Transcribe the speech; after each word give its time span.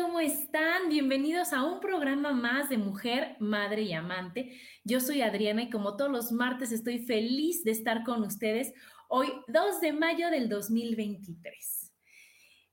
¿Cómo 0.00 0.18
están? 0.18 0.88
Bienvenidos 0.88 1.52
a 1.52 1.62
un 1.62 1.78
programa 1.78 2.32
más 2.32 2.70
de 2.70 2.78
Mujer, 2.78 3.36
Madre 3.38 3.82
y 3.82 3.92
Amante. 3.92 4.58
Yo 4.82 4.98
soy 4.98 5.20
Adriana 5.20 5.64
y 5.64 5.70
como 5.70 5.94
todos 5.96 6.10
los 6.10 6.32
martes 6.32 6.72
estoy 6.72 7.00
feliz 7.00 7.64
de 7.64 7.72
estar 7.72 8.02
con 8.02 8.22
ustedes 8.22 8.72
hoy 9.08 9.30
2 9.48 9.80
de 9.82 9.92
mayo 9.92 10.30
del 10.30 10.48
2023. 10.48 11.92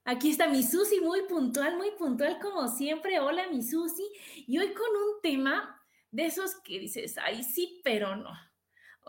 Aquí 0.06 0.30
está 0.30 0.48
mi 0.48 0.64
Susi, 0.64 1.02
muy 1.02 1.24
puntual, 1.28 1.76
muy 1.76 1.92
puntual 1.92 2.40
como 2.40 2.70
siempre. 2.70 3.20
Hola, 3.20 3.50
mi 3.52 3.62
Susi. 3.62 4.08
Y 4.48 4.58
hoy 4.58 4.74
con 4.74 4.88
un 4.88 5.22
tema 5.22 5.78
de 6.12 6.28
esos 6.28 6.56
que 6.64 6.80
dices, 6.80 7.18
ay, 7.18 7.44
sí, 7.44 7.82
pero 7.84 8.16
no. 8.16 8.30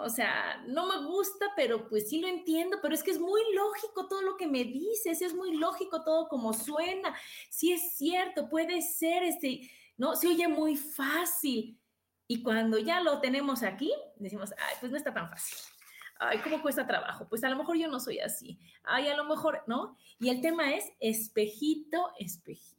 O 0.00 0.08
sea, 0.08 0.62
no 0.66 0.86
me 0.86 1.06
gusta, 1.06 1.46
pero 1.56 1.88
pues 1.88 2.08
sí 2.08 2.20
lo 2.20 2.28
entiendo, 2.28 2.78
pero 2.80 2.94
es 2.94 3.02
que 3.02 3.10
es 3.10 3.18
muy 3.18 3.40
lógico 3.54 4.06
todo 4.08 4.22
lo 4.22 4.36
que 4.36 4.46
me 4.46 4.64
dices, 4.64 5.22
es 5.22 5.34
muy 5.34 5.56
lógico 5.56 6.02
todo 6.02 6.28
como 6.28 6.52
suena. 6.52 7.14
Sí 7.50 7.72
es 7.72 7.96
cierto, 7.96 8.48
puede 8.48 8.80
ser 8.82 9.22
este, 9.22 9.70
no, 9.96 10.14
se 10.14 10.28
oye 10.28 10.48
muy 10.48 10.76
fácil. 10.76 11.78
Y 12.26 12.42
cuando 12.42 12.78
ya 12.78 13.00
lo 13.00 13.20
tenemos 13.20 13.62
aquí, 13.62 13.92
decimos, 14.16 14.52
ay, 14.58 14.74
pues 14.80 14.92
no 14.92 14.98
está 14.98 15.12
tan 15.12 15.28
fácil. 15.30 15.58
Ay, 16.20 16.38
¿cómo 16.38 16.60
cuesta 16.62 16.86
trabajo? 16.86 17.28
Pues 17.28 17.42
a 17.44 17.48
lo 17.48 17.56
mejor 17.56 17.76
yo 17.76 17.88
no 17.88 18.00
soy 18.00 18.18
así. 18.18 18.58
Ay, 18.84 19.08
a 19.08 19.16
lo 19.16 19.24
mejor, 19.24 19.62
¿no? 19.66 19.96
Y 20.18 20.28
el 20.28 20.40
tema 20.40 20.74
es 20.74 20.84
espejito, 21.00 22.12
espejito. 22.18 22.76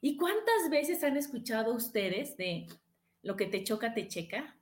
¿Y 0.00 0.16
cuántas 0.16 0.70
veces 0.70 1.04
han 1.04 1.16
escuchado 1.16 1.74
ustedes 1.74 2.36
de 2.36 2.66
lo 3.22 3.36
que 3.36 3.46
te 3.46 3.62
choca, 3.62 3.92
te 3.92 4.08
checa? 4.08 4.56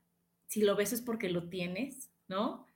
Si 0.49 0.63
lo 0.63 0.75
ves 0.75 0.93
es 0.93 1.03
porque 1.03 1.29
lo 1.29 1.49
tienes, 1.49 2.11
¿no? 2.27 2.67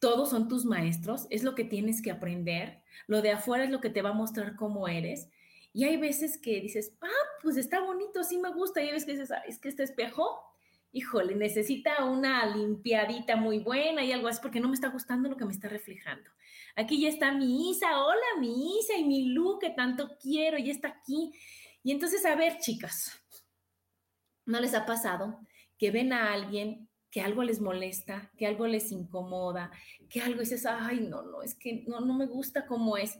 Todos 0.00 0.30
son 0.30 0.48
tus 0.48 0.64
maestros, 0.66 1.26
es 1.30 1.42
lo 1.42 1.54
que 1.54 1.64
tienes 1.64 2.02
que 2.02 2.10
aprender, 2.10 2.82
lo 3.06 3.22
de 3.22 3.30
afuera 3.30 3.64
es 3.64 3.70
lo 3.70 3.80
que 3.80 3.90
te 3.90 4.02
va 4.02 4.10
a 4.10 4.14
mostrar 4.14 4.56
cómo 4.56 4.88
eres. 4.88 5.30
Y 5.72 5.84
hay 5.84 5.96
veces 5.96 6.36
que 6.36 6.60
dices, 6.60 6.96
ah, 7.00 7.28
pues 7.42 7.56
está 7.56 7.80
bonito, 7.80 8.22
sí 8.24 8.38
me 8.38 8.52
gusta, 8.52 8.82
y 8.82 8.86
hay 8.86 8.92
veces 8.92 9.06
que 9.06 9.12
dices, 9.12 9.30
ah, 9.30 9.42
es 9.46 9.58
que 9.58 9.68
este 9.68 9.84
espejo, 9.84 10.40
híjole, 10.92 11.34
necesita 11.36 12.04
una 12.04 12.44
limpiadita 12.54 13.36
muy 13.36 13.60
buena 13.60 14.04
y 14.04 14.12
algo 14.12 14.28
así, 14.28 14.40
porque 14.42 14.60
no 14.60 14.68
me 14.68 14.74
está 14.74 14.88
gustando 14.88 15.28
lo 15.28 15.36
que 15.36 15.44
me 15.44 15.52
está 15.52 15.68
reflejando. 15.68 16.28
Aquí 16.74 17.00
ya 17.00 17.08
está 17.08 17.32
mi 17.32 17.70
Isa, 17.70 18.04
hola 18.04 18.40
mi 18.40 18.78
Isa 18.78 18.96
y 18.96 19.04
mi 19.04 19.26
Lu, 19.28 19.58
que 19.58 19.70
tanto 19.70 20.16
quiero, 20.20 20.58
y 20.58 20.70
está 20.70 20.88
aquí. 20.88 21.32
Y 21.82 21.92
entonces, 21.92 22.26
a 22.26 22.34
ver, 22.34 22.58
chicas, 22.58 23.12
¿no 24.44 24.60
les 24.60 24.74
ha 24.74 24.84
pasado 24.84 25.40
que 25.78 25.90
ven 25.90 26.12
a 26.12 26.32
alguien 26.32 26.88
que 27.16 27.22
algo 27.22 27.42
les 27.42 27.62
molesta, 27.62 28.30
que 28.36 28.46
algo 28.46 28.66
les 28.66 28.92
incomoda, 28.92 29.70
que 30.10 30.20
algo 30.20 30.40
dices, 30.40 30.66
ay, 30.66 31.00
no, 31.00 31.22
no, 31.22 31.40
es 31.40 31.54
que 31.54 31.82
no, 31.86 32.00
no 32.00 32.12
me 32.12 32.26
gusta 32.26 32.66
cómo 32.66 32.98
es. 32.98 33.18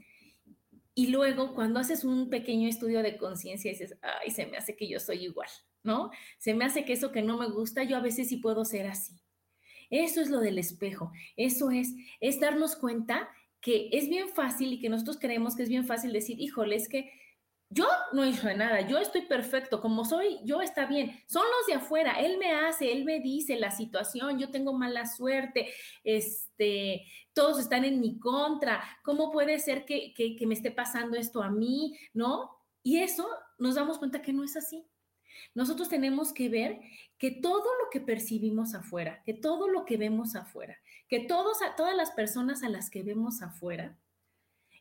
Y 0.94 1.06
luego 1.06 1.54
cuando 1.54 1.80
haces 1.80 2.04
un 2.04 2.28
pequeño 2.28 2.68
estudio 2.68 3.02
de 3.02 3.16
conciencia 3.16 3.70
dices, 3.70 3.96
ay, 4.02 4.32
se 4.32 4.44
me 4.44 4.58
hace 4.58 4.76
que 4.76 4.86
yo 4.86 5.00
soy 5.00 5.24
igual, 5.24 5.48
¿no? 5.82 6.10
Se 6.36 6.52
me 6.52 6.66
hace 6.66 6.84
que 6.84 6.92
eso 6.92 7.10
que 7.10 7.22
no 7.22 7.38
me 7.38 7.48
gusta, 7.48 7.84
yo 7.84 7.96
a 7.96 8.02
veces 8.02 8.28
sí 8.28 8.36
puedo 8.36 8.66
ser 8.66 8.86
así. 8.86 9.14
Eso 9.88 10.20
es 10.20 10.28
lo 10.28 10.40
del 10.40 10.58
espejo, 10.58 11.10
eso 11.38 11.70
es, 11.70 11.94
es 12.20 12.38
darnos 12.38 12.76
cuenta 12.76 13.30
que 13.62 13.88
es 13.92 14.10
bien 14.10 14.28
fácil 14.28 14.74
y 14.74 14.78
que 14.78 14.90
nosotros 14.90 15.16
creemos 15.18 15.56
que 15.56 15.62
es 15.62 15.70
bien 15.70 15.86
fácil 15.86 16.12
decir, 16.12 16.38
híjole, 16.38 16.76
es 16.76 16.90
que 16.90 17.10
yo 17.68 17.88
no 18.12 18.24
hice 18.24 18.54
nada, 18.54 18.82
yo 18.82 18.98
estoy 18.98 19.22
perfecto, 19.22 19.80
como 19.80 20.04
soy, 20.04 20.38
yo 20.44 20.62
está 20.62 20.86
bien. 20.86 21.18
Son 21.26 21.42
los 21.42 21.66
de 21.66 21.74
afuera, 21.74 22.12
él 22.20 22.38
me 22.38 22.52
hace, 22.52 22.92
él 22.92 23.04
me 23.04 23.20
dice 23.20 23.58
la 23.58 23.72
situación, 23.72 24.38
yo 24.38 24.50
tengo 24.50 24.72
mala 24.72 25.06
suerte, 25.06 25.72
este, 26.04 27.02
todos 27.32 27.58
están 27.58 27.84
en 27.84 28.00
mi 28.00 28.18
contra, 28.20 28.82
¿cómo 29.02 29.32
puede 29.32 29.58
ser 29.58 29.84
que, 29.84 30.14
que 30.14 30.46
me 30.46 30.54
esté 30.54 30.70
pasando 30.70 31.16
esto 31.16 31.42
a 31.42 31.50
mí? 31.50 31.98
¿No? 32.14 32.50
Y 32.84 32.98
eso 32.98 33.28
nos 33.58 33.74
damos 33.74 33.98
cuenta 33.98 34.22
que 34.22 34.32
no 34.32 34.44
es 34.44 34.56
así. 34.56 34.86
Nosotros 35.54 35.88
tenemos 35.88 36.32
que 36.32 36.48
ver 36.48 36.80
que 37.18 37.30
todo 37.30 37.64
lo 37.64 37.90
que 37.90 38.00
percibimos 38.00 38.74
afuera, 38.74 39.22
que 39.24 39.34
todo 39.34 39.68
lo 39.68 39.84
que 39.84 39.96
vemos 39.96 40.36
afuera, 40.36 40.78
que 41.08 41.20
todos, 41.20 41.58
todas 41.76 41.96
las 41.96 42.12
personas 42.12 42.62
a 42.62 42.68
las 42.68 42.90
que 42.90 43.02
vemos 43.02 43.42
afuera, 43.42 43.98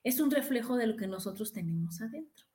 es 0.03 0.19
un 0.19 0.29
reflejo 0.29 0.78
de 0.78 0.85
lo 0.88 0.96
que 0.97 1.07
nosotros 1.07 1.52
tenemos 1.52 2.00
adentro 2.00 2.46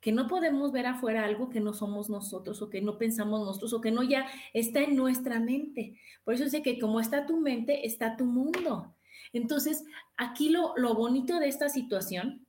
que 0.00 0.12
no 0.12 0.26
podemos 0.26 0.72
ver 0.72 0.86
afuera 0.86 1.24
algo 1.24 1.50
que 1.50 1.60
no 1.60 1.74
somos 1.74 2.08
nosotros 2.08 2.62
o 2.62 2.70
que 2.70 2.80
no 2.80 2.96
pensamos 2.96 3.40
nosotros 3.40 3.72
o 3.74 3.80
que 3.80 3.90
no 3.90 4.02
ya 4.02 4.26
está 4.54 4.80
en 4.80 4.96
nuestra 4.96 5.40
mente. 5.40 5.98
Por 6.24 6.34
eso 6.34 6.48
sé 6.48 6.62
que 6.62 6.78
como 6.78 7.00
está 7.00 7.26
tu 7.26 7.38
mente, 7.38 7.86
está 7.86 8.16
tu 8.16 8.24
mundo. 8.24 8.96
Entonces, 9.32 9.84
aquí 10.16 10.48
lo, 10.48 10.74
lo 10.76 10.94
bonito 10.94 11.38
de 11.38 11.48
esta 11.48 11.68
situación 11.68 12.46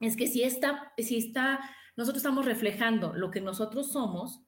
es 0.00 0.16
que 0.16 0.26
si 0.26 0.42
está, 0.42 0.92
si 0.98 1.18
está, 1.18 1.60
nosotros 1.96 2.18
estamos 2.18 2.44
reflejando 2.44 3.12
lo 3.14 3.30
que 3.30 3.40
nosotros 3.40 3.92
somos, 3.92 4.42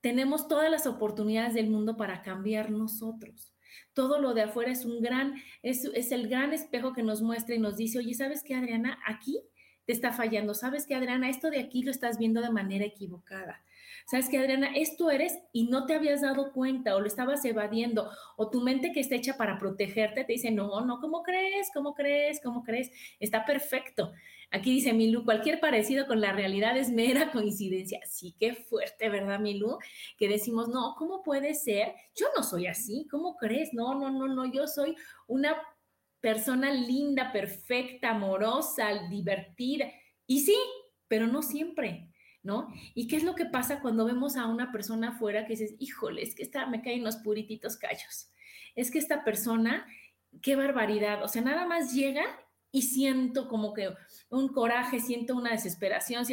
tenemos 0.00 0.48
todas 0.48 0.70
las 0.70 0.86
oportunidades 0.86 1.54
del 1.54 1.70
mundo 1.70 1.96
para 1.96 2.22
cambiar 2.22 2.70
nosotros. 2.70 3.54
Todo 3.92 4.20
lo 4.20 4.34
de 4.34 4.42
afuera 4.42 4.70
es 4.70 4.84
un 4.84 5.00
gran, 5.00 5.34
es, 5.62 5.84
es 5.94 6.12
el 6.12 6.28
gran 6.28 6.52
espejo 6.52 6.92
que 6.92 7.02
nos 7.02 7.22
muestra 7.22 7.54
y 7.54 7.58
nos 7.58 7.76
dice, 7.76 7.98
oye, 7.98 8.14
¿sabes 8.14 8.42
qué, 8.42 8.54
Adriana? 8.54 8.98
Aquí 9.06 9.40
te 9.86 9.92
está 9.92 10.12
fallando. 10.12 10.54
¿Sabes 10.54 10.86
que 10.86 10.94
Adriana? 10.94 11.28
Esto 11.28 11.50
de 11.50 11.60
aquí 11.60 11.82
lo 11.82 11.90
estás 11.90 12.18
viendo 12.18 12.40
de 12.40 12.50
manera 12.50 12.84
equivocada. 12.84 13.62
¿Sabes 14.06 14.28
que 14.28 14.38
Adriana? 14.38 14.70
Esto 14.76 15.10
eres 15.10 15.38
y 15.52 15.68
no 15.68 15.86
te 15.86 15.94
habías 15.94 16.20
dado 16.20 16.52
cuenta 16.52 16.94
o 16.94 17.00
lo 17.00 17.06
estabas 17.06 17.44
evadiendo 17.44 18.10
o 18.36 18.50
tu 18.50 18.60
mente 18.60 18.92
que 18.92 19.00
está 19.00 19.14
hecha 19.14 19.36
para 19.38 19.58
protegerte 19.58 20.24
te 20.24 20.32
dice, 20.34 20.50
no, 20.50 20.84
no, 20.84 21.00
¿cómo 21.00 21.22
crees? 21.22 21.70
¿Cómo 21.72 21.94
crees? 21.94 22.40
¿Cómo 22.42 22.62
crees? 22.62 22.90
Está 23.18 23.46
perfecto. 23.46 24.12
Aquí 24.50 24.72
dice 24.72 24.92
Milu, 24.92 25.24
cualquier 25.24 25.58
parecido 25.58 26.06
con 26.06 26.20
la 26.20 26.32
realidad 26.32 26.76
es 26.76 26.90
mera 26.90 27.32
coincidencia. 27.32 28.00
Sí, 28.04 28.36
qué 28.38 28.54
fuerte, 28.54 29.08
¿verdad, 29.08 29.40
Milu? 29.40 29.78
Que 30.18 30.28
decimos, 30.28 30.68
no, 30.68 30.94
¿cómo 30.96 31.22
puede 31.22 31.54
ser? 31.54 31.94
Yo 32.14 32.26
no 32.36 32.42
soy 32.42 32.66
así, 32.66 33.08
¿cómo 33.10 33.36
crees? 33.36 33.72
No, 33.72 33.94
no, 33.98 34.10
no, 34.10 34.28
no, 34.28 34.44
yo 34.52 34.66
soy 34.66 34.96
una 35.26 35.56
persona 36.24 36.72
linda, 36.72 37.30
perfecta, 37.32 38.12
amorosa, 38.12 39.08
divertida. 39.10 39.92
Y 40.26 40.40
sí, 40.40 40.56
pero 41.06 41.26
no 41.26 41.42
siempre, 41.42 42.08
¿no? 42.42 42.72
¿Y 42.94 43.08
qué 43.08 43.16
es 43.16 43.24
lo 43.24 43.34
que 43.34 43.44
pasa 43.44 43.80
cuando 43.82 44.06
vemos 44.06 44.36
a 44.36 44.46
una 44.46 44.72
persona 44.72 45.10
afuera 45.10 45.44
que 45.44 45.52
dices, 45.52 45.74
híjole, 45.78 46.22
es 46.22 46.34
que 46.34 46.42
esta, 46.42 46.64
me 46.64 46.80
caen 46.80 47.04
los 47.04 47.16
purititos 47.16 47.76
callos? 47.76 48.30
Es 48.74 48.90
que 48.90 48.98
esta 48.98 49.22
persona, 49.22 49.86
qué 50.40 50.56
barbaridad, 50.56 51.22
o 51.22 51.28
sea, 51.28 51.42
nada 51.42 51.66
más 51.66 51.92
llega 51.92 52.24
y 52.72 52.80
siento 52.80 53.46
como 53.46 53.74
que 53.74 53.90
un 54.30 54.48
coraje, 54.48 55.00
siento 55.00 55.36
una 55.36 55.50
desesperación. 55.50 56.24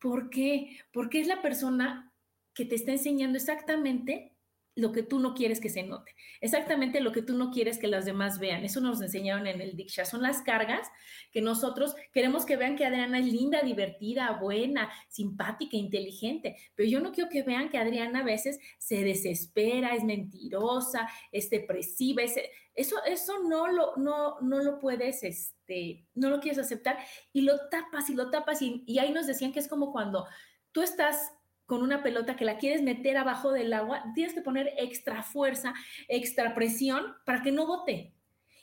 ¿Por 0.00 0.30
qué? 0.30 0.80
Porque 0.92 1.20
es 1.20 1.28
la 1.28 1.42
persona 1.42 2.12
que 2.54 2.64
te 2.64 2.74
está 2.74 2.90
enseñando 2.90 3.38
exactamente 3.38 4.36
lo 4.78 4.92
que 4.92 5.02
tú 5.02 5.18
no 5.18 5.34
quieres 5.34 5.58
que 5.58 5.70
se 5.70 5.82
note, 5.82 6.14
exactamente 6.40 7.00
lo 7.00 7.10
que 7.10 7.20
tú 7.20 7.36
no 7.36 7.50
quieres 7.50 7.78
que 7.78 7.88
los 7.88 8.04
demás 8.04 8.38
vean. 8.38 8.64
Eso 8.64 8.80
nos 8.80 9.02
enseñaron 9.02 9.48
en 9.48 9.60
el 9.60 9.74
Diksha. 9.74 10.04
Son 10.04 10.22
las 10.22 10.42
cargas 10.42 10.86
que 11.32 11.40
nosotros 11.42 11.96
queremos 12.12 12.46
que 12.46 12.56
vean 12.56 12.76
que 12.76 12.84
Adriana 12.84 13.18
es 13.18 13.26
linda, 13.26 13.60
divertida, 13.62 14.38
buena, 14.40 14.88
simpática, 15.08 15.76
inteligente, 15.76 16.56
pero 16.76 16.88
yo 16.88 17.00
no 17.00 17.10
quiero 17.10 17.28
que 17.28 17.42
vean 17.42 17.70
que 17.70 17.78
Adriana 17.78 18.20
a 18.20 18.24
veces 18.24 18.60
se 18.78 19.02
desespera, 19.02 19.96
es 19.96 20.04
mentirosa, 20.04 21.08
es 21.32 21.50
depresiva, 21.50 22.22
eso, 22.22 22.96
eso 23.04 23.42
no 23.42 23.66
lo, 23.66 23.96
no, 23.96 24.40
no 24.40 24.62
lo 24.62 24.78
puedes, 24.78 25.24
este, 25.24 26.06
no 26.14 26.30
lo 26.30 26.38
quieres 26.38 26.60
aceptar 26.60 26.98
y 27.32 27.40
lo 27.40 27.68
tapas 27.68 28.10
y 28.10 28.14
lo 28.14 28.30
tapas 28.30 28.62
y, 28.62 28.84
y 28.86 29.00
ahí 29.00 29.10
nos 29.10 29.26
decían 29.26 29.52
que 29.52 29.58
es 29.58 29.66
como 29.66 29.90
cuando 29.90 30.24
tú 30.70 30.82
estás 30.82 31.32
con 31.68 31.82
una 31.82 32.02
pelota 32.02 32.34
que 32.34 32.46
la 32.46 32.56
quieres 32.56 32.80
meter 32.80 33.18
abajo 33.18 33.52
del 33.52 33.74
agua, 33.74 34.02
tienes 34.14 34.32
que 34.32 34.40
poner 34.40 34.72
extra 34.78 35.22
fuerza, 35.22 35.74
extra 36.08 36.54
presión 36.54 37.14
para 37.26 37.42
que 37.42 37.52
no 37.52 37.66
bote. 37.66 38.14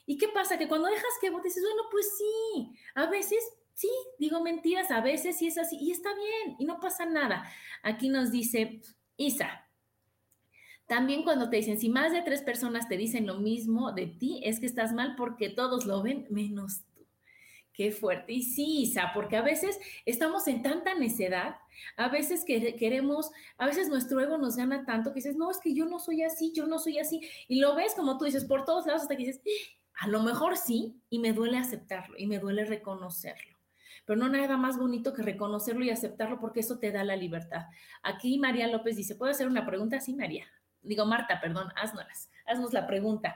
¿Y 0.07 0.17
qué 0.17 0.27
pasa? 0.27 0.57
Que 0.57 0.67
cuando 0.67 0.87
dejas 0.87 1.13
que 1.21 1.29
bote, 1.29 1.49
dices, 1.49 1.63
bueno, 1.63 1.83
pues 1.91 2.17
sí, 2.17 2.75
a 2.95 3.05
veces 3.05 3.47
sí, 3.75 3.91
digo 4.17 4.41
mentiras, 4.41 4.89
a 4.89 5.01
veces 5.01 5.37
sí 5.37 5.45
es 5.45 5.59
así, 5.59 5.77
y 5.79 5.91
está 5.91 6.09
bien, 6.15 6.55
y 6.57 6.65
no 6.65 6.79
pasa 6.79 7.05
nada. 7.05 7.47
Aquí 7.83 8.09
nos 8.09 8.31
dice 8.31 8.81
Isa. 9.17 9.69
También 10.87 11.21
cuando 11.21 11.51
te 11.51 11.57
dicen, 11.57 11.77
si 11.79 11.89
más 11.89 12.11
de 12.11 12.23
tres 12.23 12.41
personas 12.41 12.89
te 12.89 12.97
dicen 12.97 13.27
lo 13.27 13.35
mismo 13.35 13.91
de 13.91 14.07
ti, 14.07 14.41
es 14.43 14.59
que 14.59 14.65
estás 14.65 14.93
mal 14.93 15.15
porque 15.15 15.49
todos 15.49 15.85
lo 15.85 16.01
ven 16.01 16.25
menos 16.31 16.81
Qué 17.75 17.91
fuerte. 17.91 18.31
Y 18.31 18.43
sí, 18.43 18.83
Isa, 18.83 19.11
porque 19.13 19.35
a 19.35 19.41
veces 19.41 19.77
estamos 20.05 20.47
en 20.47 20.61
tanta 20.61 20.95
necedad, 20.95 21.57
a 21.97 22.07
veces 22.07 22.45
que 22.45 22.75
queremos, 22.77 23.31
a 23.57 23.65
veces 23.65 23.89
nuestro 23.89 24.21
ego 24.21 24.37
nos 24.37 24.55
gana 24.55 24.85
tanto 24.85 25.09
que 25.11 25.15
dices, 25.15 25.35
no, 25.35 25.51
es 25.51 25.59
que 25.59 25.73
yo 25.73 25.85
no 25.85 25.99
soy 25.99 26.23
así, 26.23 26.53
yo 26.55 26.67
no 26.67 26.79
soy 26.79 26.99
así. 26.99 27.19
Y 27.49 27.59
lo 27.59 27.75
ves 27.75 27.93
como 27.93 28.17
tú 28.17 28.23
dices, 28.23 28.45
por 28.45 28.63
todos 28.63 28.85
lados 28.85 29.01
hasta 29.01 29.17
que 29.17 29.25
dices, 29.25 29.41
a 29.95 30.07
lo 30.07 30.23
mejor 30.23 30.55
sí, 30.55 31.01
y 31.09 31.19
me 31.19 31.33
duele 31.33 31.57
aceptarlo, 31.57 32.15
y 32.17 32.27
me 32.27 32.39
duele 32.39 32.63
reconocerlo. 32.63 33.57
Pero 34.05 34.19
no 34.19 34.29
nada 34.29 34.55
más 34.55 34.77
bonito 34.77 35.13
que 35.13 35.21
reconocerlo 35.21 35.83
y 35.83 35.89
aceptarlo 35.89 36.39
porque 36.39 36.61
eso 36.61 36.79
te 36.79 36.91
da 36.93 37.03
la 37.03 37.17
libertad. 37.17 37.65
Aquí 38.03 38.37
María 38.37 38.69
López 38.69 38.95
dice, 38.95 39.15
¿puedo 39.15 39.31
hacer 39.31 39.47
una 39.47 39.65
pregunta? 39.65 39.99
Sí, 39.99 40.13
María. 40.13 40.45
Digo, 40.81 41.05
Marta, 41.05 41.41
perdón, 41.41 41.73
haznos, 41.75 42.29
haznos 42.45 42.71
la 42.71 42.87
pregunta. 42.87 43.35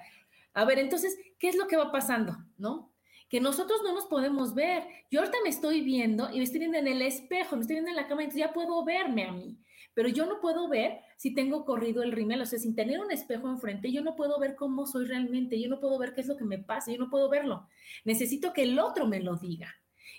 A 0.53 0.63
ver, 0.63 0.79
entonces, 0.79 1.17
¿qué 1.39 1.49
es 1.49 1.57
lo 1.57 1.67
que 1.67 1.75
va 1.75 1.91
pasando? 1.91 2.37
¿No? 2.57 2.93
Que 3.29 3.39
nosotros 3.39 3.81
no 3.83 3.93
nos 3.93 4.05
podemos 4.05 4.53
ver. 4.55 4.83
Yo 5.11 5.19
ahorita 5.19 5.37
me 5.43 5.49
estoy 5.49 5.81
viendo 5.81 6.29
y 6.31 6.37
me 6.37 6.43
estoy 6.43 6.59
viendo 6.59 6.77
en 6.77 6.87
el 6.87 7.01
espejo, 7.01 7.55
me 7.55 7.61
estoy 7.61 7.75
viendo 7.75 7.91
en 7.91 7.95
la 7.95 8.07
cámara, 8.07 8.23
entonces 8.23 8.47
ya 8.47 8.53
puedo 8.53 8.83
verme 8.83 9.25
a 9.25 9.31
mí. 9.31 9.59
Pero 9.93 10.09
yo 10.09 10.25
no 10.25 10.39
puedo 10.39 10.67
ver 10.67 10.99
si 11.17 11.33
tengo 11.33 11.65
corrido 11.65 12.01
el 12.03 12.11
rímel, 12.11 12.41
o 12.41 12.45
sea, 12.45 12.57
sin 12.57 12.75
tener 12.75 12.99
un 12.99 13.11
espejo 13.11 13.49
enfrente, 13.49 13.91
yo 13.91 14.01
no 14.01 14.15
puedo 14.15 14.39
ver 14.39 14.55
cómo 14.55 14.85
soy 14.85 15.05
realmente, 15.05 15.59
yo 15.61 15.69
no 15.69 15.79
puedo 15.79 15.97
ver 15.99 16.13
qué 16.13 16.21
es 16.21 16.27
lo 16.27 16.37
que 16.37 16.45
me 16.45 16.59
pasa, 16.59 16.91
yo 16.91 16.97
no 16.97 17.09
puedo 17.09 17.29
verlo. 17.29 17.67
Necesito 18.03 18.53
que 18.53 18.63
el 18.63 18.79
otro 18.79 19.07
me 19.07 19.19
lo 19.19 19.35
diga. 19.35 19.75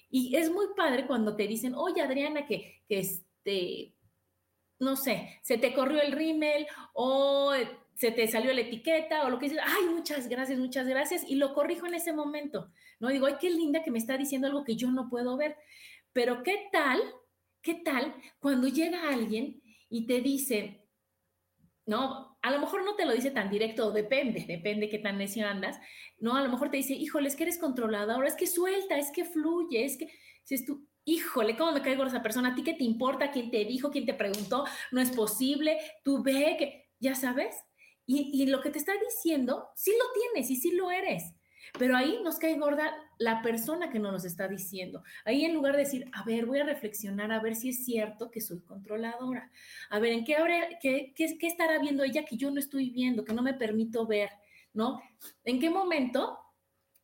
Y 0.09 0.37
es 0.37 0.51
muy 0.51 0.67
padre 0.77 1.07
cuando 1.07 1.37
te 1.37 1.47
dicen, 1.47 1.75
oye, 1.75 2.03
Adriana, 2.03 2.47
que, 2.47 2.83
que 2.89 2.99
este, 2.99 3.95
no 4.79 4.97
sé, 4.97 5.41
se 5.43 5.59
te 5.59 5.73
corrió 5.73 6.01
el 6.01 6.13
rímel 6.13 6.67
o 6.95 7.53
se 8.01 8.11
te 8.13 8.27
salió 8.29 8.55
la 8.55 8.63
etiqueta 8.63 9.27
o 9.27 9.29
lo 9.29 9.39
que 9.39 9.51
dices, 9.51 9.61
ay, 9.63 9.85
muchas 9.95 10.27
gracias, 10.27 10.59
muchas 10.59 10.89
gracias, 10.89 11.23
y 11.29 11.35
lo 11.35 11.53
corrijo 11.53 11.87
en 11.87 11.93
ese 11.93 12.15
momento. 12.15 12.73
No 12.99 13.11
digo, 13.11 13.27
ay, 13.27 13.35
qué 13.39 13.51
linda 13.51 13.83
que 13.83 13.91
me 13.91 13.99
está 13.99 14.17
diciendo 14.17 14.47
algo 14.47 14.65
que 14.65 14.75
yo 14.75 14.91
no 14.91 15.11
puedo 15.11 15.37
ver. 15.37 15.55
Pero 16.15 16.43
¿qué 16.43 16.71
tal? 16.73 16.99
¿Qué 17.61 17.75
tal 17.75 18.15
cuando 18.39 18.69
llega 18.69 19.11
alguien 19.11 19.61
y 19.91 20.07
te 20.07 20.23
dice, 20.23 20.89
no, 21.85 22.39
a 22.41 22.51
lo 22.51 22.61
mejor 22.61 22.87
no 22.87 22.97
te 22.97 23.05
lo 23.05 23.13
dice 23.13 23.33
tan 23.33 23.51
directo, 23.51 23.93
depende, 23.93 24.47
depende 24.49 24.89
qué 24.89 24.99
tan 24.99 25.19
necio 25.19 25.47
andas, 25.47 25.79
no, 26.19 26.37
a 26.37 26.43
lo 26.43 26.49
mejor 26.49 26.71
te 26.71 26.79
dice, 26.79 26.95
híjole, 26.95 27.29
es 27.29 27.37
que 27.37 27.43
eres 27.43 27.59
controladora, 27.59 28.27
es 28.27 28.35
que 28.35 28.47
suelta, 28.47 28.97
es 28.97 29.11
que 29.13 29.27
fluye, 29.27 29.85
es 29.85 29.99
que, 29.99 30.09
si 30.45 30.55
es 30.55 30.65
tú, 30.65 30.89
híjole, 31.05 31.55
¿cómo 31.55 31.73
me 31.73 31.83
caigo 31.83 32.05
esa 32.05 32.23
persona? 32.23 32.49
¿A 32.49 32.55
ti 32.55 32.63
qué 32.63 32.73
te 32.73 32.85
importa? 32.85 33.31
¿Quién 33.31 33.51
te 33.51 33.63
dijo? 33.67 33.91
¿Quién 33.91 34.07
te 34.07 34.15
preguntó? 34.15 34.65
No 34.91 35.03
es 35.03 35.11
posible, 35.11 35.77
tú 36.03 36.23
ve 36.23 36.57
que, 36.59 36.89
ya 36.99 37.15
sabes, 37.15 37.57
y, 38.13 38.47
lo 38.47 38.61
que 38.61 38.71
te 38.71 38.79
está 38.79 38.93
diciendo, 39.09 39.69
sí 39.77 39.93
lo 39.93 40.05
tienes 40.21 40.51
y 40.51 40.57
sí 40.57 40.73
lo 40.73 40.91
eres. 40.91 41.33
Pero 41.79 41.97
ahí 41.97 42.19
nos 42.25 42.39
cae 42.39 42.59
gorda 42.59 42.93
la 43.19 43.43
persona 43.43 43.91
que 43.91 44.01
no 44.01 44.11
nos 44.11 44.25
está 44.25 44.49
diciendo. 44.49 45.05
Ahí 45.25 45.45
en 45.45 45.55
lugar 45.55 45.77
de 45.77 45.85
decir, 45.85 46.11
a 46.13 46.25
ver, 46.25 46.47
voy 46.47 46.59
a 46.59 46.65
reflexionar, 46.65 47.31
a 47.31 47.41
ver 47.41 47.55
si 47.55 47.69
es 47.69 47.85
cierto 47.85 48.31
que 48.31 48.41
soy 48.41 48.61
controladora. 48.63 49.53
A 49.91 50.01
ver, 50.01 50.13
¿en 50.13 50.25
qué, 50.25 50.35
qué, 50.81 51.13
qué, 51.15 51.47
estará 51.47 51.79
viendo 51.79 52.03
ella 52.03 52.25
que 52.25 52.37
yo 52.37 52.51
no 52.51 52.59
estoy 52.59 52.91
viendo, 52.91 53.25
que 53.25 53.35
no 53.35 53.43
me 53.43 53.55
permito 53.55 54.07
ver? 54.07 54.31
¿No? 54.73 55.01
¿En 55.45 55.61
qué 55.61 55.71
momento 55.71 56.39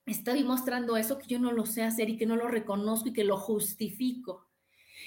estoy 0.06 0.42
mostrando 0.42 0.96
eso 0.96 1.18
que 1.18 1.26
yo 1.26 1.38
no 1.38 1.52
lo 1.52 1.66
sé 1.66 1.82
hacer 1.82 2.10
y 2.10 2.16
que 2.16 2.26
no 2.26 2.34
lo 2.34 2.48
reconozco 2.48 3.10
y 3.10 3.12
que 3.12 3.24
lo 3.24 3.36
justifico? 3.36 4.48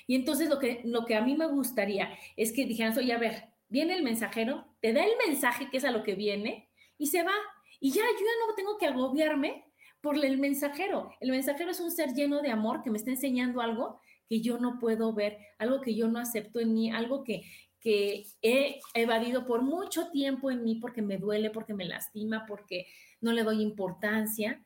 Y 0.07 0.15
entonces 0.15 0.47
lo 0.47 0.59
que, 0.59 0.81
lo 0.85 1.05
que 1.05 1.15
a 1.15 1.21
mí 1.21 1.35
me 1.35 1.47
gustaría 1.47 2.09
es 2.37 2.53
que 2.53 2.65
dijeran, 2.65 2.97
oye, 2.97 3.11
a 3.11 3.17
ver, 3.17 3.48
viene 3.69 3.95
el 3.95 4.03
mensajero, 4.03 4.65
te 4.81 4.93
da 4.93 5.03
el 5.03 5.13
mensaje 5.27 5.69
que 5.69 5.77
es 5.77 5.85
a 5.85 5.91
lo 5.91 6.03
que 6.03 6.15
viene 6.15 6.69
y 6.97 7.07
se 7.07 7.23
va 7.23 7.33
y 7.79 7.91
ya, 7.91 8.01
yo 8.01 8.19
ya 8.19 8.47
no 8.47 8.55
tengo 8.55 8.77
que 8.77 8.87
agobiarme 8.87 9.65
por 10.01 10.23
el 10.23 10.37
mensajero. 10.37 11.11
El 11.19 11.31
mensajero 11.31 11.71
es 11.71 11.79
un 11.79 11.91
ser 11.91 12.13
lleno 12.13 12.41
de 12.41 12.51
amor 12.51 12.83
que 12.83 12.89
me 12.89 12.97
está 12.97 13.11
enseñando 13.11 13.61
algo 13.61 14.01
que 14.27 14.41
yo 14.41 14.59
no 14.59 14.79
puedo 14.79 15.13
ver, 15.13 15.37
algo 15.57 15.81
que 15.81 15.95
yo 15.95 16.07
no 16.07 16.19
acepto 16.19 16.59
en 16.59 16.73
mí, 16.73 16.91
algo 16.91 17.23
que, 17.23 17.43
que 17.79 18.25
he 18.41 18.79
evadido 18.93 19.45
por 19.45 19.61
mucho 19.61 20.09
tiempo 20.11 20.51
en 20.51 20.63
mí 20.63 20.75
porque 20.75 21.01
me 21.01 21.17
duele, 21.17 21.49
porque 21.49 21.73
me 21.73 21.85
lastima, 21.85 22.45
porque 22.47 22.87
no 23.21 23.31
le 23.31 23.43
doy 23.43 23.61
importancia. 23.61 24.63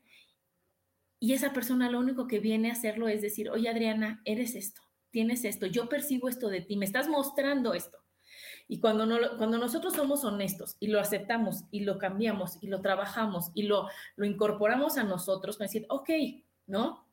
Y 1.19 1.33
esa 1.33 1.53
persona 1.53 1.89
lo 1.89 1.99
único 1.99 2.27
que 2.27 2.39
viene 2.39 2.69
a 2.69 2.73
hacerlo 2.73 3.07
es 3.07 3.21
decir, 3.21 3.49
oye 3.49 3.69
Adriana, 3.69 4.21
eres 4.25 4.55
esto, 4.55 4.81
tienes 5.09 5.45
esto, 5.45 5.67
yo 5.67 5.87
percibo 5.87 6.27
esto 6.27 6.49
de 6.49 6.61
ti, 6.61 6.75
me 6.75 6.85
estás 6.85 7.07
mostrando 7.07 7.73
esto. 7.73 8.02
Y 8.67 8.79
cuando, 8.79 9.05
no, 9.05 9.17
cuando 9.37 9.57
nosotros 9.57 9.93
somos 9.93 10.23
honestos 10.23 10.77
y 10.79 10.87
lo 10.87 10.99
aceptamos 10.99 11.65
y 11.71 11.81
lo 11.81 11.97
cambiamos 11.97 12.57
y 12.61 12.67
lo 12.67 12.81
trabajamos 12.81 13.51
y 13.53 13.63
lo, 13.63 13.87
lo 14.15 14.25
incorporamos 14.25 14.97
a 14.97 15.03
nosotros, 15.03 15.57
con 15.57 15.65
decir, 15.65 15.85
ok, 15.89 16.09
¿no? 16.67 17.05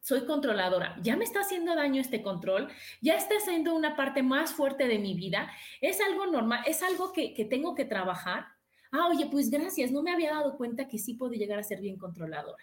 Soy 0.00 0.24
controladora, 0.24 0.96
ya 1.02 1.16
me 1.16 1.24
está 1.24 1.40
haciendo 1.40 1.74
daño 1.74 2.00
este 2.00 2.22
control, 2.22 2.68
ya 3.00 3.16
está 3.16 3.34
siendo 3.40 3.74
una 3.74 3.96
parte 3.96 4.22
más 4.22 4.52
fuerte 4.52 4.86
de 4.86 4.98
mi 4.98 5.14
vida, 5.14 5.50
es 5.80 6.00
algo 6.00 6.26
normal, 6.26 6.60
es 6.66 6.82
algo 6.82 7.12
que, 7.12 7.34
que 7.34 7.44
tengo 7.44 7.74
que 7.74 7.84
trabajar. 7.84 8.46
Ah, 8.92 9.08
oye, 9.08 9.26
pues 9.30 9.50
gracias, 9.50 9.90
no 9.90 10.02
me 10.02 10.12
había 10.12 10.32
dado 10.32 10.56
cuenta 10.56 10.86
que 10.86 10.98
sí 10.98 11.14
puedo 11.14 11.32
llegar 11.32 11.58
a 11.58 11.64
ser 11.64 11.80
bien 11.80 11.96
controladora. 11.96 12.62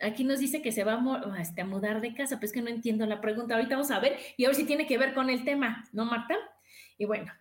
Aquí 0.00 0.22
nos 0.22 0.38
dice 0.38 0.62
que 0.62 0.70
se 0.70 0.84
va 0.84 0.94
a, 0.94 1.40
este, 1.40 1.60
a 1.60 1.64
mudar 1.64 2.00
de 2.00 2.14
casa, 2.14 2.38
pues 2.38 2.52
que 2.52 2.62
no 2.62 2.68
entiendo 2.68 3.04
la 3.06 3.20
pregunta. 3.20 3.54
Ahorita 3.54 3.74
vamos 3.74 3.90
a 3.90 3.98
ver 3.98 4.16
y 4.36 4.44
a 4.44 4.48
ver 4.48 4.56
si 4.56 4.64
tiene 4.64 4.86
que 4.86 4.98
ver 4.98 5.12
con 5.12 5.28
el 5.28 5.44
tema, 5.44 5.84
¿no, 5.92 6.04
Marta? 6.04 6.36
Y 6.98 7.06
bueno, 7.06 7.32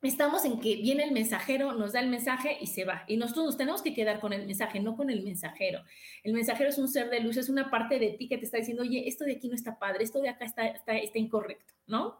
estamos 0.00 0.44
en 0.44 0.60
que 0.60 0.76
viene 0.76 1.04
el 1.04 1.12
mensajero, 1.12 1.72
nos 1.72 1.92
da 1.92 2.00
el 2.00 2.08
mensaje 2.08 2.56
y 2.60 2.68
se 2.68 2.84
va. 2.84 3.04
Y 3.06 3.16
nosotros 3.16 3.44
nos 3.46 3.56
tenemos 3.56 3.82
que 3.82 3.92
quedar 3.92 4.20
con 4.20 4.32
el 4.32 4.46
mensaje, 4.46 4.80
no 4.80 4.96
con 4.96 5.10
el 5.10 5.22
mensajero. 5.22 5.82
El 6.22 6.32
mensajero 6.32 6.70
es 6.70 6.78
un 6.78 6.88
ser 6.88 7.10
de 7.10 7.20
luz, 7.20 7.36
es 7.36 7.48
una 7.48 7.70
parte 7.70 7.98
de 7.98 8.12
ti 8.12 8.28
que 8.28 8.38
te 8.38 8.44
está 8.44 8.56
diciendo, 8.56 8.82
oye, 8.82 9.06
esto 9.06 9.24
de 9.24 9.32
aquí 9.32 9.48
no 9.48 9.54
está 9.54 9.78
padre, 9.78 10.04
esto 10.04 10.20
de 10.20 10.28
acá 10.30 10.44
está, 10.44 10.66
está, 10.68 10.96
está 10.96 11.18
incorrecto, 11.18 11.74
¿no? 11.86 12.18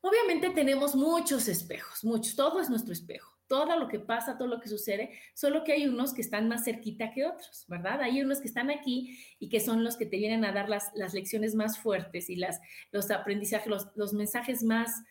Obviamente 0.00 0.50
tenemos 0.50 0.94
muchos 0.94 1.48
espejos, 1.48 2.04
muchos, 2.04 2.36
todo 2.36 2.60
es 2.60 2.70
nuestro 2.70 2.92
espejo 2.92 3.33
todo 3.46 3.78
lo 3.78 3.88
que 3.88 4.00
pasa, 4.00 4.38
todo 4.38 4.48
lo 4.48 4.60
que 4.60 4.68
sucede, 4.68 5.10
solo 5.34 5.64
que 5.64 5.72
hay 5.72 5.86
unos 5.86 6.14
que 6.14 6.20
están 6.20 6.48
más 6.48 6.64
cerquita 6.64 7.10
que 7.12 7.26
otros, 7.26 7.64
¿verdad? 7.68 8.00
Hay 8.02 8.22
unos 8.22 8.40
que 8.40 8.48
están 8.48 8.70
aquí 8.70 9.18
y 9.38 9.48
que 9.48 9.60
son 9.60 9.84
los 9.84 9.96
que 9.96 10.06
te 10.06 10.16
vienen 10.16 10.44
a 10.44 10.52
dar 10.52 10.68
las, 10.68 10.90
las 10.94 11.14
lecciones 11.14 11.54
más 11.54 11.78
fuertes 11.78 12.30
y 12.30 12.36
las, 12.36 12.60
los 12.90 13.10
aprendizajes, 13.10 13.66
los, 13.66 13.88
los 13.94 14.12
mensajes 14.12 14.62
más 14.62 15.02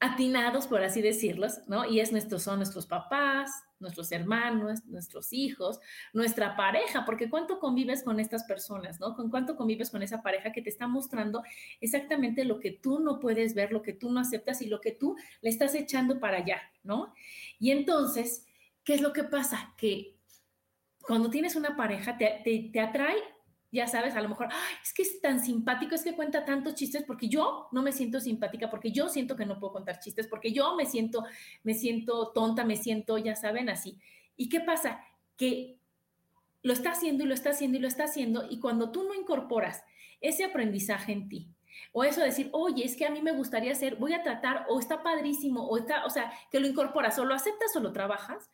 atinados, 0.00 0.66
por 0.66 0.82
así 0.82 1.02
decirlos, 1.02 1.60
¿no? 1.66 1.84
Y 1.84 2.00
es 2.00 2.12
nuestros, 2.12 2.42
son 2.42 2.58
nuestros 2.58 2.86
papás, 2.86 3.50
nuestros 3.80 4.12
hermanos, 4.12 4.84
nuestros 4.86 5.32
hijos, 5.32 5.80
nuestra 6.12 6.56
pareja, 6.56 7.04
porque 7.04 7.28
cuánto 7.28 7.58
convives 7.58 8.02
con 8.02 8.20
estas 8.20 8.44
personas, 8.44 9.00
¿no? 9.00 9.14
Con 9.14 9.30
cuánto 9.30 9.56
convives 9.56 9.90
con 9.90 10.02
esa 10.02 10.22
pareja 10.22 10.52
que 10.52 10.62
te 10.62 10.70
está 10.70 10.86
mostrando 10.86 11.42
exactamente 11.80 12.44
lo 12.44 12.60
que 12.60 12.70
tú 12.70 13.00
no 13.00 13.18
puedes 13.18 13.54
ver, 13.54 13.72
lo 13.72 13.82
que 13.82 13.92
tú 13.92 14.10
no 14.12 14.20
aceptas 14.20 14.62
y 14.62 14.66
lo 14.66 14.80
que 14.80 14.92
tú 14.92 15.16
le 15.40 15.50
estás 15.50 15.74
echando 15.74 16.20
para 16.20 16.38
allá, 16.38 16.60
¿no? 16.82 17.12
Y 17.58 17.70
entonces, 17.70 18.46
¿qué 18.84 18.94
es 18.94 19.00
lo 19.00 19.12
que 19.12 19.24
pasa? 19.24 19.74
Que 19.76 20.16
cuando 21.00 21.30
tienes 21.30 21.56
una 21.56 21.76
pareja, 21.76 22.16
te, 22.16 22.40
te, 22.44 22.70
te 22.72 22.80
atrae 22.80 23.16
ya 23.72 23.86
sabes, 23.86 24.16
a 24.16 24.20
lo 24.20 24.28
mejor, 24.28 24.48
es 24.82 24.92
que 24.92 25.02
es 25.02 25.20
tan 25.20 25.44
simpático, 25.44 25.94
es 25.94 26.02
que 26.02 26.16
cuenta 26.16 26.44
tantos 26.44 26.74
chistes 26.74 27.04
porque 27.06 27.28
yo 27.28 27.68
no 27.72 27.82
me 27.82 27.92
siento 27.92 28.20
simpática, 28.20 28.68
porque 28.68 28.90
yo 28.90 29.08
siento 29.08 29.36
que 29.36 29.46
no 29.46 29.60
puedo 29.60 29.72
contar 29.72 30.00
chistes, 30.00 30.26
porque 30.26 30.52
yo 30.52 30.74
me 30.76 30.86
siento, 30.86 31.24
me 31.62 31.74
siento 31.74 32.32
tonta, 32.32 32.64
me 32.64 32.76
siento, 32.76 33.16
ya 33.18 33.36
saben, 33.36 33.68
así. 33.68 33.98
¿Y 34.36 34.48
qué 34.48 34.60
pasa? 34.60 35.00
Que 35.36 35.78
lo 36.62 36.72
está 36.72 36.92
haciendo 36.92 37.24
y 37.24 37.26
lo 37.26 37.34
está 37.34 37.50
haciendo 37.50 37.78
y 37.78 37.80
lo 37.80 37.88
está 37.88 38.04
haciendo 38.04 38.46
y 38.50 38.60
cuando 38.60 38.90
tú 38.90 39.04
no 39.04 39.14
incorporas 39.14 39.82
ese 40.20 40.44
aprendizaje 40.44 41.12
en 41.12 41.28
ti, 41.28 41.48
O 41.92 42.04
eso 42.04 42.20
de 42.20 42.26
decir, 42.26 42.50
oye, 42.52 42.84
es 42.84 42.96
que 42.96 43.06
a 43.06 43.10
mí 43.10 43.22
me 43.22 43.32
gustaría 43.32 43.72
hacer, 43.72 43.96
voy 43.96 44.12
a 44.12 44.22
tratar, 44.22 44.66
o 44.68 44.78
está 44.78 45.02
padrísimo, 45.02 45.66
o 45.66 45.78
está, 45.78 46.04
o 46.04 46.10
sea, 46.10 46.30
que 46.50 46.60
lo 46.60 46.66
incorporas, 46.66 47.18
o 47.18 47.24
lo 47.24 47.34
aceptas 47.34 47.74
o 47.74 47.80
lo 47.80 47.92
trabajas, 47.92 48.50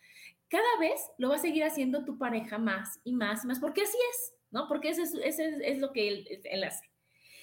cada 0.49 0.79
vez 0.79 1.01
lo 1.19 1.31
va 1.31 1.37
a 1.37 1.41
seguir 1.41 1.65
haciendo 1.65 2.05
tu 2.05 2.19
pareja 2.19 2.59
más 2.59 3.01
y 3.03 3.13
más 3.13 3.45
y 3.45 3.49
más, 3.49 3.59
porque 3.59 3.83
así 3.83 3.99
es, 4.11 4.36
¿no? 4.57 4.67
Porque 4.69 4.89
ese 4.89 5.03
es, 5.03 5.79
lo 5.79 5.93
que 5.93 6.09
él, 6.09 6.41
él 6.45 6.65
hace. 6.65 6.85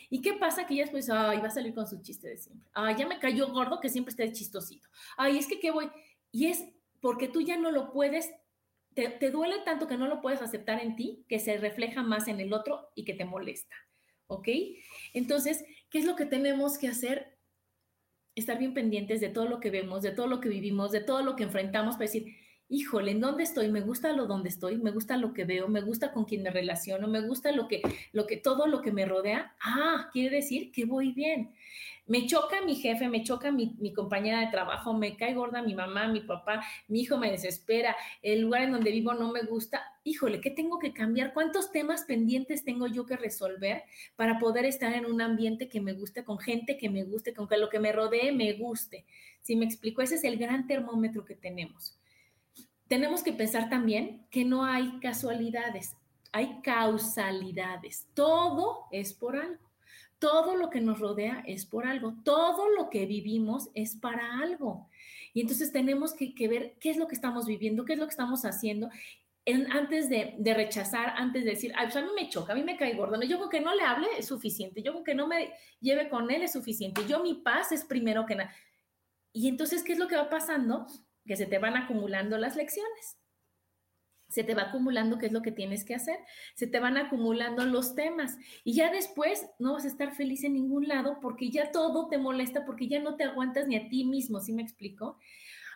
¿Y 0.09 0.21
qué 0.21 0.33
pasa? 0.33 0.65
Que 0.65 0.75
ya 0.75 0.83
después, 0.83 1.09
ay, 1.09 1.39
va 1.39 1.47
a 1.47 1.51
salir 1.51 1.73
con 1.73 1.87
su 1.87 2.01
chiste 2.01 2.27
de 2.27 2.37
siempre. 2.37 2.67
Ay, 2.73 2.95
ya 2.97 3.07
me 3.07 3.19
cayó 3.19 3.47
gordo 3.51 3.79
que 3.79 3.89
siempre 3.89 4.09
esté 4.09 4.31
chistosito. 4.31 4.89
Ay, 5.15 5.37
es 5.37 5.47
que 5.47 5.59
qué 5.59 5.69
voy. 5.69 5.89
Y 6.31 6.47
es 6.47 6.63
porque 7.01 7.27
tú 7.27 7.41
ya 7.41 7.55
no 7.57 7.71
lo 7.71 7.91
puedes, 7.91 8.31
te, 8.95 9.09
te, 9.09 9.29
duele 9.29 9.59
tanto 9.63 9.87
que 9.87 9.97
no 9.97 10.07
lo 10.07 10.21
puedes 10.21 10.41
aceptar 10.41 10.81
en 10.81 10.95
ti, 10.95 11.23
que 11.29 11.37
se 11.37 11.57
refleja 11.57 12.01
más 12.01 12.27
en 12.27 12.39
el 12.39 12.51
otro 12.51 12.89
y 12.95 13.05
que 13.05 13.13
te 13.13 13.25
molesta. 13.25 13.75
¿Ok? 14.27 14.47
Entonces, 15.13 15.63
¿qué 15.89 15.99
es 15.99 16.05
lo 16.05 16.15
que 16.15 16.25
tenemos 16.25 16.77
que 16.77 16.87
hacer? 16.87 17.37
Estar 18.35 18.57
bien 18.57 18.73
pendientes 18.73 19.21
de 19.21 19.29
todo 19.29 19.45
lo 19.45 19.59
que 19.59 19.69
vemos, 19.69 20.01
de 20.01 20.11
todo 20.11 20.25
lo 20.25 20.39
que 20.39 20.49
vivimos, 20.49 20.91
de 20.91 21.01
todo 21.01 21.21
lo 21.21 21.35
que 21.35 21.43
enfrentamos 21.43 21.95
para 21.95 22.05
decir, 22.05 22.35
híjole, 22.73 23.11
¿en 23.11 23.21
dónde 23.21 23.43
estoy? 23.43 23.69
Me 23.69 23.81
gusta 23.81 24.13
lo 24.13 24.25
donde 24.25 24.49
estoy, 24.49 24.77
me 24.77 24.89
gusta 24.89 25.15
lo 25.17 25.31
que 25.33 25.45
veo, 25.45 25.67
me 25.67 25.81
gusta 25.81 26.11
con 26.11 26.25
quién 26.25 26.41
me 26.41 26.49
relaciono, 26.49 27.07
me 27.07 27.21
gusta 27.21 27.51
lo 27.51 27.67
que, 27.67 27.81
lo 28.13 28.25
que, 28.25 28.37
todo 28.37 28.65
lo 28.65 28.81
que 28.81 28.91
me 28.91 29.05
rodea. 29.05 29.55
Ah, 29.61 30.09
quiere 30.11 30.37
decir 30.37 30.71
que 30.71 30.85
voy 30.85 31.11
bien. 31.11 31.53
Me 32.07 32.25
choca 32.25 32.61
mi 32.65 32.75
jefe, 32.75 33.07
me 33.07 33.23
choca 33.23 33.51
mi, 33.51 33.75
mi, 33.79 33.93
compañera 33.93 34.41
de 34.41 34.47
trabajo, 34.47 34.93
me 34.93 35.15
cae 35.15 35.35
gorda 35.35 35.61
mi 35.61 35.75
mamá, 35.75 36.07
mi 36.07 36.21
papá, 36.21 36.61
mi 36.87 37.01
hijo 37.01 37.17
me 37.17 37.31
desespera, 37.31 37.95
el 38.23 38.41
lugar 38.41 38.63
en 38.63 38.71
donde 38.71 38.91
vivo 38.91 39.13
no 39.13 39.31
me 39.31 39.43
gusta. 39.43 39.83
Híjole, 40.03 40.41
¿qué 40.41 40.49
tengo 40.49 40.79
que 40.79 40.93
cambiar? 40.93 41.31
¿Cuántos 41.33 41.71
temas 41.71 42.03
pendientes 42.03 42.65
tengo 42.65 42.87
yo 42.87 43.05
que 43.05 43.15
resolver 43.15 43.83
para 44.15 44.39
poder 44.39 44.65
estar 44.65 44.93
en 44.93 45.05
un 45.05 45.21
ambiente 45.21 45.69
que 45.69 45.79
me 45.79 45.93
guste, 45.93 46.25
con 46.25 46.39
gente 46.39 46.77
que 46.77 46.89
me 46.89 47.03
guste, 47.03 47.35
con 47.35 47.47
que 47.47 47.57
lo 47.57 47.69
que 47.69 47.79
me 47.79 47.91
rodee 47.91 48.31
me 48.31 48.51
guste? 48.53 49.05
Si 49.41 49.55
me 49.55 49.65
explico, 49.65 50.01
ese 50.01 50.15
es 50.15 50.23
el 50.23 50.37
gran 50.37 50.65
termómetro 50.65 51.23
que 51.23 51.35
tenemos 51.35 51.99
tenemos 52.93 53.23
que 53.23 53.33
pensar 53.33 53.71
también 53.71 54.23
que 54.29 54.45
no 54.45 54.63
hay 54.63 54.99
casualidades, 54.99 55.97
hay 56.31 56.61
causalidades. 56.61 58.05
Todo 58.13 58.85
es 58.91 59.15
por 59.15 59.35
algo. 59.35 59.67
Todo 60.19 60.55
lo 60.55 60.69
que 60.69 60.79
nos 60.79 60.99
rodea 60.99 61.43
es 61.47 61.65
por 61.65 61.87
algo. 61.87 62.13
Todo 62.23 62.69
lo 62.69 62.91
que 62.91 63.07
vivimos 63.07 63.71
es 63.73 63.95
para 63.95 64.37
algo. 64.37 64.91
Y 65.33 65.41
entonces 65.41 65.71
tenemos 65.71 66.13
que, 66.13 66.35
ver 66.47 66.75
qué 66.79 66.91
es 66.91 66.97
lo 66.97 67.07
que 67.07 67.15
estamos 67.15 67.47
viviendo, 67.47 67.83
qué 67.83 67.93
es 67.93 67.99
lo 67.99 68.05
que 68.05 68.11
estamos 68.11 68.45
haciendo. 68.45 68.91
antes 69.71 70.07
de, 70.07 70.53
rechazar, 70.53 71.15
antes 71.17 71.45
de 71.45 71.49
decir, 71.49 71.73
Ay, 71.75 71.87
pues 71.87 71.95
a 71.95 72.03
mí 72.03 72.11
me 72.15 72.29
choca, 72.29 72.53
a 72.53 72.55
mí 72.55 72.61
me 72.61 72.77
cae 72.77 72.93
gordo, 72.93 73.19
yo 73.23 73.39
con 73.39 73.49
que 73.49 73.59
no 73.59 73.73
le 73.73 73.81
hable 73.81 74.07
es 74.19 74.27
suficiente, 74.27 74.83
yo 74.83 74.93
con 74.93 75.03
que 75.03 75.15
no 75.15 75.25
me 75.25 75.51
lleve 75.79 76.09
con 76.09 76.29
él 76.29 76.43
es 76.43 76.51
suficiente, 76.51 77.07
yo 77.07 77.23
mi 77.23 77.33
paz 77.33 77.71
es 77.71 77.85
primero 77.85 78.27
que 78.27 78.35
nada. 78.35 78.53
Y 79.35 79.47
entonces, 79.47 79.81
¿qué 79.81 79.93
es 79.93 79.97
lo 79.97 80.07
que 80.07 80.15
va 80.15 80.29
pasando? 80.29 80.85
Que 81.25 81.35
se 81.35 81.45
te 81.45 81.59
van 81.59 81.75
acumulando 81.75 82.37
las 82.37 82.55
lecciones. 82.55 83.17
Se 84.29 84.43
te 84.43 84.55
va 84.55 84.63
acumulando 84.63 85.19
qué 85.19 85.27
es 85.27 85.31
lo 85.31 85.41
que 85.41 85.51
tienes 85.51 85.85
que 85.85 85.93
hacer, 85.93 86.17
se 86.55 86.65
te 86.65 86.79
van 86.79 86.97
acumulando 86.97 87.65
los 87.65 87.93
temas 87.93 88.37
y 88.63 88.73
ya 88.73 88.91
después 88.91 89.45
no 89.59 89.73
vas 89.73 89.85
a 89.85 89.89
estar 89.89 90.15
feliz 90.15 90.43
en 90.43 90.53
ningún 90.53 90.87
lado 90.87 91.19
porque 91.21 91.51
ya 91.51 91.71
todo 91.71 92.07
te 92.07 92.17
molesta, 92.17 92.65
porque 92.65 92.87
ya 92.87 92.99
no 92.99 93.15
te 93.15 93.25
aguantas 93.25 93.67
ni 93.67 93.75
a 93.75 93.87
ti 93.89 94.05
mismo, 94.05 94.39
¿sí 94.39 94.53
me 94.53 94.63
explico? 94.63 95.19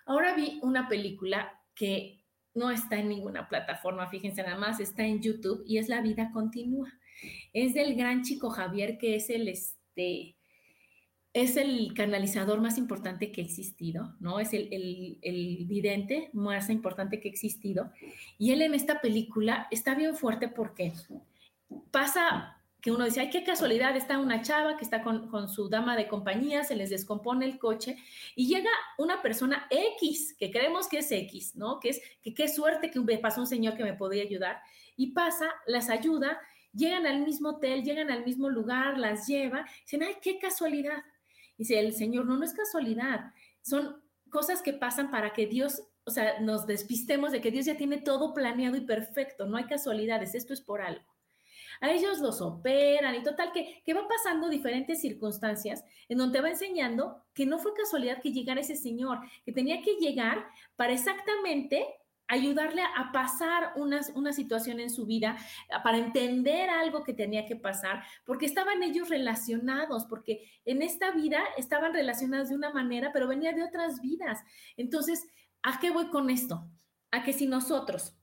Ahora 0.07 0.33
vi 0.33 0.59
una 0.63 0.87
película 0.87 1.61
que 1.75 2.23
no 2.55 2.71
está 2.71 2.97
en 2.97 3.09
ninguna 3.09 3.47
plataforma, 3.47 4.09
fíjense 4.09 4.41
nada 4.41 4.57
más, 4.57 4.79
está 4.79 5.05
en 5.05 5.21
YouTube 5.21 5.63
y 5.67 5.77
es 5.77 5.89
La 5.89 6.01
vida 6.01 6.31
continúa. 6.33 6.91
Es 7.53 7.73
del 7.75 7.95
gran 7.95 8.23
chico 8.23 8.49
Javier 8.49 8.97
que 8.97 9.15
es 9.15 9.29
el 9.29 9.47
este 9.47 10.36
es 11.41 11.57
el 11.57 11.93
canalizador 11.93 12.61
más 12.61 12.77
importante 12.77 13.31
que 13.31 13.41
ha 13.41 13.43
existido, 13.43 14.15
¿no? 14.19 14.39
Es 14.39 14.53
el, 14.53 15.19
el, 15.21 15.65
vidente 15.65 16.29
más 16.33 16.69
importante 16.69 17.19
que 17.19 17.27
ha 17.27 17.31
existido. 17.31 17.91
Y 18.37 18.51
él 18.51 18.61
en 18.61 18.73
esta 18.73 19.01
película 19.01 19.67
está 19.71 19.95
bien 19.95 20.15
fuerte 20.15 20.47
porque 20.47 20.93
pasa 21.91 22.57
que 22.81 22.91
uno 22.91 23.05
dice, 23.05 23.19
ay, 23.19 23.29
qué 23.29 23.43
casualidad, 23.43 23.95
está 23.95 24.19
una 24.19 24.41
chava 24.41 24.77
que 24.77 24.83
está 24.83 25.03
con, 25.03 25.27
con, 25.29 25.49
su 25.49 25.67
dama 25.67 25.95
de 25.95 26.07
compañía, 26.07 26.63
se 26.63 26.75
les 26.75 26.89
descompone 26.89 27.45
el 27.45 27.59
coche 27.59 27.97
y 28.35 28.47
llega 28.47 28.69
una 28.97 29.21
persona 29.21 29.67
X, 29.69 30.35
que 30.37 30.51
creemos 30.51 30.87
que 30.87 30.99
es 30.99 31.11
X, 31.11 31.55
¿no? 31.55 31.79
Que 31.79 31.89
es, 31.89 32.01
que 32.21 32.33
qué 32.33 32.47
suerte 32.47 32.91
que 32.91 33.01
pasó 33.17 33.41
un 33.41 33.47
señor 33.47 33.75
que 33.75 33.83
me 33.83 33.93
podía 33.93 34.23
ayudar 34.23 34.61
y 34.95 35.11
pasa, 35.11 35.49
las 35.65 35.89
ayuda, 35.89 36.39
llegan 36.73 37.05
al 37.05 37.21
mismo 37.21 37.49
hotel, 37.49 37.83
llegan 37.83 38.09
al 38.09 38.23
mismo 38.23 38.49
lugar, 38.49 38.97
las 38.97 39.27
lleva, 39.27 39.65
dicen, 39.83 40.03
ay, 40.03 40.15
qué 40.21 40.39
casualidad 40.39 41.03
Dice 41.57 41.79
el 41.79 41.93
Señor, 41.93 42.25
no, 42.25 42.37
no 42.37 42.45
es 42.45 42.53
casualidad, 42.53 43.33
son 43.61 44.01
cosas 44.29 44.61
que 44.61 44.73
pasan 44.73 45.09
para 45.09 45.33
que 45.33 45.47
Dios, 45.47 45.81
o 46.05 46.11
sea, 46.11 46.39
nos 46.39 46.67
despistemos 46.67 47.31
de 47.31 47.41
que 47.41 47.51
Dios 47.51 47.65
ya 47.65 47.77
tiene 47.77 47.97
todo 47.97 48.33
planeado 48.33 48.75
y 48.77 48.81
perfecto, 48.81 49.45
no 49.45 49.57
hay 49.57 49.65
casualidades, 49.65 50.35
esto 50.35 50.53
es 50.53 50.61
por 50.61 50.81
algo. 50.81 51.05
A 51.79 51.91
ellos 51.91 52.19
los 52.19 52.41
operan 52.41 53.15
y 53.15 53.23
total 53.23 53.51
que, 53.51 53.81
que 53.85 53.93
va 53.93 54.07
pasando 54.07 54.49
diferentes 54.49 54.99
circunstancias 55.01 55.83
en 56.09 56.17
donde 56.17 56.41
va 56.41 56.49
enseñando 56.49 57.23
que 57.33 57.45
no 57.45 57.59
fue 57.59 57.73
casualidad 57.75 58.21
que 58.21 58.31
llegara 58.31 58.61
ese 58.61 58.75
señor, 58.75 59.19
que 59.45 59.51
tenía 59.51 59.81
que 59.81 59.95
llegar 59.95 60.47
para 60.75 60.93
exactamente 60.93 61.85
ayudarle 62.27 62.81
a 62.81 63.11
pasar 63.11 63.71
una, 63.75 64.33
situación 64.33 64.79
en 64.79 64.89
su 64.89 65.05
vida, 65.05 65.37
para 65.83 65.97
entender 65.97 66.69
algo 66.69 67.03
que 67.03 67.13
tenía 67.13 67.45
que 67.45 67.55
pasar, 67.55 68.03
porque 68.25 68.45
estaban 68.45 68.83
ellos 68.83 69.09
relacionados, 69.09 70.05
porque 70.05 70.49
en 70.65 70.81
esta 70.81 71.11
vida 71.11 71.39
estaban 71.57 71.93
relacionados 71.93 72.49
de 72.49 72.55
una 72.55 72.71
manera, 72.71 73.11
pero 73.13 73.27
venía 73.27 73.53
de 73.53 73.63
otras 73.63 74.01
vidas. 74.01 74.43
Entonces, 74.75 75.27
¿a 75.63 75.79
qué 75.79 75.89
voy 75.89 76.09
con 76.09 76.29
esto? 76.29 76.69
A 77.11 77.23
que 77.23 77.33
si 77.33 77.47
nosotros, 77.47 78.13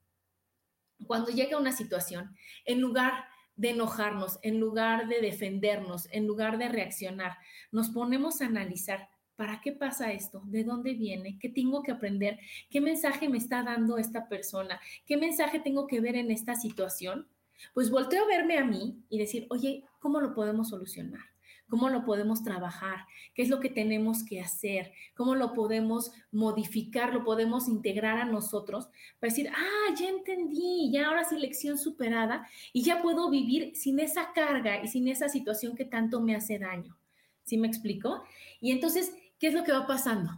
cuando 1.07 1.31
llega 1.31 1.59
una 1.59 1.73
situación, 1.73 2.37
en 2.67 2.81
lugar 2.81 3.25
de 3.57 3.71
enojarnos, 3.71 4.39
en 4.43 4.61
lugar 4.61 5.09
de 5.09 5.21
defendernos, 5.21 6.09
en 6.11 6.27
lugar 6.27 6.59
de 6.59 6.69
reaccionar, 6.69 7.39
nos 7.71 7.89
ponemos 7.89 8.41
a 8.41 8.47
analizar 8.47 9.09
¿Para 9.37 9.61
qué 9.61 9.73
pasa 9.73 10.13
esto? 10.13 10.43
¿De 10.47 10.63
dónde 10.63 10.95
viene? 10.95 11.39
¿Qué 11.41 11.49
tengo 11.49 11.83
que 11.83 11.91
aprender? 11.91 12.39
¿Qué 12.71 12.81
mensaje 12.81 13.29
me 13.29 13.39
está 13.39 13.63
dando 13.63 13.99
esta 13.99 14.29
persona? 14.29 14.81
¿Qué 15.07 15.17
mensaje 15.17 15.59
tengo 15.59 15.87
que 15.87 16.01
ver 16.01 16.15
en 16.15 16.31
esta 16.31 16.55
situación? 16.55 17.27
Pues 17.73 17.91
volteo 17.91 18.25
a 18.25 18.29
verme 18.29 18.59
a 18.59 18.65
mí 18.65 19.03
y 19.09 19.19
decir, 19.19 19.47
oye, 19.51 19.85
¿cómo 19.99 20.21
lo 20.21 20.35
podemos 20.35 20.69
solucionar? 20.69 21.23
¿Cómo 21.69 21.89
lo 21.89 22.05
podemos 22.05 22.45
trabajar? 22.45 23.07
¿Qué 23.35 23.43
es 23.43 23.49
lo 23.49 23.59
que 23.59 23.71
tenemos 23.71 24.23
que 24.23 24.41
hacer? 24.41 24.93
¿Cómo 25.17 25.35
lo 25.35 25.55
podemos 25.55 26.13
modificar? 26.31 27.13
¿Lo 27.13 27.25
podemos 27.25 27.69
integrar 27.69 28.19
a 28.19 28.27
nosotros? 28.27 28.89
Para 29.19 29.33
decir, 29.33 29.51
ah, 29.51 29.95
ya 29.99 30.09
entendí, 30.09 30.93
ya 30.93 31.09
ahora 31.09 31.25
sí 31.25 31.37
lección 31.39 31.79
superada 31.79 32.47
y 32.73 32.83
ya 32.83 33.03
puedo 33.03 33.31
vivir 33.31 33.75
sin 33.75 33.99
esa 33.99 34.33
carga 34.33 34.85
y 34.85 34.89
sin 34.89 35.09
esa 35.09 35.29
situación 35.29 35.75
que 35.75 35.85
tanto 35.85 36.21
me 36.21 36.37
hace 36.37 36.59
daño. 36.59 36.97
¿Sí 37.45 37.57
me 37.57 37.67
explico? 37.67 38.23
Y 38.61 38.71
entonces 38.71 39.13
¿qué 39.39 39.49
es 39.49 39.55
lo 39.55 39.65
que 39.65 39.73
va 39.73 39.87
pasando? 39.87 40.31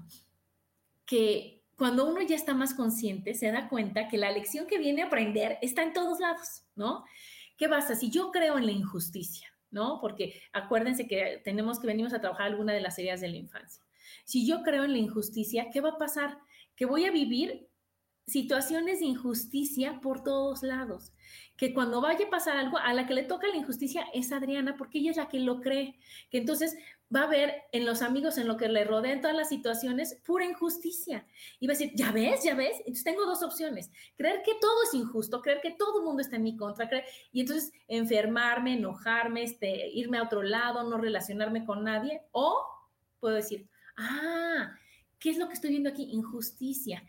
Que 1.04 1.62
cuando 1.76 2.08
uno 2.08 2.22
ya 2.22 2.36
está 2.36 2.54
más 2.54 2.74
consciente, 2.74 3.34
se 3.34 3.50
da 3.50 3.68
cuenta 3.68 4.08
que 4.08 4.18
la 4.18 4.30
lección 4.30 4.66
que 4.66 4.78
viene 4.78 5.02
a 5.02 5.06
aprender 5.06 5.58
está 5.62 5.82
en 5.82 5.92
todos 5.92 6.20
lados, 6.20 6.64
¿no? 6.74 7.04
¿Qué 7.56 7.68
pasa? 7.68 7.94
Si 7.94 8.10
yo 8.10 8.30
creo 8.30 8.58
en 8.58 8.66
la 8.66 8.72
injusticia, 8.72 9.48
¿no? 9.70 10.00
Porque 10.00 10.40
acuérdense 10.52 11.06
que 11.06 11.40
tenemos 11.44 11.78
que 11.78 11.86
venimos 11.86 12.12
a 12.12 12.20
trabajar 12.20 12.46
alguna 12.46 12.72
de 12.72 12.80
las 12.80 12.98
heridas 12.98 13.20
de 13.20 13.28
la 13.28 13.36
infancia. 13.36 13.84
Si 14.24 14.46
yo 14.46 14.62
creo 14.62 14.84
en 14.84 14.92
la 14.92 14.98
injusticia, 14.98 15.68
¿qué 15.72 15.80
va 15.80 15.90
a 15.90 15.98
pasar? 15.98 16.38
Que 16.74 16.86
voy 16.86 17.04
a 17.04 17.10
vivir 17.10 17.68
situaciones 18.26 19.00
de 19.00 19.06
injusticia 19.06 20.00
por 20.00 20.22
todos 20.22 20.62
lados. 20.62 21.12
Que 21.56 21.72
cuando 21.72 22.00
vaya 22.00 22.26
a 22.26 22.30
pasar 22.30 22.56
algo, 22.56 22.76
a 22.76 22.92
la 22.92 23.06
que 23.06 23.14
le 23.14 23.22
toca 23.22 23.46
la 23.48 23.56
injusticia 23.56 24.06
es 24.12 24.32
Adriana, 24.32 24.76
porque 24.76 24.98
ella 24.98 25.12
es 25.12 25.16
la 25.16 25.28
que 25.28 25.38
lo 25.38 25.60
cree. 25.60 25.98
Que 26.30 26.38
entonces 26.38 26.76
va 27.14 27.22
a 27.22 27.28
ver 27.28 27.54
en 27.72 27.86
los 27.86 28.02
amigos, 28.02 28.36
en 28.36 28.48
lo 28.48 28.56
que 28.56 28.68
le 28.68 28.84
rodean 28.84 29.20
todas 29.20 29.36
las 29.36 29.48
situaciones, 29.48 30.20
pura 30.24 30.44
injusticia. 30.44 31.24
Y 31.60 31.66
va 31.66 31.72
a 31.72 31.76
decir, 31.76 31.92
ya 31.94 32.10
ves, 32.10 32.42
ya 32.42 32.54
ves. 32.54 32.78
Entonces 32.80 33.04
tengo 33.04 33.24
dos 33.24 33.42
opciones. 33.42 33.90
Creer 34.16 34.42
que 34.44 34.54
todo 34.60 34.82
es 34.82 34.92
injusto, 34.94 35.40
creer 35.40 35.60
que 35.62 35.70
todo 35.70 36.00
el 36.00 36.04
mundo 36.04 36.20
está 36.20 36.36
en 36.36 36.42
mi 36.42 36.56
contra, 36.56 36.88
creer, 36.88 37.04
y 37.32 37.40
entonces 37.40 37.72
enfermarme, 37.86 38.74
enojarme, 38.74 39.44
este, 39.44 39.88
irme 39.88 40.18
a 40.18 40.24
otro 40.24 40.42
lado, 40.42 40.82
no 40.82 40.98
relacionarme 40.98 41.64
con 41.64 41.84
nadie. 41.84 42.22
O 42.32 42.60
puedo 43.20 43.36
decir, 43.36 43.68
ah, 43.96 44.76
¿qué 45.20 45.30
es 45.30 45.38
lo 45.38 45.46
que 45.46 45.54
estoy 45.54 45.70
viendo 45.70 45.88
aquí? 45.88 46.10
Injusticia. 46.10 47.02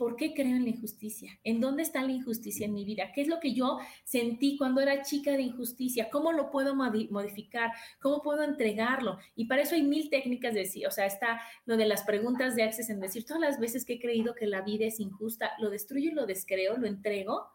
¿Por 0.00 0.16
qué 0.16 0.32
creo 0.32 0.56
en 0.56 0.64
la 0.64 0.70
injusticia? 0.70 1.38
¿En 1.44 1.60
dónde 1.60 1.82
está 1.82 2.00
la 2.00 2.10
injusticia 2.10 2.64
en 2.64 2.72
mi 2.72 2.86
vida? 2.86 3.12
¿Qué 3.14 3.20
es 3.20 3.28
lo 3.28 3.38
que 3.38 3.52
yo 3.52 3.80
sentí 4.02 4.56
cuando 4.56 4.80
era 4.80 5.02
chica 5.02 5.32
de 5.32 5.42
injusticia? 5.42 6.08
¿Cómo 6.08 6.32
lo 6.32 6.50
puedo 6.50 6.74
modificar? 6.74 7.70
¿Cómo 8.00 8.22
puedo 8.22 8.42
entregarlo? 8.42 9.18
Y 9.36 9.44
para 9.44 9.60
eso 9.60 9.74
hay 9.74 9.82
mil 9.82 10.08
técnicas 10.08 10.54
de 10.54 10.60
decir, 10.60 10.86
o 10.86 10.90
sea, 10.90 11.04
está 11.04 11.42
lo 11.66 11.76
de 11.76 11.84
las 11.84 12.04
preguntas 12.04 12.56
de 12.56 12.62
Access 12.62 12.88
en 12.88 12.98
decir, 12.98 13.26
todas 13.26 13.42
las 13.42 13.60
veces 13.60 13.84
que 13.84 13.92
he 13.92 14.00
creído 14.00 14.34
que 14.34 14.46
la 14.46 14.62
vida 14.62 14.86
es 14.86 15.00
injusta, 15.00 15.52
lo 15.58 15.68
destruyo 15.68 16.12
y 16.12 16.14
lo 16.14 16.24
descreo, 16.24 16.78
lo 16.78 16.86
entrego. 16.86 17.48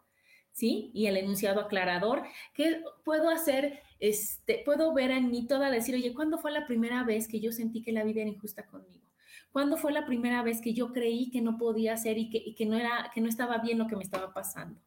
¿sí? 0.52 0.92
Y 0.94 1.06
el 1.06 1.16
enunciado 1.16 1.62
aclarador, 1.62 2.22
¿qué 2.54 2.80
puedo 3.04 3.28
hacer? 3.28 3.80
Este, 3.98 4.62
puedo 4.64 4.94
ver 4.94 5.10
en 5.10 5.32
mí 5.32 5.48
toda 5.48 5.68
decir, 5.68 5.96
oye, 5.96 6.14
¿cuándo 6.14 6.38
fue 6.38 6.52
la 6.52 6.64
primera 6.64 7.02
vez 7.02 7.26
que 7.26 7.40
yo 7.40 7.50
sentí 7.50 7.82
que 7.82 7.90
la 7.90 8.04
vida 8.04 8.20
era 8.20 8.30
injusta 8.30 8.64
conmigo? 8.66 9.05
¿Cuándo 9.56 9.78
fue 9.78 9.90
la 9.90 10.04
primera 10.04 10.42
vez 10.42 10.60
que 10.60 10.74
yo 10.74 10.92
creí 10.92 11.30
que 11.30 11.40
no 11.40 11.56
podía 11.56 11.94
hacer 11.94 12.18
y 12.18 12.28
que, 12.28 12.54
que, 12.54 12.66
no, 12.66 12.76
era, 12.76 13.10
que 13.14 13.22
no 13.22 13.28
estaba 13.30 13.56
bien 13.56 13.78
lo 13.78 13.86
que 13.86 13.96
me 13.96 14.02
estaba 14.02 14.34
pasando? 14.34 14.82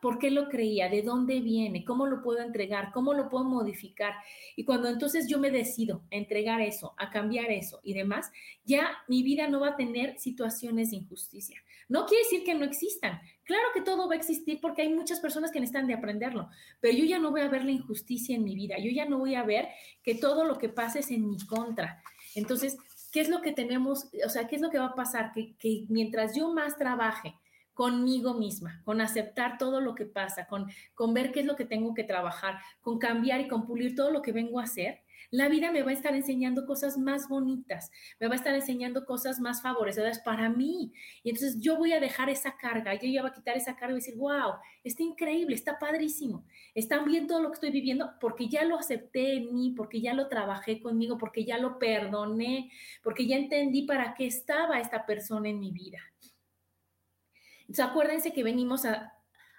¿Por 0.00 0.20
qué 0.20 0.30
lo 0.30 0.48
creía? 0.48 0.88
¿De 0.88 1.02
dónde 1.02 1.40
viene? 1.40 1.84
¿Cómo 1.84 2.06
lo 2.06 2.22
puedo 2.22 2.38
entregar? 2.38 2.92
¿Cómo 2.92 3.14
lo 3.14 3.28
puedo 3.28 3.42
modificar? 3.42 4.14
Y 4.54 4.64
cuando 4.64 4.88
entonces 4.88 5.26
yo 5.26 5.40
me 5.40 5.50
decido 5.50 6.04
a 6.12 6.14
entregar 6.14 6.60
eso, 6.60 6.94
a 6.98 7.10
cambiar 7.10 7.50
eso 7.50 7.80
y 7.82 7.94
demás, 7.94 8.30
ya 8.64 8.92
mi 9.08 9.24
vida 9.24 9.48
no 9.48 9.58
va 9.58 9.70
a 9.70 9.76
tener 9.76 10.16
situaciones 10.20 10.92
de 10.92 10.98
injusticia. 10.98 11.60
No 11.88 12.06
quiere 12.06 12.22
decir 12.22 12.44
que 12.44 12.54
no 12.54 12.64
existan. 12.64 13.20
Claro 13.42 13.70
que 13.74 13.80
todo 13.80 14.06
va 14.06 14.14
a 14.14 14.18
existir 14.18 14.60
porque 14.60 14.82
hay 14.82 14.94
muchas 14.94 15.18
personas 15.18 15.50
que 15.50 15.58
necesitan 15.58 15.88
de 15.88 15.94
aprenderlo, 15.94 16.48
pero 16.78 16.96
yo 16.96 17.04
ya 17.04 17.18
no 17.18 17.32
voy 17.32 17.40
a 17.40 17.48
ver 17.48 17.64
la 17.64 17.72
injusticia 17.72 18.36
en 18.36 18.44
mi 18.44 18.54
vida. 18.54 18.76
Yo 18.78 18.92
ya 18.92 19.04
no 19.04 19.18
voy 19.18 19.34
a 19.34 19.42
ver 19.42 19.68
que 20.04 20.14
todo 20.14 20.44
lo 20.44 20.58
que 20.58 20.68
pasa 20.68 21.00
es 21.00 21.10
en 21.10 21.28
mi 21.28 21.38
contra. 21.44 22.00
Entonces, 22.34 22.78
¿qué 23.12 23.20
es 23.20 23.28
lo 23.28 23.40
que 23.42 23.52
tenemos? 23.52 24.08
O 24.26 24.28
sea, 24.28 24.48
¿qué 24.48 24.56
es 24.56 24.62
lo 24.62 24.70
que 24.70 24.78
va 24.78 24.86
a 24.86 24.94
pasar? 24.94 25.32
Que, 25.32 25.54
que 25.56 25.84
mientras 25.88 26.34
yo 26.34 26.52
más 26.52 26.76
trabaje, 26.76 27.36
conmigo 27.74 28.34
misma, 28.34 28.82
con 28.84 29.00
aceptar 29.00 29.58
todo 29.58 29.80
lo 29.80 29.94
que 29.94 30.04
pasa, 30.04 30.46
con, 30.46 30.70
con 30.94 31.14
ver 31.14 31.32
qué 31.32 31.40
es 31.40 31.46
lo 31.46 31.56
que 31.56 31.64
tengo 31.64 31.94
que 31.94 32.04
trabajar, 32.04 32.58
con 32.80 32.98
cambiar 32.98 33.40
y 33.40 33.48
con 33.48 33.66
pulir 33.66 33.94
todo 33.94 34.10
lo 34.10 34.22
que 34.22 34.32
vengo 34.32 34.60
a 34.60 34.64
hacer, 34.64 35.00
la 35.32 35.48
vida 35.48 35.72
me 35.72 35.82
va 35.82 35.90
a 35.90 35.94
estar 35.94 36.14
enseñando 36.14 36.66
cosas 36.66 36.98
más 36.98 37.26
bonitas, 37.26 37.90
me 38.20 38.28
va 38.28 38.34
a 38.34 38.36
estar 38.36 38.54
enseñando 38.54 39.06
cosas 39.06 39.40
más 39.40 39.62
favorecedoras 39.62 40.18
para 40.18 40.50
mí. 40.50 40.92
Y 41.22 41.30
entonces 41.30 41.58
yo 41.58 41.78
voy 41.78 41.92
a 41.94 42.00
dejar 42.00 42.28
esa 42.28 42.54
carga, 42.58 42.94
yo 42.94 43.08
ya 43.08 43.22
voy 43.22 43.30
a 43.30 43.34
quitar 43.34 43.56
esa 43.56 43.74
carga 43.74 43.94
y 43.94 44.00
decir, 44.00 44.16
wow, 44.16 44.52
está 44.84 45.02
increíble, 45.02 45.54
está 45.54 45.78
padrísimo, 45.78 46.44
está 46.74 47.02
bien 47.02 47.26
todo 47.26 47.40
lo 47.40 47.48
que 47.48 47.54
estoy 47.54 47.70
viviendo 47.70 48.12
porque 48.20 48.48
ya 48.48 48.62
lo 48.64 48.76
acepté 48.78 49.38
en 49.38 49.54
mí, 49.54 49.72
porque 49.74 50.02
ya 50.02 50.12
lo 50.12 50.28
trabajé 50.28 50.82
conmigo, 50.82 51.16
porque 51.16 51.46
ya 51.46 51.56
lo 51.56 51.78
perdoné, 51.78 52.70
porque 53.02 53.26
ya 53.26 53.36
entendí 53.36 53.82
para 53.86 54.12
qué 54.12 54.26
estaba 54.26 54.80
esta 54.80 55.06
persona 55.06 55.48
en 55.48 55.58
mi 55.58 55.72
vida. 55.72 55.98
Entonces, 57.62 57.84
acuérdense 57.86 58.34
que 58.34 58.42
venimos 58.44 58.84
a, 58.84 59.14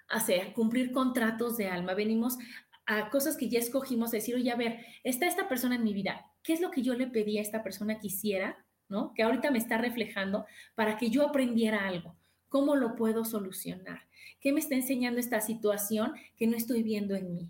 hacer, 0.10 0.54
cumplir 0.54 0.92
contratos 0.92 1.58
de 1.58 1.68
alma, 1.68 1.94
venimos 1.94 2.38
a 2.86 3.10
cosas 3.10 3.38
que 3.38 3.50
ya 3.50 3.60
escogimos, 3.60 4.12
decir, 4.12 4.36
oye, 4.36 4.52
a 4.52 4.56
ver, 4.56 4.86
está 5.04 5.26
esta 5.26 5.48
persona 5.48 5.76
en 5.76 5.84
mi 5.84 5.94
vida, 5.94 6.26
¿qué 6.44 6.54
es 6.54 6.62
lo 6.62 6.72
que 6.72 6.82
yo 6.82 6.94
le 6.96 7.08
pedí 7.08 7.38
a 7.38 7.42
esta 7.42 7.64
persona 7.64 8.00
que 8.00 8.08
hiciera, 8.08 8.66
¿no? 8.90 9.14
Que 9.14 9.24
ahorita 9.24 9.52
me 9.52 9.58
está 9.58 9.78
reflejando 9.78 10.46
para 10.76 10.98
que 10.98 11.10
yo 11.10 11.26
aprendiera 11.28 11.88
algo. 11.88 12.16
¿Cómo 12.50 12.76
lo 12.76 12.96
puedo 12.96 13.26
solucionar? 13.26 14.02
¿Qué 14.40 14.52
me 14.52 14.60
está 14.60 14.76
enseñando 14.76 15.20
esta 15.20 15.42
situación 15.42 16.14
que 16.38 16.46
no 16.46 16.56
estoy 16.56 16.84
viendo 16.84 17.16
en 17.16 17.34
mí? 17.34 17.50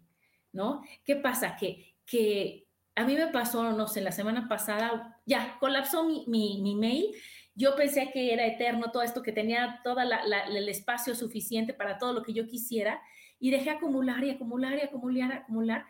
¿No? 0.53 0.83
¿Qué 1.03 1.15
pasa? 1.15 1.57
Que, 1.57 1.95
que 2.05 2.67
a 2.95 3.03
mí 3.03 3.15
me 3.15 3.27
pasó, 3.27 3.71
no 3.73 3.87
sé, 3.87 4.01
la 4.01 4.11
semana 4.11 4.47
pasada, 4.47 5.19
ya, 5.25 5.57
colapsó 5.59 6.05
mi, 6.05 6.23
mi, 6.27 6.61
mi 6.61 6.75
mail 6.75 7.13
yo 7.55 7.75
pensé 7.75 8.09
que 8.11 8.33
era 8.33 8.45
eterno 8.45 8.91
todo 8.91 9.03
esto, 9.03 9.21
que 9.21 9.31
tenía 9.31 9.79
todo 9.83 9.97
el 10.01 10.69
espacio 10.69 11.13
suficiente 11.13 11.73
para 11.73 11.97
todo 11.97 12.13
lo 12.13 12.23
que 12.23 12.33
yo 12.33 12.47
quisiera 12.47 13.01
y 13.39 13.51
dejé 13.51 13.69
acumular 13.69 14.23
y 14.23 14.29
acumular 14.31 14.77
y 14.77 14.81
acumular, 14.81 15.31
acumular. 15.33 15.85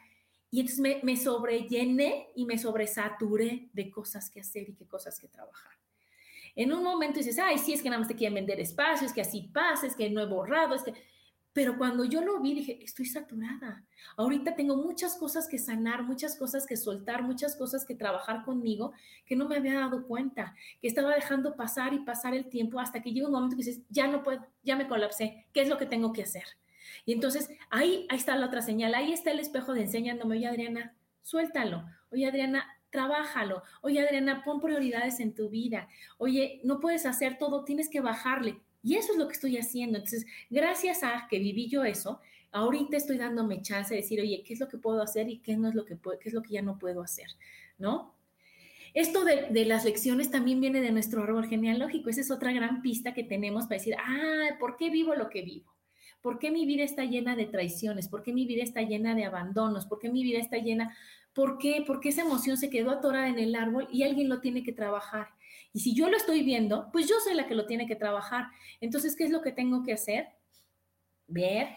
Y 0.50 0.60
entonces 0.60 0.80
me, 0.82 1.00
me 1.04 1.18
sobrellené 1.18 2.28
y 2.36 2.46
me 2.46 2.58
sobresaturé 2.58 3.70
de 3.74 3.90
cosas 3.90 4.30
que 4.30 4.40
hacer 4.40 4.70
y 4.70 4.76
qué 4.76 4.88
cosas 4.88 5.20
que 5.20 5.28
trabajar. 5.28 5.72
En 6.56 6.72
un 6.72 6.84
momento 6.84 7.18
dices, 7.18 7.40
ay, 7.40 7.58
sí, 7.58 7.74
es 7.74 7.82
que 7.82 7.90
nada 7.90 8.00
más 8.00 8.08
te 8.08 8.16
quieren 8.16 8.36
vender 8.36 8.60
espacios, 8.60 9.12
que 9.12 9.22
así 9.22 9.50
pasa, 9.54 9.88
es 9.88 9.96
que 9.96 10.10
no 10.10 10.22
he 10.22 10.28
borrado, 10.28 10.76
es 10.76 10.84
que 10.84 10.94
pero 11.54 11.78
cuando 11.78 12.04
yo 12.04 12.22
lo 12.22 12.40
vi, 12.40 12.56
dije, 12.56 12.84
estoy 12.84 13.06
saturada. 13.06 13.86
Ahorita 14.18 14.56
tengo 14.56 14.76
muchas 14.76 15.16
cosas 15.16 15.48
que 15.48 15.60
sanar, 15.60 16.02
muchas 16.02 16.36
cosas 16.36 16.66
que 16.66 16.76
soltar, 16.76 17.22
muchas 17.22 17.56
cosas 17.56 17.86
que 17.86 17.94
trabajar 17.94 18.44
conmigo 18.44 18.92
que 19.24 19.36
no 19.36 19.48
me 19.48 19.58
había 19.58 19.76
dado 19.76 20.08
cuenta, 20.08 20.56
que 20.82 20.88
estaba 20.88 21.14
dejando 21.14 21.56
pasar 21.56 21.94
y 21.94 22.00
pasar 22.00 22.34
el 22.34 22.50
tiempo 22.50 22.80
hasta 22.80 23.04
que 23.04 23.14
llega 23.14 23.28
un 23.28 23.34
momento 23.34 23.56
que 23.56 23.64
dices, 23.64 23.84
ya 23.90 24.08
no 24.08 24.24
puedo, 24.24 24.44
ya 24.64 24.76
me 24.76 24.88
colapsé, 24.88 25.46
¿qué 25.54 25.62
es 25.62 25.70
lo 25.70 25.78
que 25.78 25.86
tengo 25.86 26.12
que 26.12 26.24
hacer? 26.24 26.44
Y 27.06 27.14
entonces 27.14 27.50
ahí, 27.70 28.06
ahí 28.10 28.18
está 28.18 28.36
la 28.36 28.48
otra 28.48 28.62
señal, 28.62 28.96
ahí 28.96 29.14
está 29.14 29.32
el 29.32 29.40
espejo 29.40 29.74
de 29.74 29.82
enseñándome, 29.82 30.38
oye 30.38 30.48
Adriana, 30.48 30.96
suéltalo, 31.22 31.86
oye 32.12 32.28
Adriana, 32.28 32.66
trabájalo, 32.90 33.64
oye 33.82 34.00
Adriana, 34.00 34.44
pon 34.44 34.60
prioridades 34.60 35.20
en 35.20 35.34
tu 35.34 35.50
vida, 35.50 35.88
oye, 36.18 36.62
no 36.64 36.80
puedes 36.80 37.06
hacer 37.06 37.38
todo, 37.38 37.64
tienes 37.64 37.90
que 37.90 38.02
bajarle, 38.02 38.62
y 38.84 38.96
eso 38.96 39.14
es 39.14 39.18
lo 39.18 39.28
que 39.28 39.34
estoy 39.34 39.58
haciendo. 39.58 39.98
Entonces, 39.98 40.26
gracias 40.50 41.04
a 41.04 41.28
que 41.30 41.40
viví 41.40 41.70
yo 41.70 41.86
eso, 41.86 42.20
ahorita 42.52 42.98
estoy 42.98 43.18
dándome 43.18 43.62
chance 43.62 43.96
de 43.96 44.02
decir, 44.02 44.20
oye, 44.20 44.44
¿qué 44.46 44.54
es 44.54 44.60
lo 44.60 44.68
que 44.68 44.78
puedo 44.78 45.02
hacer 45.02 45.30
y 45.30 45.40
qué 45.40 45.56
no 45.56 45.70
es 45.70 45.76
lo 45.76 45.86
que 45.86 45.98
qué 46.22 46.30
es 46.30 46.34
lo 46.34 46.44
que 46.44 46.54
ya 46.54 46.62
no 46.62 46.78
puedo 46.78 47.02
hacer? 47.02 47.28
¿No? 47.78 48.14
Esto 48.94 49.24
de, 49.26 49.48
de, 49.50 49.66
las 49.66 49.86
lecciones 49.86 50.30
también 50.30 50.62
viene 50.62 50.80
de 50.82 50.92
nuestro 50.92 51.24
árbol 51.24 51.48
genealógico. 51.48 52.12
Esa 52.12 52.22
es 52.22 52.30
otra 52.30 52.52
gran 52.52 52.84
pista 52.84 53.14
que 53.16 53.24
tenemos 53.24 53.64
para 53.64 53.80
decir, 53.80 53.96
ah, 53.98 54.56
¿por 54.60 54.76
qué 54.76 54.92
vivo 54.92 55.16
lo 55.16 55.30
que 55.30 55.42
vivo? 55.42 55.73
¿Por 56.24 56.40
qué 56.40 56.52
mi 56.52 56.66
vida 56.66 56.86
está 56.86 57.04
llena 57.04 57.36
de 57.36 57.48
traiciones? 57.48 58.08
¿Por 58.08 58.24
qué 58.24 58.32
mi 58.32 58.46
vida 58.46 58.64
está 58.64 58.82
llena 58.82 59.14
de 59.14 59.26
abandonos? 59.26 59.86
¿Por 59.86 60.00
qué 60.00 60.10
mi 60.10 60.24
vida 60.24 60.40
está 60.40 60.58
llena? 60.58 60.96
¿Por 61.34 61.58
qué? 61.58 61.84
Porque 61.86 62.10
esa 62.10 62.22
emoción 62.22 62.56
se 62.56 62.70
quedó 62.70 62.92
atorada 62.92 63.28
en 63.28 63.40
el 63.40 63.54
árbol 63.56 63.90
y 63.92 64.04
alguien 64.04 64.30
lo 64.30 64.40
tiene 64.40 64.64
que 64.64 64.72
trabajar. 64.72 65.28
Y 65.74 65.82
si 65.82 65.94
yo 65.94 66.10
lo 66.10 66.16
estoy 66.16 66.44
viendo, 66.44 66.90
pues 66.94 67.10
yo 67.10 67.16
soy 67.22 67.34
la 67.34 67.46
que 67.46 67.56
lo 67.56 67.66
tiene 67.66 67.88
que 67.88 67.98
trabajar. 67.98 68.48
Entonces, 68.80 69.18
¿qué 69.18 69.26
es 69.26 69.32
lo 69.32 69.42
que 69.42 69.52
tengo 69.52 69.84
que 69.84 69.92
hacer? 69.92 70.30
Ver 71.28 71.68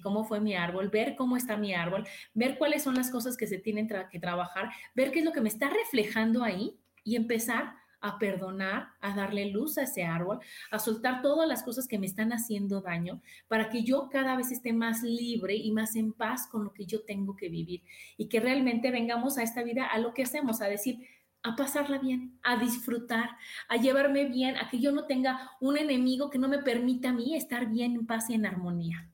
cómo 0.00 0.24
fue 0.24 0.38
mi 0.40 0.54
árbol, 0.54 0.90
ver 0.90 1.16
cómo 1.16 1.36
está 1.36 1.56
mi 1.56 1.74
árbol, 1.74 2.06
ver 2.34 2.56
cuáles 2.56 2.84
son 2.84 2.94
las 2.94 3.10
cosas 3.10 3.36
que 3.36 3.48
se 3.48 3.58
tienen 3.58 3.88
que 4.10 4.20
trabajar, 4.20 4.70
ver 4.94 5.10
qué 5.10 5.18
es 5.18 5.24
lo 5.24 5.32
que 5.32 5.40
me 5.40 5.48
está 5.48 5.70
reflejando 5.70 6.44
ahí 6.44 6.78
y 7.02 7.16
empezar 7.16 7.74
a 8.00 8.18
perdonar, 8.18 8.88
a 9.00 9.14
darle 9.14 9.50
luz 9.50 9.78
a 9.78 9.82
ese 9.82 10.04
árbol, 10.04 10.40
a 10.70 10.78
soltar 10.78 11.22
todas 11.22 11.48
las 11.48 11.62
cosas 11.62 11.88
que 11.88 11.98
me 11.98 12.06
están 12.06 12.32
haciendo 12.32 12.80
daño, 12.80 13.20
para 13.48 13.70
que 13.70 13.82
yo 13.82 14.08
cada 14.10 14.36
vez 14.36 14.52
esté 14.52 14.72
más 14.72 15.02
libre 15.02 15.54
y 15.56 15.72
más 15.72 15.96
en 15.96 16.12
paz 16.12 16.46
con 16.46 16.64
lo 16.64 16.72
que 16.72 16.86
yo 16.86 17.02
tengo 17.02 17.36
que 17.36 17.48
vivir 17.48 17.82
y 18.16 18.28
que 18.28 18.40
realmente 18.40 18.90
vengamos 18.90 19.38
a 19.38 19.42
esta 19.42 19.62
vida 19.62 19.86
a 19.86 19.98
lo 19.98 20.14
que 20.14 20.22
hacemos, 20.22 20.60
a 20.60 20.68
decir, 20.68 21.06
a 21.42 21.56
pasarla 21.56 21.98
bien, 21.98 22.38
a 22.42 22.56
disfrutar, 22.56 23.30
a 23.68 23.76
llevarme 23.76 24.26
bien, 24.26 24.56
a 24.56 24.68
que 24.68 24.78
yo 24.78 24.92
no 24.92 25.06
tenga 25.06 25.52
un 25.60 25.76
enemigo 25.76 26.30
que 26.30 26.38
no 26.38 26.48
me 26.48 26.58
permita 26.58 27.10
a 27.10 27.12
mí 27.12 27.34
estar 27.36 27.66
bien, 27.66 27.94
en 27.94 28.06
paz 28.06 28.30
y 28.30 28.34
en 28.34 28.46
armonía. 28.46 29.10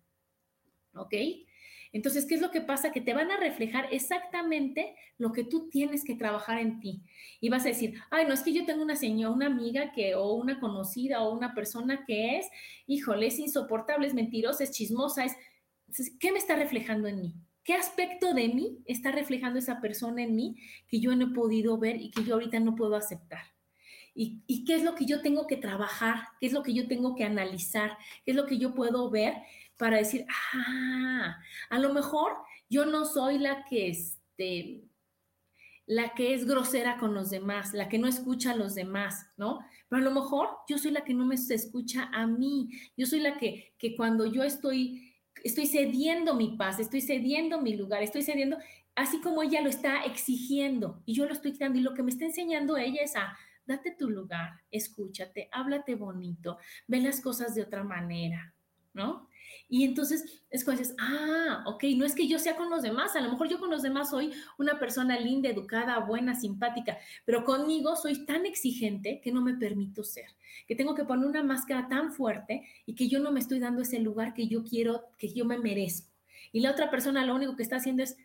¿Ok? 0.94 1.14
Entonces, 1.94 2.26
¿qué 2.26 2.34
es 2.34 2.40
lo 2.40 2.50
que 2.50 2.60
pasa? 2.60 2.90
Que 2.90 3.00
te 3.00 3.14
van 3.14 3.30
a 3.30 3.36
reflejar 3.36 3.86
exactamente 3.92 4.96
lo 5.16 5.30
que 5.30 5.44
tú 5.44 5.68
tienes 5.70 6.02
que 6.02 6.16
trabajar 6.16 6.58
en 6.58 6.80
ti. 6.80 7.04
Y 7.40 7.50
vas 7.50 7.64
a 7.64 7.68
decir, 7.68 7.94
ay, 8.10 8.26
no 8.26 8.34
es 8.34 8.42
que 8.42 8.52
yo 8.52 8.66
tengo 8.66 8.82
una 8.82 8.96
señora, 8.96 9.32
una 9.32 9.46
amiga 9.46 9.92
que, 9.92 10.16
o 10.16 10.32
una 10.32 10.58
conocida, 10.58 11.22
o 11.22 11.32
una 11.32 11.54
persona 11.54 12.04
que 12.04 12.38
es, 12.38 12.48
híjole, 12.88 13.28
es 13.28 13.38
insoportable, 13.38 14.08
es 14.08 14.14
mentirosa, 14.14 14.64
es 14.64 14.72
chismosa, 14.72 15.24
es... 15.24 15.36
¿Qué 16.18 16.32
me 16.32 16.38
está 16.38 16.56
reflejando 16.56 17.06
en 17.06 17.20
mí? 17.20 17.34
¿Qué 17.62 17.74
aspecto 17.74 18.34
de 18.34 18.48
mí 18.48 18.82
está 18.86 19.12
reflejando 19.12 19.60
esa 19.60 19.80
persona 19.80 20.24
en 20.24 20.34
mí 20.34 20.56
que 20.88 20.98
yo 20.98 21.14
no 21.14 21.26
he 21.26 21.32
podido 21.32 21.78
ver 21.78 22.00
y 22.00 22.10
que 22.10 22.24
yo 22.24 22.34
ahorita 22.34 22.58
no 22.58 22.74
puedo 22.74 22.96
aceptar? 22.96 23.54
¿Y, 24.16 24.64
qué 24.64 24.76
es 24.76 24.84
lo 24.84 24.94
que 24.94 25.06
yo 25.06 25.22
tengo 25.22 25.46
que 25.46 25.56
trabajar? 25.56 26.28
¿Qué 26.40 26.46
es 26.46 26.52
lo 26.52 26.62
que 26.62 26.72
yo 26.72 26.86
tengo 26.86 27.16
que 27.16 27.24
analizar? 27.24 27.98
¿Qué 28.24 28.30
es 28.30 28.36
lo 28.36 28.46
que 28.46 28.58
yo 28.58 28.74
puedo 28.74 29.10
ver 29.10 29.34
para 29.76 29.98
decir, 29.98 30.26
ah, 30.54 31.36
a 31.70 31.78
lo 31.78 31.92
mejor 31.92 32.36
yo 32.68 32.86
no 32.86 33.04
soy 33.04 33.38
la 33.38 33.64
que, 33.64 33.88
este, 33.88 34.84
la 35.86 36.14
que 36.14 36.34
es 36.34 36.46
grosera 36.46 36.98
con 36.98 37.14
los 37.14 37.30
demás, 37.30 37.74
la 37.74 37.88
que 37.88 37.98
no 37.98 38.06
escucha 38.06 38.52
a 38.52 38.56
los 38.56 38.74
demás, 38.74 39.26
¿no? 39.36 39.60
Pero 39.88 40.02
a 40.02 40.04
lo 40.04 40.10
mejor 40.12 40.48
yo 40.68 40.78
soy 40.78 40.92
la 40.92 41.04
que 41.04 41.14
no 41.14 41.26
me 41.26 41.34
escucha 41.34 42.10
a 42.12 42.26
mí. 42.26 42.70
Yo 42.96 43.06
soy 43.06 43.20
la 43.20 43.36
que, 43.38 43.74
que 43.78 43.94
cuando 43.94 44.26
yo 44.26 44.42
estoy 44.42 45.14
estoy 45.42 45.66
cediendo 45.66 46.34
mi 46.34 46.56
paz, 46.56 46.80
estoy 46.80 47.00
cediendo 47.00 47.60
mi 47.60 47.76
lugar, 47.76 48.02
estoy 48.02 48.22
cediendo, 48.22 48.56
así 48.94 49.20
como 49.20 49.42
ella 49.42 49.60
lo 49.60 49.68
está 49.68 50.04
exigiendo 50.04 51.02
y 51.04 51.14
yo 51.14 51.26
lo 51.26 51.32
estoy 51.32 51.52
dando 51.52 51.78
y 51.78 51.82
lo 51.82 51.94
que 51.94 52.02
me 52.02 52.10
está 52.10 52.24
enseñando 52.24 52.76
ella 52.76 53.02
es 53.02 53.14
a 53.16 53.36
date 53.66 53.94
tu 53.98 54.10
lugar, 54.10 54.60
escúchate, 54.70 55.48
háblate 55.52 55.94
bonito, 55.94 56.58
ve 56.86 57.00
las 57.00 57.20
cosas 57.20 57.54
de 57.54 57.62
otra 57.62 57.82
manera, 57.82 58.54
¿no? 58.92 59.28
Y 59.68 59.84
entonces 59.84 60.42
es 60.50 60.64
cuando 60.64 60.82
dices, 60.82 60.96
ah, 61.00 61.64
ok, 61.66 61.84
no 61.96 62.04
es 62.04 62.14
que 62.14 62.28
yo 62.28 62.38
sea 62.38 62.56
con 62.56 62.70
los 62.70 62.82
demás, 62.82 63.16
a 63.16 63.20
lo 63.20 63.30
mejor 63.30 63.48
yo 63.48 63.58
con 63.58 63.70
los 63.70 63.82
demás 63.82 64.10
soy 64.10 64.32
una 64.58 64.78
persona 64.78 65.18
linda, 65.18 65.48
educada, 65.48 65.98
buena, 66.00 66.34
simpática, 66.34 66.98
pero 67.24 67.44
conmigo 67.44 67.96
soy 67.96 68.24
tan 68.26 68.46
exigente 68.46 69.20
que 69.22 69.32
no 69.32 69.40
me 69.40 69.54
permito 69.54 70.04
ser, 70.04 70.26
que 70.66 70.76
tengo 70.76 70.94
que 70.94 71.04
poner 71.04 71.26
una 71.26 71.42
máscara 71.42 71.88
tan 71.88 72.12
fuerte 72.12 72.68
y 72.86 72.94
que 72.94 73.08
yo 73.08 73.20
no 73.20 73.32
me 73.32 73.40
estoy 73.40 73.58
dando 73.58 73.82
ese 73.82 73.98
lugar 73.98 74.34
que 74.34 74.46
yo 74.48 74.64
quiero, 74.64 75.06
que 75.18 75.32
yo 75.32 75.44
me 75.44 75.58
merezco. 75.58 76.10
Y 76.52 76.60
la 76.60 76.70
otra 76.70 76.90
persona 76.90 77.24
lo 77.24 77.34
único 77.34 77.56
que 77.56 77.62
está 77.62 77.76
haciendo 77.76 78.02
es 78.02 78.16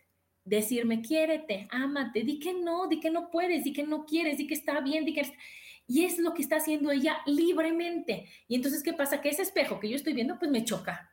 decirme, 0.44 1.00
quiérete, 1.00 1.68
ámate, 1.70 2.22
di 2.22 2.38
que 2.38 2.52
no, 2.52 2.86
di 2.86 3.00
que 3.00 3.10
no 3.10 3.30
puedes, 3.30 3.64
di 3.64 3.72
que 3.72 3.82
no 3.82 4.04
quieres, 4.04 4.38
di 4.38 4.46
que 4.46 4.54
está 4.54 4.80
bien, 4.80 5.04
di 5.04 5.14
que... 5.14 5.22
Y 5.86 6.04
es 6.04 6.18
lo 6.18 6.34
que 6.34 6.42
está 6.42 6.56
haciendo 6.56 6.92
ella 6.92 7.18
libremente. 7.26 8.28
Y 8.46 8.54
entonces, 8.54 8.84
¿qué 8.84 8.92
pasa? 8.92 9.20
Que 9.20 9.30
ese 9.30 9.42
espejo 9.42 9.80
que 9.80 9.88
yo 9.88 9.96
estoy 9.96 10.12
viendo, 10.12 10.38
pues 10.38 10.48
me 10.48 10.64
choca 10.64 11.10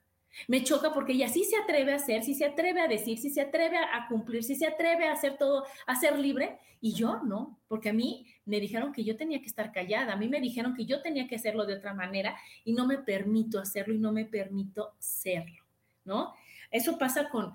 Me 0.47 0.63
choca 0.63 0.93
porque 0.93 1.13
ella 1.13 1.29
sí 1.29 1.43
se 1.43 1.57
atreve 1.57 1.93
a 1.93 1.95
hacer, 1.95 2.23
sí 2.23 2.35
se 2.35 2.45
atreve 2.45 2.81
a 2.81 2.87
decir, 2.87 3.17
sí 3.17 3.29
se 3.29 3.41
atreve 3.41 3.77
a 3.77 4.07
cumplir, 4.07 4.43
sí 4.43 4.55
se 4.55 4.67
atreve 4.67 5.07
a 5.07 5.13
hacer 5.13 5.37
todo, 5.37 5.65
a 5.85 5.95
ser 5.95 6.19
libre, 6.19 6.59
y 6.79 6.93
yo 6.93 7.21
no, 7.23 7.59
porque 7.67 7.89
a 7.89 7.93
mí 7.93 8.27
me 8.45 8.59
dijeron 8.59 8.93
que 8.93 9.03
yo 9.03 9.17
tenía 9.17 9.39
que 9.39 9.47
estar 9.47 9.71
callada, 9.71 10.13
a 10.13 10.15
mí 10.15 10.29
me 10.29 10.39
dijeron 10.39 10.75
que 10.75 10.85
yo 10.85 11.01
tenía 11.01 11.27
que 11.27 11.35
hacerlo 11.35 11.65
de 11.65 11.75
otra 11.75 11.93
manera 11.93 12.37
y 12.63 12.73
no 12.73 12.85
me 12.85 12.99
permito 12.99 13.59
hacerlo 13.59 13.93
y 13.93 13.99
no 13.99 14.11
me 14.11 14.25
permito 14.25 14.93
serlo, 14.99 15.63
¿no? 16.05 16.33
Eso 16.69 16.97
pasa 16.97 17.29
con, 17.29 17.53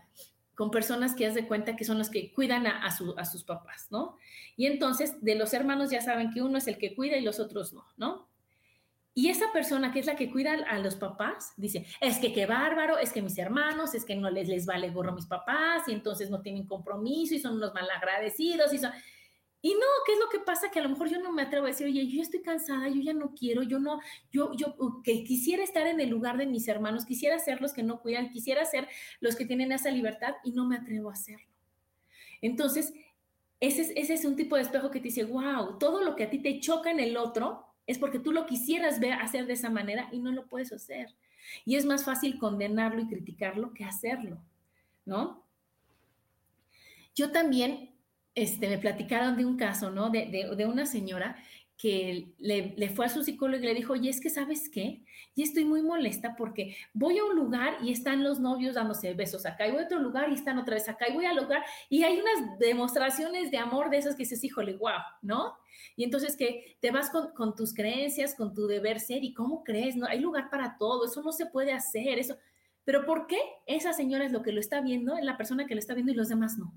con 0.54 0.70
personas 0.70 1.14
que 1.14 1.26
haz 1.26 1.34
de 1.34 1.46
cuenta 1.46 1.76
que 1.76 1.84
son 1.84 1.98
los 1.98 2.10
que 2.10 2.32
cuidan 2.32 2.66
a, 2.66 2.84
a, 2.84 3.24
sus 3.24 3.44
papás, 3.44 3.86
¿no? 3.90 4.16
Y 4.56 4.66
entonces 4.66 5.22
de 5.22 5.36
los 5.36 5.54
hermanos 5.54 5.90
ya 5.90 6.00
saben 6.00 6.30
que 6.32 6.42
uno 6.42 6.58
es 6.58 6.66
el 6.66 6.78
que 6.78 6.94
cuida 6.94 7.16
y 7.16 7.22
los 7.22 7.38
otros 7.38 7.72
no, 7.72 7.84
¿no? 7.96 8.28
Y 9.14 9.28
esa 9.28 9.52
persona 9.52 9.92
que 9.92 10.00
es 10.00 10.06
la 10.06 10.16
que 10.16 10.30
cuida 10.30 10.52
a 10.52 10.78
los 10.78 10.96
papás 10.96 11.52
dice, 11.56 11.86
es 12.00 12.18
que 12.18 12.32
qué 12.32 12.46
bárbaro, 12.46 12.96
es 12.96 13.12
que 13.12 13.20
mis 13.20 13.36
hermanos, 13.36 13.94
es 13.94 14.06
que 14.06 14.16
no 14.16 14.30
les, 14.30 14.48
les 14.48 14.64
vale 14.64 14.90
gorro 14.90 15.10
a 15.10 15.14
mis 15.14 15.26
papás 15.26 15.86
y 15.86 15.92
entonces 15.92 16.30
no 16.30 16.40
tienen 16.40 16.66
compromiso 16.66 17.34
y 17.34 17.38
son 17.38 17.56
unos 17.56 17.74
malagradecidos 17.74 18.72
y. 18.72 18.80
Y 19.64 19.74
no, 19.74 19.86
¿qué 20.04 20.14
es 20.14 20.18
lo 20.18 20.28
que 20.28 20.40
pasa? 20.40 20.72
Que 20.72 20.80
a 20.80 20.82
lo 20.82 20.88
mejor 20.88 21.08
yo 21.08 21.20
no 21.20 21.30
me 21.30 21.42
atrevo 21.42 21.66
a 21.66 21.68
decir, 21.68 21.86
oye, 21.86 22.04
yo 22.04 22.16
ya 22.16 22.22
estoy 22.22 22.42
cansada, 22.42 22.88
yo 22.88 23.00
ya 23.00 23.12
no 23.12 23.32
quiero, 23.32 23.62
yo 23.62 23.78
no, 23.78 24.00
yo, 24.32 24.52
yo, 24.54 24.74
que 25.04 25.22
quisiera 25.22 25.62
estar 25.62 25.86
en 25.86 26.00
el 26.00 26.08
lugar 26.08 26.36
de 26.36 26.46
mis 26.46 26.66
hermanos, 26.66 27.06
quisiera 27.06 27.38
ser 27.38 27.60
los 27.60 27.72
que 27.72 27.84
no 27.84 28.00
cuidan, 28.00 28.30
quisiera 28.30 28.64
ser 28.64 28.88
los 29.20 29.36
que 29.36 29.46
tienen 29.46 29.70
esa 29.70 29.92
libertad 29.92 30.34
y 30.42 30.50
no 30.50 30.66
me 30.66 30.74
atrevo 30.74 31.10
a 31.10 31.12
hacerlo. 31.12 31.46
Entonces, 32.40 32.92
ese 33.60 33.82
es, 33.82 33.92
ese 33.94 34.14
es 34.14 34.24
un 34.24 34.34
tipo 34.34 34.56
de 34.56 34.62
espejo 34.62 34.90
que 34.90 34.98
te 34.98 35.04
dice, 35.04 35.22
wow, 35.22 35.78
todo 35.78 36.02
lo 36.02 36.16
que 36.16 36.24
a 36.24 36.30
ti 36.30 36.40
te 36.40 36.58
choca 36.58 36.90
en 36.90 36.98
el 36.98 37.16
otro, 37.16 37.71
es 37.86 37.98
porque 37.98 38.18
tú 38.18 38.32
lo 38.32 38.46
quisieras 38.46 39.00
ver 39.00 39.14
hacer 39.14 39.46
de 39.46 39.54
esa 39.54 39.70
manera 39.70 40.08
y 40.12 40.18
no 40.18 40.32
lo 40.32 40.46
puedes 40.46 40.72
hacer. 40.72 41.14
Y 41.64 41.76
es 41.76 41.84
más 41.84 42.04
fácil 42.04 42.38
condenarlo 42.38 43.00
y 43.00 43.08
criticarlo 43.08 43.74
que 43.74 43.84
hacerlo, 43.84 44.38
¿no? 45.04 45.44
Yo 47.14 47.32
también, 47.32 47.90
este, 48.34 48.68
me 48.68 48.78
platicaron 48.78 49.36
de 49.36 49.44
un 49.44 49.56
caso, 49.56 49.90
¿no? 49.90 50.10
De, 50.10 50.26
de, 50.26 50.56
de 50.56 50.66
una 50.66 50.86
señora 50.86 51.36
que 51.82 52.32
le, 52.38 52.90
fue 52.90 53.06
a 53.06 53.08
su 53.08 53.24
psicólogo 53.24 53.60
y 53.60 53.66
le 53.66 53.74
dijo, 53.74 53.94
oye, 53.94 54.08
es 54.08 54.20
que 54.20 54.30
sabes 54.30 54.68
qué, 54.68 55.02
y 55.34 55.42
estoy 55.42 55.64
muy 55.64 55.82
molesta 55.82 56.36
porque 56.36 56.76
voy 56.94 57.18
a 57.18 57.24
un 57.24 57.34
lugar 57.34 57.78
y 57.82 57.90
están 57.90 58.22
los 58.22 58.38
novios 58.38 58.76
dándose 58.76 59.14
besos 59.14 59.46
acá, 59.46 59.66
y 59.66 59.72
voy 59.72 59.82
a 59.82 59.86
otro 59.86 59.98
lugar 59.98 60.30
y 60.30 60.34
están 60.34 60.58
otra 60.58 60.74
vez 60.74 60.88
acá, 60.88 61.08
y 61.08 61.12
voy 61.12 61.24
al 61.24 61.34
lugar 61.34 61.64
y 61.88 62.04
hay 62.04 62.20
unas 62.20 62.56
demostraciones 62.60 63.50
de 63.50 63.58
amor 63.58 63.90
de 63.90 63.96
esas 63.96 64.14
que 64.14 64.22
dices, 64.22 64.44
híjole, 64.44 64.76
wow, 64.76 65.00
¿no? 65.22 65.56
Y 65.96 66.04
entonces 66.04 66.36
que 66.36 66.76
te 66.78 66.92
vas 66.92 67.10
con, 67.10 67.32
con 67.34 67.56
tus 67.56 67.74
creencias, 67.74 68.36
con 68.36 68.54
tu 68.54 68.68
deber 68.68 69.00
ser, 69.00 69.24
y 69.24 69.34
cómo 69.34 69.64
crees, 69.64 69.96
¿no? 69.96 70.06
Hay 70.06 70.20
lugar 70.20 70.50
para 70.50 70.76
todo, 70.78 71.06
eso 71.06 71.20
no 71.20 71.32
se 71.32 71.46
puede 71.46 71.72
hacer, 71.72 72.20
eso. 72.20 72.36
Pero 72.84 73.04
¿por 73.04 73.26
qué 73.26 73.40
esa 73.66 73.92
señora 73.92 74.24
es 74.24 74.30
lo 74.30 74.42
que 74.42 74.52
lo 74.52 74.60
está 74.60 74.80
viendo, 74.82 75.16
la 75.20 75.36
persona 75.36 75.66
que 75.66 75.74
lo 75.74 75.80
está 75.80 75.94
viendo 75.94 76.12
y 76.12 76.14
los 76.16 76.28
demás 76.28 76.58
no? 76.58 76.72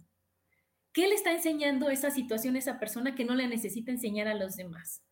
¿Qué 0.95 1.09
le 1.09 1.15
está 1.15 1.33
enseñando 1.33 1.89
esa 1.89 2.09
situación 2.09 2.55
a 2.55 2.59
esa 2.59 2.79
persona 2.79 3.15
que 3.15 3.25
no 3.25 3.35
le 3.35 3.49
necesita 3.49 3.91
enseñar 3.91 4.29
a 4.29 4.33
los 4.33 4.55
demás? 4.55 5.03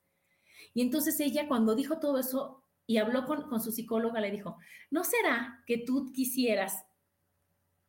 Y 0.73 0.81
entonces 0.81 1.19
ella 1.19 1.49
cuando 1.49 1.75
dijo 1.75 1.99
todo 1.99 2.19
eso 2.19 2.63
y 2.87 2.99
habló 2.99 3.25
con, 3.25 3.61
su 3.61 3.73
psicóloga, 3.73 4.21
le 4.21 4.31
dijo, 4.31 4.55
¿no 4.91 5.03
será 5.03 5.61
que 5.67 5.77
tú 5.79 6.13
quisieras 6.13 6.85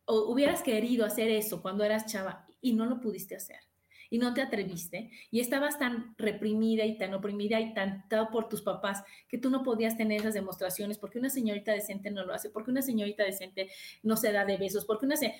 o 0.03 0.29
hubieras 0.29 0.61
querido 0.61 1.05
hacer 1.05 1.29
eso 1.29 1.61
cuando 1.61 1.85
eras 1.85 2.05
chava 2.05 2.45
y 2.59 2.73
no 2.73 2.85
lo 2.85 2.99
pudiste 2.99 3.37
hacer? 3.37 3.59
y 4.07 4.19
no 4.19 4.35
te 4.35 4.41
atreviste 4.41 5.09
y 5.31 5.39
estabas 5.39 5.79
tan 5.79 6.15
reprimida 6.17 6.85
y 6.85 6.95
tan 6.97 7.13
oprimida 7.15 7.59
y 7.59 7.73
tan 7.73 8.05
por 8.31 8.47
tus 8.47 8.61
papás 8.61 9.03
que 9.27 9.39
tú 9.39 9.49
no 9.49 9.63
podías 9.63 9.97
tener 9.97 10.19
esas 10.19 10.35
demostraciones 10.35 10.99
porque 10.99 11.17
una 11.17 11.31
señorita 11.31 11.71
decente 11.71 12.11
no 12.11 12.23
lo 12.23 12.33
hace, 12.33 12.51
porque 12.51 12.69
una 12.69 12.83
señorita 12.83 13.23
decente 13.23 13.71
no 14.03 14.15
se 14.15 14.31
da 14.31 14.45
de 14.45 14.57
besos, 14.57 14.85
porque 14.85 15.07
una 15.07 15.17
se... 15.17 15.33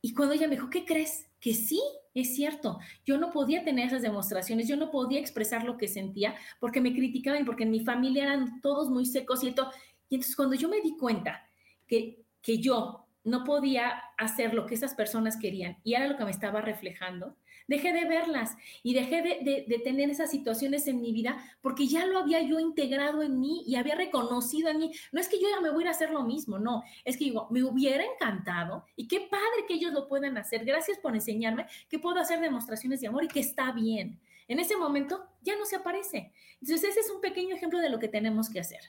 Y 0.00 0.14
cuando 0.14 0.34
ella 0.34 0.46
me 0.46 0.54
dijo, 0.54 0.70
¿qué 0.70 0.84
crees? 0.84 1.26
Que 1.40 1.54
sí, 1.54 1.80
es 2.14 2.34
cierto. 2.34 2.78
Yo 3.04 3.18
no 3.18 3.30
podía 3.30 3.64
tener 3.64 3.88
esas 3.88 4.02
demostraciones, 4.02 4.68
yo 4.68 4.76
no 4.76 4.90
podía 4.90 5.20
expresar 5.20 5.64
lo 5.64 5.76
que 5.76 5.88
sentía 5.88 6.34
porque 6.60 6.80
me 6.80 6.94
criticaban, 6.94 7.44
porque 7.44 7.64
en 7.64 7.70
mi 7.70 7.80
familia 7.80 8.24
eran 8.24 8.60
todos 8.60 8.90
muy 8.90 9.06
secos 9.06 9.42
y 9.42 9.52
todo. 9.52 9.70
Y 10.08 10.16
entonces 10.16 10.36
cuando 10.36 10.54
yo 10.54 10.68
me 10.68 10.80
di 10.80 10.96
cuenta 10.96 11.46
que, 11.86 12.24
que 12.40 12.58
yo 12.58 13.07
no 13.28 13.44
podía 13.44 14.02
hacer 14.16 14.54
lo 14.54 14.66
que 14.66 14.74
esas 14.74 14.94
personas 14.94 15.36
querían 15.36 15.78
y 15.84 15.94
era 15.94 16.06
lo 16.06 16.16
que 16.16 16.24
me 16.24 16.30
estaba 16.30 16.60
reflejando, 16.60 17.36
dejé 17.68 17.92
de 17.92 18.06
verlas 18.06 18.56
y 18.82 18.94
dejé 18.94 19.22
de, 19.22 19.80
tener 19.84 20.10
esas 20.10 20.30
situaciones 20.30 20.86
en 20.88 21.00
mi 21.00 21.12
vida 21.12 21.36
porque 21.60 21.86
ya 21.86 22.06
lo 22.06 22.18
había 22.18 22.40
yo 22.40 22.58
integrado 22.58 23.22
en 23.22 23.38
mí 23.38 23.62
y 23.66 23.76
había 23.76 23.94
reconocido 23.94 24.70
en 24.70 24.78
mí. 24.78 24.92
No 25.12 25.20
es 25.20 25.28
que 25.28 25.40
yo 25.40 25.48
ya 25.48 25.60
me 25.60 25.70
voy 25.70 25.84
a 25.84 25.90
hacer 25.90 26.10
lo 26.10 26.24
mismo, 26.24 26.58
no, 26.58 26.82
es 27.04 27.16
que 27.16 27.24
digo, 27.24 27.46
me 27.50 27.62
hubiera 27.62 28.04
encantado 28.04 28.84
y 28.96 29.06
qué 29.06 29.20
padre 29.20 29.66
que 29.68 29.74
ellos 29.74 29.92
lo 29.92 30.08
puedan 30.08 30.36
hacer. 30.38 30.64
Gracias 30.64 30.98
por 30.98 31.14
enseñarme 31.14 31.66
que 31.88 31.98
puedo 31.98 32.18
hacer 32.18 32.40
demostraciones 32.40 33.00
de 33.00 33.08
amor 33.08 33.24
y 33.24 33.28
que 33.28 33.40
está 33.40 33.70
bien. 33.72 34.18
En 34.48 34.58
ese 34.58 34.76
momento 34.76 35.26
ya 35.42 35.56
no 35.56 35.66
se 35.66 35.76
aparece. 35.76 36.32
Entonces 36.60 36.90
ese 36.90 37.00
es 37.00 37.10
un 37.10 37.20
pequeño 37.20 37.54
ejemplo 37.54 37.78
de 37.80 37.90
lo 37.90 37.98
que 37.98 38.08
tenemos 38.08 38.48
que 38.48 38.60
hacer. 38.60 38.80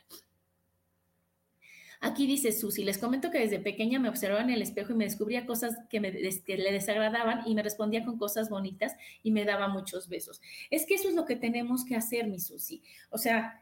Aquí 2.01 2.27
dice 2.27 2.53
Susi, 2.53 2.85
les 2.85 2.97
comento 2.97 3.29
que 3.29 3.39
desde 3.39 3.59
pequeña 3.59 3.99
me 3.99 4.07
observaba 4.07 4.41
en 4.41 4.49
el 4.51 4.61
espejo 4.61 4.93
y 4.93 4.95
me 4.95 5.03
descubría 5.03 5.45
cosas 5.45 5.75
que, 5.89 5.99
me, 5.99 6.11
le 6.11 6.71
desagradaban 6.71 7.41
y 7.45 7.55
me 7.55 7.61
respondía 7.61 8.05
con 8.05 8.17
cosas 8.17 8.49
bonitas 8.49 8.95
y 9.21 9.31
me 9.31 9.43
daba 9.43 9.67
muchos 9.67 10.07
besos. 10.07 10.41
Es 10.69 10.85
que 10.85 10.95
eso 10.95 11.09
es 11.09 11.15
lo 11.15 11.25
que 11.25 11.35
tenemos 11.35 11.83
que 11.83 11.97
hacer, 11.97 12.27
mi 12.27 12.39
Susi. 12.39 12.81
O 13.09 13.17
sea, 13.17 13.61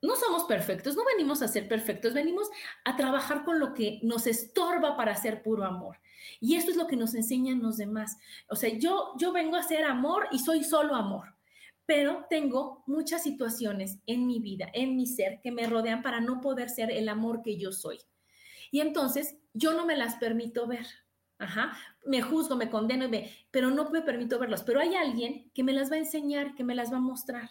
no 0.00 0.16
somos 0.16 0.44
perfectos, 0.44 0.96
no 0.96 1.02
venimos 1.04 1.42
a 1.42 1.48
ser 1.48 1.68
perfectos, 1.68 2.14
venimos 2.14 2.48
a 2.84 2.96
trabajar 2.96 3.44
con 3.44 3.58
lo 3.58 3.74
que 3.74 4.00
nos 4.02 4.26
estorba 4.26 4.96
para 4.96 5.14
ser 5.16 5.42
puro 5.42 5.64
amor. 5.64 5.98
Y 6.40 6.56
esto 6.56 6.70
es 6.70 6.78
lo 6.78 6.86
que 6.86 6.96
nos 6.96 7.14
enseñan 7.14 7.62
los 7.62 7.76
demás. 7.76 8.16
O 8.48 8.56
sea, 8.56 8.70
yo, 8.70 9.12
yo 9.18 9.30
vengo 9.32 9.56
a 9.56 9.62
ser 9.62 9.84
amor 9.84 10.26
y 10.32 10.38
soy 10.38 10.64
solo 10.64 10.94
amor 10.94 11.33
pero 11.86 12.26
tengo 12.30 12.82
muchas 12.86 13.22
situaciones 13.22 13.98
en 14.06 14.26
mi 14.26 14.40
vida, 14.40 14.70
en 14.72 14.96
mi 14.96 15.06
ser, 15.06 15.40
que 15.42 15.52
me 15.52 15.66
rodean 15.66 16.02
para 16.02 16.20
no 16.20 16.40
poder 16.40 16.70
ser 16.70 16.90
el 16.90 17.08
amor 17.08 17.42
que 17.42 17.58
yo 17.58 17.72
soy. 17.72 17.98
Y 18.70 18.80
entonces 18.80 19.36
yo 19.52 19.74
no 19.74 19.86
me 19.86 19.96
las 19.96 20.16
permito 20.16 20.66
ver. 20.66 20.86
Ajá, 21.38 21.76
me 22.06 22.22
juzgo, 22.22 22.56
me 22.56 22.70
condeno, 22.70 23.08
me, 23.08 23.30
pero 23.50 23.70
no 23.70 23.90
me 23.90 24.02
permito 24.02 24.38
verlos. 24.38 24.62
Pero 24.62 24.80
hay 24.80 24.94
alguien 24.94 25.50
que 25.52 25.64
me 25.64 25.72
las 25.72 25.90
va 25.90 25.96
a 25.96 25.98
enseñar, 25.98 26.54
que 26.54 26.64
me 26.64 26.74
las 26.74 26.92
va 26.92 26.96
a 26.96 27.00
mostrar. 27.00 27.50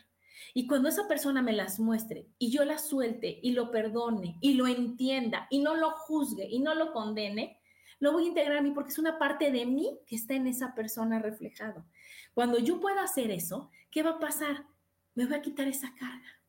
Y 0.54 0.68
cuando 0.68 0.90
esa 0.90 1.08
persona 1.08 1.42
me 1.42 1.54
las 1.54 1.80
muestre 1.80 2.28
y 2.38 2.52
yo 2.52 2.66
las 2.66 2.88
suelte 2.88 3.40
y 3.42 3.52
lo 3.52 3.72
perdone 3.72 4.38
y 4.42 4.54
lo 4.56 4.68
entienda 4.68 5.48
y 5.50 5.60
no 5.60 5.76
lo 5.76 5.92
juzgue 5.92 6.48
y 6.50 6.60
no 6.60 6.76
lo 6.76 6.92
condene, 6.92 7.60
lo 8.00 8.12
voy 8.12 8.26
a 8.26 8.30
integrar 8.30 8.58
a 8.58 8.62
mí 8.62 8.72
porque 8.72 8.92
es 8.92 9.00
una 9.00 9.18
parte 9.18 9.52
de 9.52 9.66
mí 9.66 10.00
que 10.06 10.16
está 10.16 10.34
en 10.34 10.48
esa 10.48 10.76
persona 10.76 11.20
reflejado. 11.20 11.86
Cuando 12.34 12.60
yo 12.60 12.80
pueda 12.80 13.04
hacer 13.04 13.32
eso, 13.32 13.70
¿qué 13.94 14.02
va 14.02 14.12
a 14.12 14.20
pasar? 14.20 14.66
Me 15.14 15.26
voy 15.26 15.36
a 15.36 15.42
quitar 15.42 15.68
esa 15.68 15.94
carga. 15.94 16.42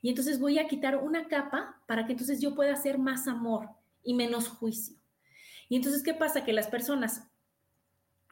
Y 0.00 0.08
entonces 0.08 0.38
voy 0.38 0.58
a 0.58 0.68
quitar 0.68 0.96
una 0.96 1.26
capa 1.26 1.82
para 1.86 2.06
que 2.06 2.12
entonces 2.12 2.40
yo 2.40 2.54
pueda 2.54 2.72
hacer 2.72 2.98
más 2.98 3.26
amor 3.26 3.68
y 4.02 4.14
menos 4.14 4.48
juicio. 4.48 4.96
Y 5.68 5.76
entonces, 5.76 6.02
¿qué 6.02 6.14
pasa? 6.14 6.44
Que 6.44 6.52
las 6.52 6.68
personas 6.68 7.28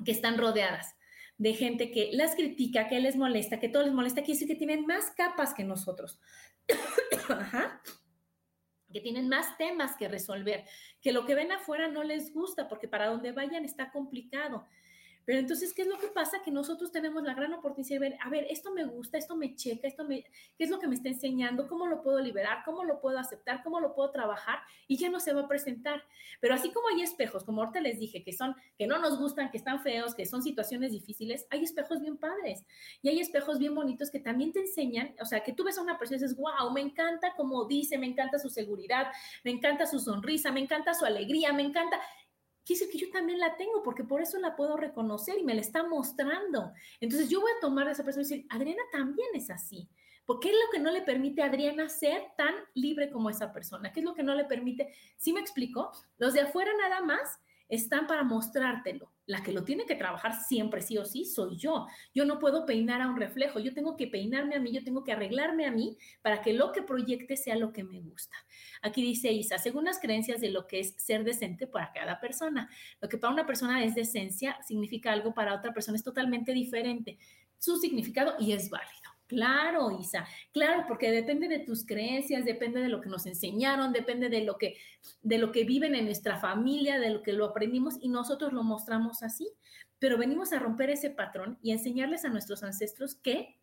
que 0.05 0.13
están 0.13 0.39
rodeadas 0.39 0.95
de 1.37 1.55
gente 1.55 1.91
que 1.91 2.11
las 2.13 2.35
critica, 2.35 2.87
que 2.87 3.01
les 3.01 3.17
molesta, 3.17 3.59
que 3.59 3.69
todo 3.69 3.83
les 3.83 3.95
molesta, 3.95 4.23
quiere 4.23 4.35
decir 4.35 4.49
que 4.49 4.55
tienen 4.55 4.87
más 4.87 5.11
capas 5.13 5.53
que 5.55 5.65
nosotros. 5.65 6.21
Que 8.93 9.01
tienen 9.01 9.29
más 9.29 9.57
temas 9.57 9.95
que 9.97 10.09
resolver, 10.09 10.65
que 11.01 11.13
lo 11.13 11.25
que 11.25 11.37
ven 11.37 11.53
afuera 11.53 11.87
no 11.87 12.03
les 12.03 12.35
gusta 12.35 12.67
porque 12.67 12.89
para 12.89 13.07
donde 13.07 13.31
vayan 13.31 13.65
está 13.65 13.93
complicado. 13.93 14.67
Pero 15.25 15.39
entonces, 15.39 15.73
¿qué 15.75 15.83
es 15.83 15.89
lo 15.89 15.99
que 15.99 16.09
pasa? 16.09 16.43
Que 16.43 16.51
nosotros 16.51 16.91
tenemos 16.91 17.23
la 17.23 17.35
gran 17.35 17.53
oportunidad 17.55 17.91
de 17.91 17.99
ver, 17.99 18.19
a 18.23 18.29
ver, 18.29 18.47
esto 18.51 18.73
me 18.73 18.85
gusta, 18.85 19.19
esto 19.19 19.37
me 19.37 19.55
checa, 19.55 19.87
esto 19.87 20.05
me, 20.05 20.25
¿qué 20.57 20.65
es 20.65 20.71
lo 20.71 20.79
que 20.79 20.89
me 20.89 20.95
está 20.95 21.09
enseñando? 21.09 21.69
¿Cómo 21.69 21.87
lo 21.87 22.03
puedo 22.03 22.21
liberar? 22.21 22.63
¿Cómo 22.65 22.85
lo 22.85 23.01
puedo 23.01 23.19
aceptar? 23.19 23.63
¿Cómo 23.63 23.81
lo 23.81 23.95
puedo 23.95 24.11
trabajar? 24.11 24.59
Y 24.89 24.97
ya 24.97 25.09
no 25.11 25.21
se 25.21 25.33
va 25.33 25.43
a 25.43 25.49
presentar. 25.49 26.03
Pero 26.41 26.55
así 26.55 26.71
como 26.71 26.89
hay 26.89 27.03
espejos, 27.03 27.45
como 27.45 27.63
ahorita 27.63 27.81
les 27.81 27.99
dije, 27.99 28.23
que 28.23 28.33
son, 28.33 28.55
que 28.79 28.87
no 28.87 28.99
nos 28.99 29.19
gustan, 29.19 29.51
que 29.51 29.59
están 29.59 29.83
feos, 29.83 30.15
que 30.15 30.27
son 30.27 30.43
situaciones 30.43 30.93
difíciles, 30.93 31.47
hay 31.51 31.65
espejos 31.65 32.01
bien 32.01 32.17
padres 32.17 32.65
y 33.03 33.09
hay 33.09 33.21
espejos 33.21 33.59
bien 33.59 33.75
bonitos 33.75 34.11
que 34.11 34.21
también 34.21 34.53
te 34.53 34.61
enseñan, 34.61 35.15
o 35.21 35.25
sea, 35.25 35.43
que 35.43 35.53
tú 35.53 35.65
ves 35.65 35.79
a 35.79 35.83
una 35.83 35.99
persona 35.99 36.19
y 36.19 36.21
dices, 36.23 36.37
wow, 36.37 36.71
me 36.73 36.81
encanta 36.81 37.35
como 37.37 37.65
dice, 37.67 37.99
me 37.99 38.07
encanta 38.07 38.39
su 38.39 38.49
seguridad, 38.49 39.09
me 39.45 39.51
encanta 39.51 39.87
su 39.87 39.99
sonrisa, 39.99 40.53
me 40.53 40.61
encanta 40.61 40.95
su 40.95 41.05
alegría, 41.05 41.53
me 41.53 41.63
encanta 41.63 42.01
quiere 42.64 42.81
decir 42.81 42.90
que 42.90 42.99
yo 42.99 43.11
también 43.11 43.38
la 43.38 43.57
tengo, 43.57 43.83
porque 43.83 44.05
por 44.05 44.20
eso 44.20 44.38
la 44.38 44.57
puedo 44.57 44.77
reconocer 44.77 45.38
y 45.38 45.44
me 45.44 45.55
la 45.55 45.61
está 45.61 45.83
mostrando. 45.83 46.73
Entonces 47.01 47.29
yo 47.29 47.40
voy 47.40 47.51
a 47.51 47.61
tomar 47.61 47.88
a 47.88 47.92
esa 47.92 48.05
persona 48.05 48.25
y 48.25 48.29
decir, 48.29 48.46
Adriana 48.51 48.83
también 48.92 49.29
es 49.35 49.51
así. 49.51 49.88
Porque 50.27 50.51
es 50.51 50.55
lo 50.55 50.70
que 50.70 50.79
no 50.79 50.92
le 50.92 51.03
permite 51.03 51.42
a 51.42 51.46
Adriana 51.46 51.88
ser 51.88 52.23
tan 52.37 52.55
libre 52.75 53.11
como 53.11 53.31
esa 53.31 53.53
persona? 53.53 53.92
¿Qué 53.92 54.01
es 54.01 54.07
lo 54.07 54.14
que 54.14 54.23
no 54.23 54.35
le 54.35 54.44
permite? 54.44 54.94
¿Sí 55.16 55.33
me 55.33 55.40
explico? 55.40 55.90
Los 56.18 56.35
de 56.35 56.42
afuera 56.42 56.70
nada 56.79 57.01
más 57.01 57.40
están 57.68 58.07
para 58.07 58.23
mostrártelo, 58.23 59.10
la 59.27 59.43
que 59.43 59.53
lo 59.53 59.65
tiene 59.65 59.87
que 59.87 59.95
trabajar 59.95 60.35
siempre, 60.35 60.83
sí 60.83 60.99
o 60.99 61.05
sí, 61.05 61.25
soy 61.25 61.57
yo. 61.57 61.87
Yo 62.15 62.25
no 62.25 62.39
puedo 62.39 62.67
peinar 62.67 63.01
a 63.01 63.09
un 63.09 63.17
reflejo, 63.17 63.61
yo 63.61 63.73
tengo 63.73 63.97
que 63.97 64.07
peinarme 64.07 64.57
a 64.57 64.61
mí, 64.61 64.73
yo 64.73 64.83
tengo 64.83 65.05
que 65.05 65.13
arreglarme 65.13 65.67
a 65.67 65.71
mí 65.71 65.97
para 66.23 66.43
que 66.43 66.53
lo 66.53 66.73
que 66.73 66.83
proyecte 66.83 67.37
sea 67.37 67.57
lo 67.57 67.73
que 67.73 67.85
me 67.85 68.01
gusta. 68.01 68.37
Aquí 68.83 69.03
dice 69.03 69.33
Isa, 69.33 69.59
según 69.59 69.85
las 69.85 70.01
creencias 70.01 70.41
de 70.41 70.51
lo 70.51 70.67
que 70.67 70.81
es 70.81 70.95
ser 70.97 71.25
decente 71.25 71.67
para 71.67 71.93
cada 71.93 72.21
persona. 72.21 72.69
Lo 73.01 73.09
que 73.09 73.19
para 73.19 73.33
una 73.33 73.47
persona 73.47 73.85
es 73.85 73.95
decencia 73.95 74.59
significa 74.67 75.13
algo, 75.13 75.35
para 75.35 75.55
otra 75.55 75.73
persona 75.73 75.97
es 75.97 76.05
totalmente 76.05 76.53
diferente. 76.53 77.19
Su 77.59 77.77
significado 77.77 78.35
y 78.39 78.53
es 78.53 78.71
válido. 78.71 79.10
Claro, 79.31 79.93
Isa, 79.93 80.27
claro, 80.53 80.87
porque 80.88 81.12
depende 81.12 81.47
de 81.47 81.61
tus 81.61 81.87
creencias, 81.87 82.45
depende 82.45 82.81
de 82.81 82.88
lo 82.88 83.01
que 83.01 83.09
nos 83.09 83.27
enseñaron, 83.27 83.93
depende 83.93 84.29
de 84.29 84.43
lo 84.43 84.59
que 84.59 84.77
de 85.23 85.38
lo 85.38 85.53
que 85.53 85.62
viven 85.62 85.95
en 85.95 86.07
nuestra 86.07 86.40
familia, 86.40 86.99
de 86.99 87.11
lo 87.11 87.23
que 87.23 87.33
lo 87.33 87.45
aprendimos 87.45 87.95
y 88.01 88.09
nosotros 88.09 88.53
lo 88.53 88.64
mostramos 88.64 89.23
así. 89.23 89.49
Pero 90.01 90.19
venimos 90.19 90.53
a 90.53 90.59
romper 90.59 90.90
ese 90.90 91.11
patrón 91.11 91.61
y 91.62 91.71
enseñarles 91.71 92.25
a 92.25 92.29
nuestros 92.29 92.64
ancestros 92.64 93.14
que 93.14 93.61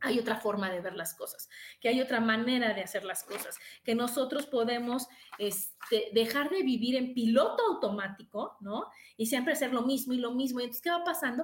hay 0.00 0.20
otra 0.20 0.36
forma 0.36 0.70
de 0.70 0.80
ver 0.80 0.94
las 0.94 1.14
cosas, 1.14 1.48
que 1.80 1.88
hay 1.88 2.00
otra 2.00 2.20
manera 2.20 2.72
de 2.72 2.82
hacer 2.82 3.02
las 3.02 3.24
cosas, 3.24 3.58
que 3.82 3.96
nosotros 3.96 4.46
podemos 4.46 5.08
este, 5.38 6.10
dejar 6.14 6.48
de 6.48 6.62
vivir 6.62 6.94
en 6.94 7.12
piloto 7.12 7.60
automático, 7.72 8.56
¿no? 8.60 8.86
Y 9.16 9.26
siempre 9.26 9.54
hacer 9.54 9.72
lo 9.72 9.82
mismo 9.82 10.12
y 10.12 10.18
lo 10.18 10.30
mismo. 10.30 10.60
Y 10.60 10.62
entonces, 10.62 10.82
¿qué 10.82 10.90
va 10.90 11.02
pasando? 11.02 11.42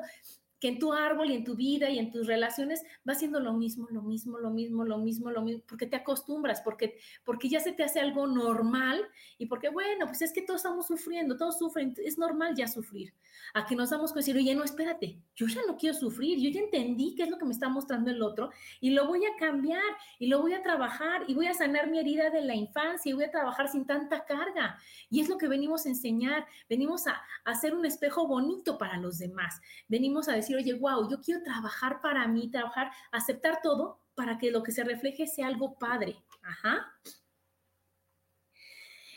Que 0.60 0.68
en 0.68 0.78
tu 0.78 0.92
árbol 0.92 1.30
y 1.30 1.34
en 1.34 1.44
tu 1.44 1.54
vida 1.54 1.88
y 1.90 1.98
en 1.98 2.10
tus 2.10 2.26
relaciones 2.26 2.82
va 3.08 3.14
siendo 3.14 3.40
lo 3.40 3.52
mismo, 3.52 3.86
lo 3.90 4.02
mismo, 4.02 4.38
lo 4.38 4.50
mismo, 4.50 4.84
lo 4.84 4.98
mismo, 4.98 5.30
lo 5.30 5.42
mismo, 5.42 5.62
porque 5.68 5.86
te 5.86 5.96
acostumbras, 5.96 6.60
porque, 6.62 6.98
porque 7.24 7.48
ya 7.48 7.60
se 7.60 7.72
te 7.72 7.84
hace 7.84 8.00
algo 8.00 8.26
normal 8.26 9.06
y 9.38 9.46
porque, 9.46 9.68
bueno, 9.68 10.06
pues 10.06 10.22
es 10.22 10.32
que 10.32 10.42
todos 10.42 10.60
estamos 10.60 10.86
sufriendo, 10.86 11.36
todos 11.36 11.58
sufren, 11.58 11.94
es 11.98 12.18
normal 12.18 12.54
ya 12.56 12.66
sufrir. 12.66 13.14
A 13.54 13.66
que 13.66 13.76
nos 13.76 13.90
damos 13.90 14.12
con 14.12 14.20
decir, 14.20 14.36
oye, 14.36 14.54
no, 14.54 14.64
espérate, 14.64 15.20
yo 15.34 15.46
ya 15.46 15.60
no 15.66 15.76
quiero 15.76 15.96
sufrir, 15.96 16.38
yo 16.38 16.50
ya 16.50 16.60
entendí 16.60 17.14
qué 17.14 17.22
es 17.22 17.30
lo 17.30 17.38
que 17.38 17.44
me 17.44 17.52
está 17.52 17.68
mostrando 17.68 18.10
el 18.10 18.20
otro 18.20 18.50
y 18.80 18.90
lo 18.90 19.06
voy 19.06 19.24
a 19.24 19.36
cambiar 19.38 19.82
y 20.18 20.26
lo 20.26 20.40
voy 20.40 20.54
a 20.54 20.62
trabajar 20.62 21.22
y 21.28 21.34
voy 21.34 21.46
a 21.46 21.54
sanar 21.54 21.88
mi 21.88 21.98
herida 21.98 22.30
de 22.30 22.42
la 22.42 22.54
infancia 22.54 23.10
y 23.10 23.12
voy 23.12 23.24
a 23.24 23.30
trabajar 23.30 23.68
sin 23.68 23.86
tanta 23.86 24.24
carga. 24.24 24.78
Y 25.08 25.20
es 25.20 25.28
lo 25.28 25.38
que 25.38 25.48
venimos 25.48 25.86
a 25.86 25.90
enseñar, 25.90 26.46
venimos 26.68 27.06
a, 27.06 27.12
a 27.44 27.50
hacer 27.50 27.74
un 27.74 27.86
espejo 27.86 28.26
bonito 28.26 28.76
para 28.76 28.98
los 28.98 29.18
demás, 29.18 29.60
venimos 29.86 30.28
a 30.28 30.32
decir, 30.32 30.47
oye, 30.56 30.74
wow, 30.74 31.08
yo 31.10 31.20
quiero 31.20 31.42
trabajar 31.42 32.00
para 32.00 32.26
mí, 32.26 32.50
trabajar, 32.50 32.90
aceptar 33.12 33.60
todo 33.62 34.00
para 34.14 34.38
que 34.38 34.50
lo 34.50 34.62
que 34.62 34.72
se 34.72 34.84
refleje 34.84 35.26
sea 35.26 35.46
algo 35.46 35.78
padre. 35.78 36.16
Ajá. 36.42 36.92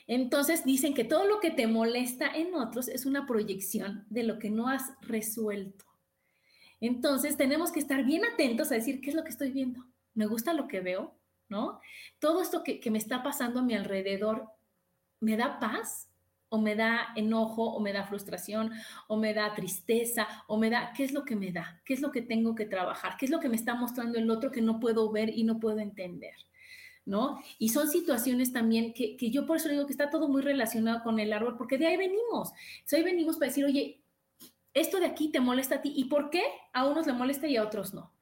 Entonces 0.07 0.65
dicen 0.65 0.93
que 0.93 1.03
todo 1.03 1.25
lo 1.25 1.39
que 1.39 1.51
te 1.51 1.67
molesta 1.67 2.27
en 2.27 2.53
otros 2.53 2.87
es 2.87 3.05
una 3.05 3.25
proyección 3.25 4.05
de 4.09 4.23
lo 4.23 4.39
que 4.39 4.49
no 4.49 4.67
has 4.67 4.91
resuelto. 5.01 5.85
Entonces 6.81 7.37
tenemos 7.37 7.71
que 7.71 7.79
estar 7.79 8.03
bien 8.03 8.25
atentos 8.25 8.71
a 8.71 8.75
decir 8.75 9.01
qué 9.01 9.09
es 9.11 9.15
lo 9.15 9.23
que 9.23 9.29
estoy 9.29 9.51
viendo. 9.51 9.85
¿Me 10.13 10.25
gusta 10.25 10.53
lo 10.53 10.67
que 10.67 10.81
veo? 10.81 11.15
¿No? 11.47 11.79
Todo 12.19 12.41
esto 12.41 12.63
que, 12.63 12.79
que 12.79 12.91
me 12.91 12.97
está 12.97 13.23
pasando 13.23 13.59
a 13.59 13.63
mi 13.63 13.73
alrededor, 13.73 14.49
¿me 15.19 15.37
da 15.37 15.59
paz? 15.59 16.10
O 16.53 16.59
me 16.59 16.75
da 16.75 17.13
enojo, 17.15 17.63
o 17.63 17.79
me 17.79 17.93
da 17.93 18.03
frustración, 18.03 18.71
o 19.07 19.15
me 19.15 19.33
da 19.33 19.53
tristeza, 19.55 20.27
o 20.47 20.57
me 20.57 20.69
da, 20.69 20.91
¿qué 20.93 21.05
es 21.05 21.13
lo 21.13 21.23
que 21.23 21.37
me 21.37 21.53
da? 21.53 21.81
¿Qué 21.85 21.93
es 21.93 22.01
lo 22.01 22.11
que 22.11 22.21
tengo 22.21 22.55
que 22.55 22.65
trabajar? 22.65 23.15
¿Qué 23.17 23.23
es 23.23 23.31
lo 23.31 23.39
que 23.39 23.47
me 23.47 23.55
está 23.55 23.73
mostrando 23.73 24.19
el 24.19 24.29
otro 24.29 24.51
que 24.51 24.61
no 24.61 24.77
puedo 24.77 25.09
ver 25.13 25.29
y 25.29 25.45
no 25.45 25.61
puedo 25.61 25.79
entender? 25.79 26.35
¿No? 27.05 27.41
Y 27.57 27.69
son 27.69 27.87
situaciones 27.87 28.51
también 28.51 28.93
que, 28.93 29.15
yo 29.31 29.45
por 29.45 29.57
eso 29.57 29.69
digo 29.69 29.85
que 29.85 29.93
está 29.93 30.09
todo 30.09 30.27
muy 30.27 30.41
relacionado 30.41 31.01
con 31.03 31.21
el 31.21 31.31
árbol, 31.31 31.55
porque 31.57 31.77
de 31.77 31.87
ahí 31.87 31.95
venimos. 31.95 32.51
De 32.89 32.97
ahí 32.97 33.03
venimos 33.03 33.37
para 33.37 33.47
decir, 33.47 33.63
oye, 33.63 34.01
esto 34.73 34.99
de 34.99 35.05
aquí 35.05 35.29
te 35.29 35.39
molesta 35.39 35.75
a 35.75 35.81
ti, 35.81 35.93
¿y 35.95 36.05
por 36.05 36.29
qué? 36.29 36.43
A 36.73 36.85
unos 36.85 37.07
le 37.07 37.13
molesta 37.13 37.47
y 37.47 37.55
a 37.55 37.63
otros 37.63 37.93
no. 37.93 38.13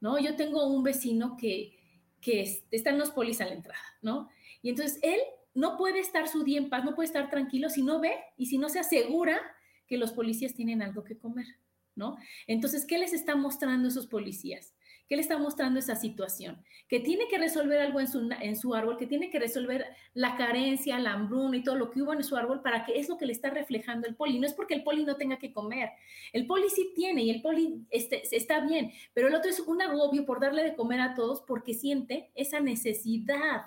¿No? 0.00 0.18
Yo 0.18 0.34
tengo 0.34 0.66
un 0.66 0.82
vecino 0.82 1.36
que, 1.36 1.76
que 2.22 2.64
está 2.70 2.88
en 2.88 2.98
los 2.98 3.10
polis 3.10 3.42
a 3.42 3.44
la 3.44 3.52
entrada, 3.52 3.84
¿no? 4.00 4.30
Y 4.62 4.70
entonces 4.70 4.98
él 5.02 5.20
no 5.56 5.76
puede 5.76 6.00
estar 6.00 6.28
su 6.28 6.44
día 6.44 6.58
en 6.58 6.68
paz, 6.68 6.84
no 6.84 6.94
puede 6.94 7.06
estar 7.06 7.30
tranquilo 7.30 7.70
si 7.70 7.82
no 7.82 7.98
ve 7.98 8.12
y 8.36 8.46
si 8.46 8.58
no 8.58 8.68
se 8.68 8.78
asegura 8.78 9.40
que 9.88 9.96
los 9.96 10.12
policías 10.12 10.54
tienen 10.54 10.82
algo 10.82 11.02
que 11.02 11.18
comer, 11.18 11.46
¿no? 11.94 12.18
Entonces, 12.46 12.84
¿qué 12.84 12.98
les 12.98 13.14
está 13.14 13.36
mostrando 13.36 13.88
esos 13.88 14.06
policías? 14.06 14.74
¿Qué 15.08 15.14
le 15.14 15.22
está 15.22 15.38
mostrando 15.38 15.78
esa 15.78 15.94
situación? 15.94 16.62
Que 16.88 17.00
tiene 17.00 17.28
que 17.28 17.38
resolver 17.38 17.80
algo 17.80 18.00
en 18.00 18.08
su, 18.08 18.28
en 18.40 18.56
su 18.56 18.74
árbol, 18.74 18.98
que 18.98 19.06
tiene 19.06 19.30
que 19.30 19.38
resolver 19.38 19.86
la 20.12 20.36
carencia, 20.36 20.98
la 20.98 21.12
hambruna 21.12 21.56
y 21.56 21.62
todo 21.62 21.76
lo 21.76 21.90
que 21.90 22.02
hubo 22.02 22.12
en 22.12 22.24
su 22.24 22.36
árbol 22.36 22.60
para 22.60 22.84
que 22.84 22.98
es 22.98 23.08
lo 23.08 23.16
que 23.16 23.24
le 23.24 23.32
está 23.32 23.48
reflejando 23.48 24.06
el 24.08 24.16
poli. 24.16 24.38
No 24.38 24.46
es 24.46 24.52
porque 24.52 24.74
el 24.74 24.82
poli 24.82 25.04
no 25.04 25.16
tenga 25.16 25.38
que 25.38 25.52
comer. 25.52 25.90
El 26.32 26.46
poli 26.46 26.68
sí 26.68 26.92
tiene 26.94 27.22
y 27.22 27.30
el 27.30 27.40
poli 27.40 27.86
este, 27.90 28.22
está 28.36 28.60
bien, 28.60 28.92
pero 29.14 29.28
el 29.28 29.34
otro 29.34 29.48
es 29.48 29.60
un 29.60 29.80
agobio 29.80 30.26
por 30.26 30.40
darle 30.40 30.64
de 30.64 30.74
comer 30.74 31.00
a 31.00 31.14
todos 31.14 31.40
porque 31.46 31.72
siente 31.72 32.30
esa 32.34 32.60
necesidad 32.60 33.66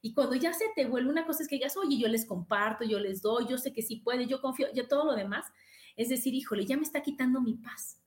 y 0.00 0.14
cuando 0.14 0.36
ya 0.36 0.52
se 0.52 0.66
te 0.76 0.86
vuelve 0.86 1.10
una 1.10 1.26
cosa 1.26 1.42
es 1.42 1.48
que 1.48 1.56
digas, 1.56 1.76
oye, 1.76 1.98
yo 1.98 2.08
les 2.08 2.24
comparto, 2.24 2.84
yo 2.84 3.00
les 3.00 3.20
doy, 3.20 3.46
yo 3.48 3.58
sé 3.58 3.72
que 3.72 3.82
sí 3.82 3.96
puede, 3.96 4.26
yo 4.26 4.40
confío, 4.40 4.68
ya 4.72 4.86
todo 4.86 5.04
lo 5.04 5.14
demás, 5.14 5.46
es 5.96 6.08
decir, 6.08 6.34
híjole, 6.34 6.64
ya 6.64 6.76
me 6.76 6.84
está 6.84 7.02
quitando 7.02 7.40
mi 7.40 7.54
paz. 7.54 8.00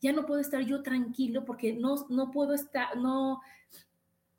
Ya 0.00 0.12
no 0.12 0.24
puedo 0.26 0.40
estar 0.40 0.62
yo 0.62 0.82
tranquilo 0.82 1.44
porque 1.44 1.74
no, 1.74 2.06
no 2.08 2.30
puedo 2.30 2.54
estar, 2.54 2.96
no, 2.96 3.42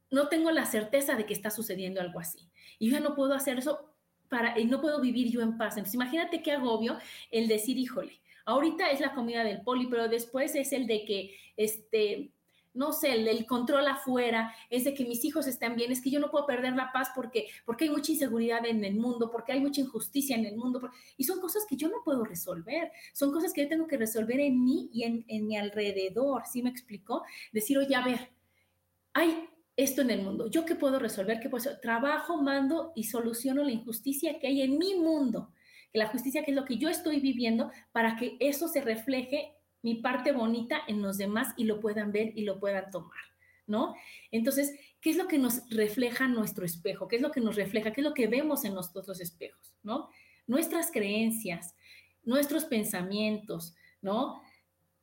no 0.09 0.27
tengo 0.27 0.51
la 0.51 0.65
certeza 0.65 1.15
de 1.15 1.25
que 1.25 1.33
está 1.33 1.51
sucediendo 1.51 2.01
algo 2.01 2.19
así. 2.19 2.49
Y 2.79 2.89
yo 2.89 2.97
ya 2.97 2.99
no 3.03 3.15
puedo 3.15 3.33
hacer 3.33 3.59
eso 3.59 3.93
para, 4.27 4.59
y 4.59 4.65
no 4.65 4.81
puedo 4.81 4.99
vivir 4.99 5.31
yo 5.31 5.41
en 5.41 5.57
paz. 5.57 5.77
Entonces, 5.77 5.95
imagínate 5.95 6.41
qué 6.41 6.53
agobio 6.53 6.97
el 7.29 7.47
decir, 7.47 7.77
híjole, 7.77 8.19
ahorita 8.45 8.89
es 8.89 8.99
la 8.99 9.13
comida 9.13 9.43
del 9.43 9.61
poli, 9.61 9.87
pero 9.87 10.07
después 10.07 10.55
es 10.55 10.73
el 10.73 10.87
de 10.87 11.05
que, 11.05 11.37
este, 11.57 12.31
no 12.75 12.91
sé, 12.91 13.13
el, 13.13 13.45
control 13.45 13.87
afuera, 13.87 14.53
es 14.69 14.83
de 14.83 14.93
que 14.93 15.05
mis 15.05 15.23
hijos 15.25 15.47
estén 15.47 15.75
bien, 15.75 15.91
es 15.91 16.01
que 16.01 16.11
yo 16.11 16.19
no 16.19 16.29
puedo 16.29 16.45
perder 16.45 16.73
la 16.73 16.91
paz 16.91 17.09
porque, 17.15 17.47
porque 17.65 17.85
hay 17.85 17.89
mucha 17.89 18.11
inseguridad 18.11 18.65
en 18.65 18.83
el 18.83 18.95
mundo, 18.95 19.31
porque 19.31 19.53
hay 19.53 19.61
mucha 19.61 19.81
injusticia 19.81 20.35
en 20.35 20.45
el 20.45 20.57
mundo, 20.57 20.89
y 21.17 21.23
son 21.23 21.39
cosas 21.39 21.65
que 21.67 21.77
yo 21.77 21.89
no 21.89 22.03
puedo 22.03 22.23
resolver, 22.23 22.91
son 23.13 23.31
cosas 23.31 23.53
que 23.53 23.63
yo 23.63 23.69
tengo 23.69 23.87
que 23.87 23.97
resolver 23.97 24.39
en 24.39 24.63
mí 24.63 24.89
y 24.93 25.03
en, 25.03 25.47
mi 25.47 25.57
alrededor, 25.57 26.43
¿sí 26.45 26.61
me 26.61 26.69
explicó? 26.69 27.23
Decir, 27.51 27.77
oye, 27.77 27.95
a 27.95 28.03
ver, 28.03 28.29
hay 29.13 29.47
esto 29.77 30.01
en 30.01 30.11
el 30.11 30.21
mundo, 30.21 30.49
¿yo 30.49 30.65
qué 30.65 30.75
puedo 30.75 30.99
resolver? 30.99 31.39
¿Qué 31.39 31.49
puedo 31.49 31.79
Trabajo, 31.79 32.41
mando 32.41 32.91
y 32.95 33.05
soluciono 33.05 33.63
la 33.63 33.71
injusticia 33.71 34.37
que 34.39 34.47
hay 34.47 34.61
en 34.61 34.77
mi 34.77 34.95
mundo, 34.95 35.51
que 35.91 35.99
la 35.99 36.07
justicia 36.07 36.43
que 36.43 36.51
es 36.51 36.55
lo 36.55 36.65
que 36.65 36.77
yo 36.77 36.89
estoy 36.89 37.19
viviendo, 37.19 37.71
para 37.93 38.17
que 38.17 38.37
eso 38.39 38.67
se 38.67 38.81
refleje 38.81 39.54
mi 39.85 39.93
parte 39.93 40.31
bonita 40.31 40.81
en 40.87 41.03
los 41.03 41.19
demás 41.19 41.53
y 41.57 41.65
lo 41.65 41.79
puedan 41.79 42.11
ver 42.11 42.33
y 42.35 42.41
lo 42.41 42.59
puedan 42.59 42.89
tomar, 42.89 43.21
¿no? 43.67 43.93
Entonces, 44.31 44.73
¿qué 44.99 45.11
es 45.11 45.15
lo 45.15 45.27
que 45.27 45.37
nos 45.37 45.61
refleja 45.69 46.27
nuestro 46.27 46.65
espejo? 46.65 47.07
¿Qué 47.07 47.17
es 47.17 47.21
lo 47.21 47.31
que 47.31 47.39
nos 47.39 47.55
refleja? 47.55 47.93
¿Qué 47.93 48.01
es 48.01 48.07
lo 48.07 48.15
que 48.15 48.25
vemos 48.25 48.65
en 48.65 48.73
los 48.73 48.95
otros 48.95 49.21
espejos, 49.21 49.75
¿no? 49.83 50.09
Nuestras 50.47 50.89
creencias, 50.91 51.75
nuestros 52.23 52.65
pensamientos, 52.65 53.75
¿no? 54.01 54.41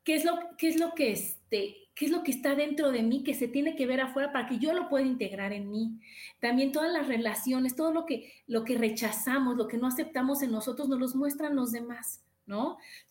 ¿Qué 0.03 0.17
es 0.17 0.25
lo, 0.25 0.37
qué 0.59 0.71
es 0.71 0.81
lo 0.81 0.95
que 0.95 1.13
este, 1.13 1.77
qué 1.95 2.07
es 2.07 2.11
lo 2.11 2.25
que 2.25 2.33
está 2.33 2.57
dentro 2.57 2.91
de 2.91 3.05
mí 3.05 3.23
que 3.23 3.35
se 3.35 3.47
tiene 3.47 3.77
que 3.77 3.87
ver 3.87 4.01
afuera 4.01 4.33
para 4.33 4.49
que 4.49 4.59
yo 4.59 4.73
lo 4.73 4.89
pueda 4.89 5.07
integrar 5.07 5.53
en 5.53 5.71
mí. 5.71 6.01
También 6.41 6.73
todas 6.73 6.93
las 6.93 7.07
relaciones, 7.07 7.77
todo 7.77 7.93
lo 7.93 8.05
que, 8.05 8.33
lo 8.49 8.65
que 8.65 8.77
rechazamos, 8.77 9.57
lo 9.57 9.69
que 9.69 9.79
no 9.79 9.87
aceptamos 9.87 10.43
en 10.43 10.51
nosotros, 10.51 10.89
nos 10.89 10.99
los 10.99 11.15
muestran 11.15 11.55
los 11.55 11.71
demás. 11.71 12.25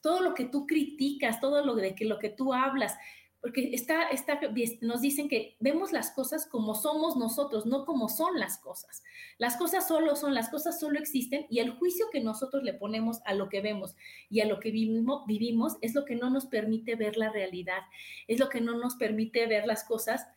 Todo 0.02 0.22
lo 0.22 0.34
que 0.34 0.46
tú 0.46 0.66
criticas, 0.66 1.40
todo 1.40 1.66
lo 1.66 1.76
de 1.76 1.96
que 1.96 2.06
lo 2.06 2.20
que 2.20 2.30
tú 2.30 2.54
hablas, 2.54 2.96
porque 3.42 3.72
está, 3.74 4.08
está, 4.10 4.40
nos 4.82 5.02
dicen 5.02 5.28
que 5.28 5.58
vemos 5.60 5.92
las 5.92 6.12
cosas 6.12 6.46
como 6.46 6.76
somos 6.76 7.18
nosotros, 7.18 7.66
no 7.66 7.86
como 7.86 8.08
son 8.08 8.40
las 8.40 8.60
cosas. 8.60 9.02
Las 9.40 9.58
cosas 9.58 9.88
solo 9.88 10.16
son, 10.16 10.36
las 10.36 10.50
cosas 10.50 10.80
solo 10.80 11.00
existen 11.00 11.48
y 11.50 11.58
el 11.60 11.72
juicio 11.72 12.06
que 12.12 12.22
nosotros 12.22 12.64
le 12.64 12.76
ponemos 12.76 13.20
a 13.26 13.34
lo 13.34 13.50
que 13.50 13.62
vemos 13.62 13.96
y 14.30 14.42
a 14.42 14.46
lo 14.46 14.60
que 14.60 14.70
vivimos 14.70 15.78
es 15.82 15.96
lo 15.96 16.06
que 16.06 16.16
no 16.16 16.30
nos 16.30 16.46
permite 16.46 16.96
ver 16.96 17.18
la 17.18 17.32
realidad, 17.32 17.82
es 18.28 18.40
lo 18.40 18.48
que 18.48 18.62
no 18.62 18.78
nos 18.78 18.96
permite 18.96 19.48
ver 19.48 19.66
las 19.66 19.84
cosas 19.84 20.28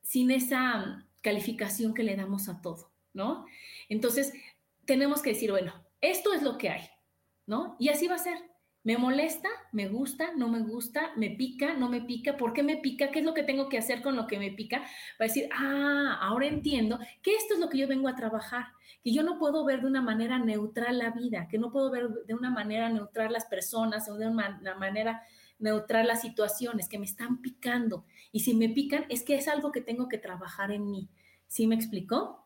sin 0.00 0.30
esa 0.30 1.06
calificación 1.20 1.92
que 1.92 2.02
le 2.02 2.16
damos 2.16 2.48
a 2.48 2.62
todo, 2.62 2.92
¿no? 3.12 3.44
Entonces, 3.90 4.32
tenemos 4.86 5.20
que 5.20 5.30
decir, 5.34 5.50
bueno, 5.50 5.74
esto 6.00 6.32
es 6.32 6.42
lo 6.42 6.56
que 6.56 6.70
hay 6.70 6.88
¿no? 7.46 7.76
Y 7.78 7.88
así 7.88 8.08
va 8.08 8.16
a 8.16 8.18
ser. 8.18 8.38
Me 8.86 8.98
molesta, 8.98 9.48
me 9.72 9.88
gusta, 9.88 10.30
no 10.36 10.46
me 10.46 10.60
gusta, 10.60 11.10
me 11.16 11.30
pica, 11.30 11.74
no 11.74 11.88
me 11.88 12.02
pica, 12.02 12.36
¿por 12.36 12.52
qué 12.52 12.62
me 12.62 12.76
pica? 12.76 13.10
¿Qué 13.10 13.18
es 13.18 13.24
lo 13.24 13.34
que 13.34 13.42
tengo 13.42 13.68
que 13.68 13.78
hacer 13.78 14.00
con 14.00 14.14
lo 14.14 14.28
que 14.28 14.38
me 14.38 14.52
pica? 14.52 14.78
Va 14.78 15.24
a 15.24 15.24
decir, 15.24 15.48
ah, 15.52 16.16
ahora 16.20 16.46
entiendo 16.46 17.00
que 17.20 17.34
esto 17.34 17.54
es 17.54 17.60
lo 17.60 17.68
que 17.68 17.78
yo 17.78 17.88
vengo 17.88 18.06
a 18.06 18.14
trabajar, 18.14 18.66
que 19.02 19.12
yo 19.12 19.24
no 19.24 19.40
puedo 19.40 19.64
ver 19.64 19.80
de 19.80 19.88
una 19.88 20.02
manera 20.02 20.38
neutral 20.38 20.98
la 20.98 21.10
vida, 21.10 21.48
que 21.50 21.58
no 21.58 21.72
puedo 21.72 21.90
ver 21.90 22.08
de 22.26 22.34
una 22.34 22.50
manera 22.50 22.88
neutral 22.88 23.32
las 23.32 23.46
personas 23.46 24.08
o 24.08 24.16
de 24.16 24.28
una 24.28 24.76
manera 24.78 25.20
neutral 25.58 26.06
las 26.06 26.20
situaciones 26.20 26.88
que 26.88 27.00
me 27.00 27.06
están 27.06 27.42
picando. 27.42 28.04
Y 28.30 28.40
si 28.40 28.54
me 28.54 28.68
pican, 28.68 29.04
es 29.08 29.24
que 29.24 29.34
es 29.34 29.48
algo 29.48 29.72
que 29.72 29.80
tengo 29.80 30.08
que 30.08 30.18
trabajar 30.18 30.70
en 30.70 30.88
mí. 30.88 31.08
¿Sí 31.48 31.66
me 31.66 31.74
explicó? 31.74 32.45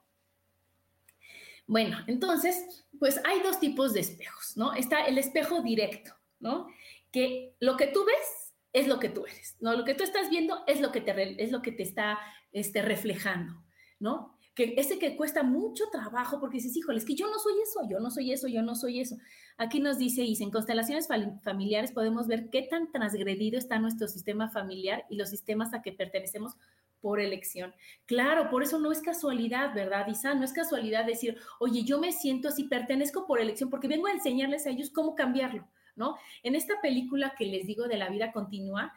Bueno, 1.71 1.99
entonces, 2.09 2.85
pues 2.99 3.21
hay 3.25 3.43
dos 3.43 3.61
tipos 3.61 3.93
de 3.93 4.01
espejos, 4.01 4.57
¿no? 4.57 4.75
Está 4.75 5.07
el 5.07 5.19
espejo 5.19 5.63
directo, 5.63 6.13
¿no? 6.41 6.67
Que 7.13 7.55
lo 7.61 7.77
que 7.77 7.87
tú 7.87 8.05
ves 8.05 8.53
es 8.73 8.89
lo 8.89 8.99
que 8.99 9.09
tú 9.09 9.25
eres, 9.25 9.57
¿no? 9.61 9.77
Lo 9.77 9.85
que 9.85 9.95
tú 9.95 10.03
estás 10.03 10.31
viendo 10.31 10.65
es 10.67 10.81
lo 10.81 10.91
que 10.91 11.01
te, 11.01 11.41
es 11.41 11.53
lo 11.53 11.63
que 11.63 11.71
te 11.71 11.85
está 11.85 12.19
este, 12.51 12.83
reflejando, 12.83 13.63
¿no? 14.01 14.37
Que 14.57 14.75
ese 14.79 14.99
que 14.99 15.15
cuesta 15.15 15.45
mucho 15.45 15.85
trabajo 15.93 16.41
porque 16.41 16.57
dices, 16.57 16.77
híjole, 16.77 16.99
es 16.99 17.05
que 17.05 17.15
yo 17.15 17.31
no 17.31 17.39
soy 17.39 17.53
eso, 17.63 17.89
yo 17.89 18.01
no 18.01 18.11
soy 18.11 18.33
eso, 18.33 18.49
yo 18.49 18.63
no 18.63 18.75
soy 18.75 18.99
eso. 18.99 19.17
Aquí 19.57 19.79
nos 19.79 19.97
dice, 19.97 20.25
y 20.25 20.37
en 20.43 20.51
constelaciones 20.51 21.07
familiares 21.45 21.93
podemos 21.93 22.27
ver 22.27 22.51
qué 22.51 22.63
tan 22.63 22.91
transgredido 22.91 23.59
está 23.61 23.79
nuestro 23.79 24.09
sistema 24.09 24.51
familiar 24.51 25.07
y 25.09 25.15
los 25.15 25.31
sistemas 25.31 25.73
a 25.73 25.83
que 25.83 25.93
pertenecemos 25.93 26.57
por 27.01 27.21
elección. 27.21 27.75
Claro, 28.07 28.51
por 28.51 28.63
eso 28.63 28.79
no 28.79 28.93
es 28.93 29.01
casualidad, 29.01 29.75
¿verdad, 29.75 30.07
Isa? 30.09 30.35
No 30.35 30.45
es 30.45 30.53
casualidad 30.53 31.05
decir, 31.05 31.39
oye, 31.59 31.83
yo 31.83 31.99
me 31.99 32.13
siento 32.13 32.49
así, 32.49 32.65
pertenezco 32.65 33.27
por 33.27 33.41
elección, 33.41 33.71
porque 33.71 33.89
vengo 33.89 34.07
a 34.07 34.13
enseñarles 34.13 34.67
a 34.67 34.71
ellos 34.71 34.91
cómo 34.91 35.15
cambiarlo, 35.15 35.67
¿no? 35.97 36.17
En 36.43 36.55
esta 36.55 36.81
película 36.81 37.35
que 37.37 37.47
les 37.47 37.67
digo 37.67 37.89
de 37.89 37.97
la 37.97 38.09
vida 38.09 38.33
continua, 38.33 38.93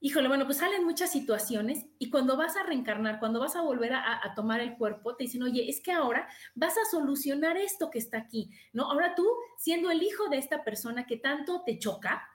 híjole, 0.00 0.28
bueno, 0.28 0.44
pues 0.44 0.58
salen 0.58 0.84
muchas 0.84 1.10
situaciones 1.10 1.86
y 1.98 2.10
cuando 2.10 2.36
vas 2.36 2.56
a 2.56 2.62
reencarnar, 2.62 3.18
cuando 3.18 3.40
vas 3.40 3.56
a 3.56 3.62
volver 3.62 3.94
a, 3.94 4.20
a, 4.24 4.34
tomar 4.34 4.60
el 4.60 4.76
cuerpo, 4.76 5.16
te 5.16 5.24
dicen, 5.24 5.42
oye, 5.42 5.68
es 5.68 5.80
que 5.80 5.92
ahora 5.92 6.28
vas 6.54 6.76
a 6.76 6.84
solucionar 6.90 7.56
esto 7.56 7.90
que 7.90 7.98
está 7.98 8.18
aquí, 8.18 8.50
¿no? 8.72 8.90
Ahora 8.90 9.14
tú, 9.14 9.26
siendo 9.58 9.90
el 9.90 10.02
hijo 10.02 10.28
de 10.28 10.38
esta 10.38 10.64
persona 10.64 11.06
que 11.06 11.16
tanto 11.16 11.62
te 11.64 11.78
choca, 11.78 12.28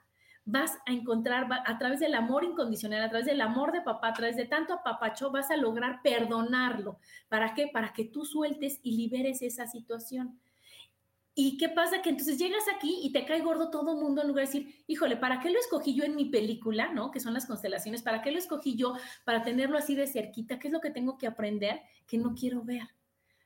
vas 0.46 0.78
a 0.86 0.92
encontrar 0.92 1.48
a 1.66 1.78
través 1.78 2.00
del 2.00 2.16
amor 2.16 2.44
incondicional, 2.44 3.04
a 3.04 3.10
través 3.10 3.26
del 3.28 3.42
amor 3.42 3.72
de 3.72 3.82
papá, 3.82 4.10
a 4.10 4.14
través 4.14 4.36
de 4.36 4.46
tanto 4.46 4.74
apapacho, 4.74 5.32
vas 5.32 5.52
a 5.52 5.58
lograr 5.58 6.02
perdonarlo. 6.02 7.00
¿Para 7.30 7.54
qué? 7.54 7.68
Para 7.68 7.94
que 7.94 8.06
tú 8.06 8.26
sueltes 8.26 8.80
y 8.84 8.98
liberes 8.98 9.42
esa 9.42 9.68
situación. 9.68 10.40
¿Y 11.34 11.58
qué 11.58 11.70
pasa? 11.70 12.02
Que 12.02 12.10
entonces 12.10 12.38
llegas 12.38 12.64
aquí 12.76 13.00
y 13.04 13.14
te 13.14 13.26
cae 13.26 13.40
gordo 13.42 13.70
todo 13.70 13.94
el 13.94 14.02
mundo 14.02 14.22
en 14.22 14.28
lugar 14.28 14.46
de 14.46 14.52
decir, 14.52 14.84
híjole, 14.88 15.16
¿para 15.16 15.40
qué 15.40 15.50
lo 15.50 15.60
escogí 15.60 15.96
yo 15.96 16.04
en 16.04 16.16
mi 16.16 16.26
película, 16.26 16.92
no? 16.92 17.10
Que 17.10 17.22
son 17.22 17.34
las 17.34 17.46
constelaciones, 17.46 18.02
¿para 18.02 18.22
qué 18.22 18.32
lo 18.32 18.38
escogí 18.38 18.76
yo 18.76 18.96
para 19.24 19.42
tenerlo 19.44 19.78
así 19.78 19.96
de 19.96 20.08
cerquita? 20.08 20.60
¿Qué 20.60 20.68
es 20.68 20.74
lo 20.74 20.82
que 20.82 20.90
tengo 20.90 21.18
que 21.18 21.28
aprender 21.28 21.82
que 22.06 22.18
no 22.18 22.36
quiero 22.36 22.64
ver? 22.64 22.84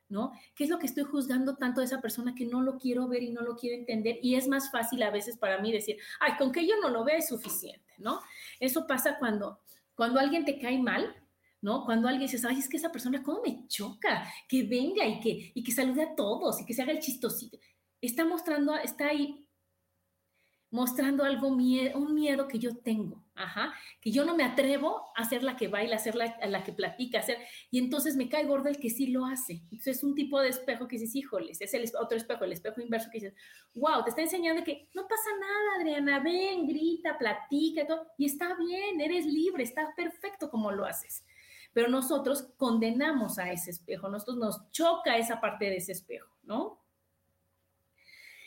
¿No? 0.10 0.32
¿Qué 0.56 0.66
es 0.66 0.70
lo 0.70 0.80
que 0.80 0.86
estoy 0.86 1.04
juzgando 1.04 1.56
tanto 1.56 1.82
de 1.82 1.86
esa 1.86 2.02
persona 2.02 2.36
que 2.36 2.46
no 2.46 2.62
lo 2.62 2.78
quiero 2.78 3.08
ver 3.08 3.24
y 3.24 3.32
no 3.32 3.42
lo 3.42 3.56
quiero 3.56 3.78
entender? 3.78 4.20
Y 4.22 4.36
es 4.36 4.48
más 4.48 4.72
fácil 4.72 5.02
a 5.04 5.12
veces 5.12 5.38
para 5.38 5.60
mí 5.60 5.72
decir, 5.72 5.98
ay, 6.20 6.34
con 6.38 6.52
que 6.52 6.68
yo 6.68 6.76
no 6.82 6.90
lo 6.90 7.04
vea 7.04 7.18
es 7.18 7.28
suficiente, 7.28 7.94
¿no? 7.98 8.20
Eso 8.60 8.86
pasa 8.88 9.18
cuando, 9.20 9.60
cuando 9.96 10.20
alguien 10.20 10.46
te 10.46 10.60
cae 10.60 10.80
mal, 10.80 11.16
¿no? 11.62 11.84
Cuando 11.86 12.08
alguien 12.08 12.30
dice, 12.30 12.46
ay, 12.48 12.60
es 12.60 12.70
que 12.70 12.78
esa 12.78 12.92
persona, 12.92 13.24
¿cómo 13.24 13.42
me 13.42 13.68
choca? 13.68 14.32
Que 14.48 14.64
venga 14.64 15.06
y 15.06 15.20
que, 15.20 15.52
y 15.54 15.64
que 15.64 15.72
salude 15.72 16.04
a 16.04 16.16
todos 16.16 16.62
y 16.62 16.66
que 16.66 16.74
se 16.74 16.84
haga 16.84 16.92
el 16.92 17.00
chistosito. 17.00 17.58
Está 18.02 18.24
mostrando, 18.26 18.76
está 18.76 19.08
ahí 19.08 19.48
mostrando 20.70 21.24
algo, 21.24 21.48
un 21.48 22.14
miedo 22.14 22.48
que 22.48 22.60
yo 22.60 22.78
tengo, 22.78 23.25
ajá, 23.36 23.74
que 24.02 24.12
yo 24.12 24.26
no 24.26 24.36
me 24.36 24.44
atrevo 24.44 25.12
a 25.16 25.26
ser 25.26 25.44
la 25.44 25.56
que 25.56 25.68
baila, 25.68 25.98
a 25.98 26.00
ser 26.00 26.16
la, 26.16 26.38
la 26.48 26.64
que 26.64 26.72
platica, 26.72 27.20
a 27.20 27.24
ser, 27.24 27.38
y 27.70 27.80
entonces 27.80 28.16
me 28.16 28.30
cae 28.30 28.46
gordo 28.46 28.70
el 28.70 28.80
que 28.80 28.90
sí 28.90 29.08
lo 29.08 29.26
hace. 29.26 29.62
Entonces 29.64 29.98
es 29.98 30.04
un 30.04 30.16
tipo 30.16 30.40
de 30.40 30.50
espejo 30.50 30.88
que 30.88 30.98
dices, 30.98 31.16
híjoles, 31.16 31.62
es 31.62 31.74
el 31.74 31.90
otro 32.00 32.18
espejo, 32.18 32.46
el 32.46 32.54
espejo 32.54 32.82
inverso 32.82 33.10
que 33.12 33.20
dices, 33.20 33.34
wow, 33.74 34.04
te 34.04 34.10
está 34.10 34.22
enseñando 34.22 34.64
que 34.64 34.90
no 34.94 35.08
pasa 35.08 35.30
nada, 35.40 35.80
Adriana, 35.80 36.20
ven, 36.20 36.68
grita, 36.68 37.18
platica, 37.18 37.84
y 37.84 37.88
todo, 37.88 38.08
y 38.18 38.26
está 38.26 38.56
bien, 38.56 39.02
eres 39.02 39.26
libre, 39.26 39.64
está 39.64 39.94
perfecto 39.96 40.50
como 40.50 40.72
lo 40.72 40.86
haces. 40.86 41.26
Pero 41.74 41.90
nosotros 41.90 42.54
condenamos 42.56 43.38
a 43.38 43.52
ese 43.52 43.72
espejo, 43.72 44.08
nosotros 44.08 44.38
nos 44.38 44.72
choca 44.72 45.18
esa 45.18 45.42
parte 45.42 45.66
de 45.66 45.78
ese 45.78 45.92
espejo, 45.92 46.34
¿no? 46.44 46.85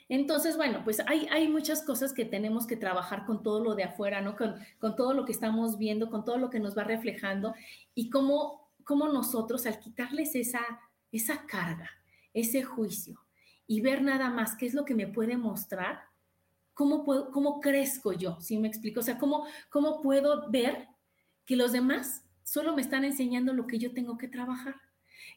Entonces, 0.08 0.56
bueno, 0.56 0.82
pues 0.84 1.00
hay, 1.06 1.26
hay 1.30 1.48
muchas 1.48 1.82
cosas 1.82 2.12
que 2.14 2.24
tenemos 2.24 2.66
que 2.66 2.76
trabajar 2.76 3.26
con 3.26 3.42
todo 3.42 3.62
lo 3.62 3.74
de 3.74 3.84
afuera, 3.84 4.22
¿no? 4.22 4.36
Con, 4.36 4.54
con 4.78 4.96
todo 4.96 5.12
lo 5.12 5.24
que 5.24 5.32
estamos 5.32 5.76
viendo, 5.76 6.08
con 6.08 6.24
todo 6.24 6.38
lo 6.38 6.48
que 6.48 6.60
nos 6.60 6.76
va 6.76 6.84
reflejando 6.84 7.54
y 7.94 8.08
cómo, 8.08 8.70
cómo 8.84 9.08
nosotros 9.08 9.66
al 9.66 9.78
quitarles 9.78 10.34
esa, 10.34 10.60
esa 11.12 11.46
carga, 11.46 11.90
ese 12.32 12.62
juicio 12.62 13.20
y 13.66 13.82
ver 13.82 14.00
nada 14.02 14.30
más 14.30 14.56
qué 14.56 14.64
es 14.64 14.72
lo 14.72 14.86
que 14.86 14.94
me 14.94 15.06
puede 15.06 15.36
mostrar, 15.36 16.00
cómo, 16.72 17.04
puedo, 17.04 17.30
cómo 17.30 17.60
crezco 17.60 18.12
yo, 18.14 18.40
¿sí 18.40 18.56
me 18.58 18.68
explico? 18.68 19.00
O 19.00 19.02
sea, 19.02 19.18
cómo, 19.18 19.46
cómo 19.68 20.00
puedo 20.00 20.50
ver 20.50 20.88
que 21.44 21.54
los 21.54 21.72
demás 21.72 22.24
solo 22.44 22.74
me 22.74 22.80
están 22.80 23.04
enseñando 23.04 23.52
lo 23.52 23.66
que 23.66 23.78
yo 23.78 23.92
tengo 23.92 24.16
que 24.16 24.28
trabajar, 24.28 24.76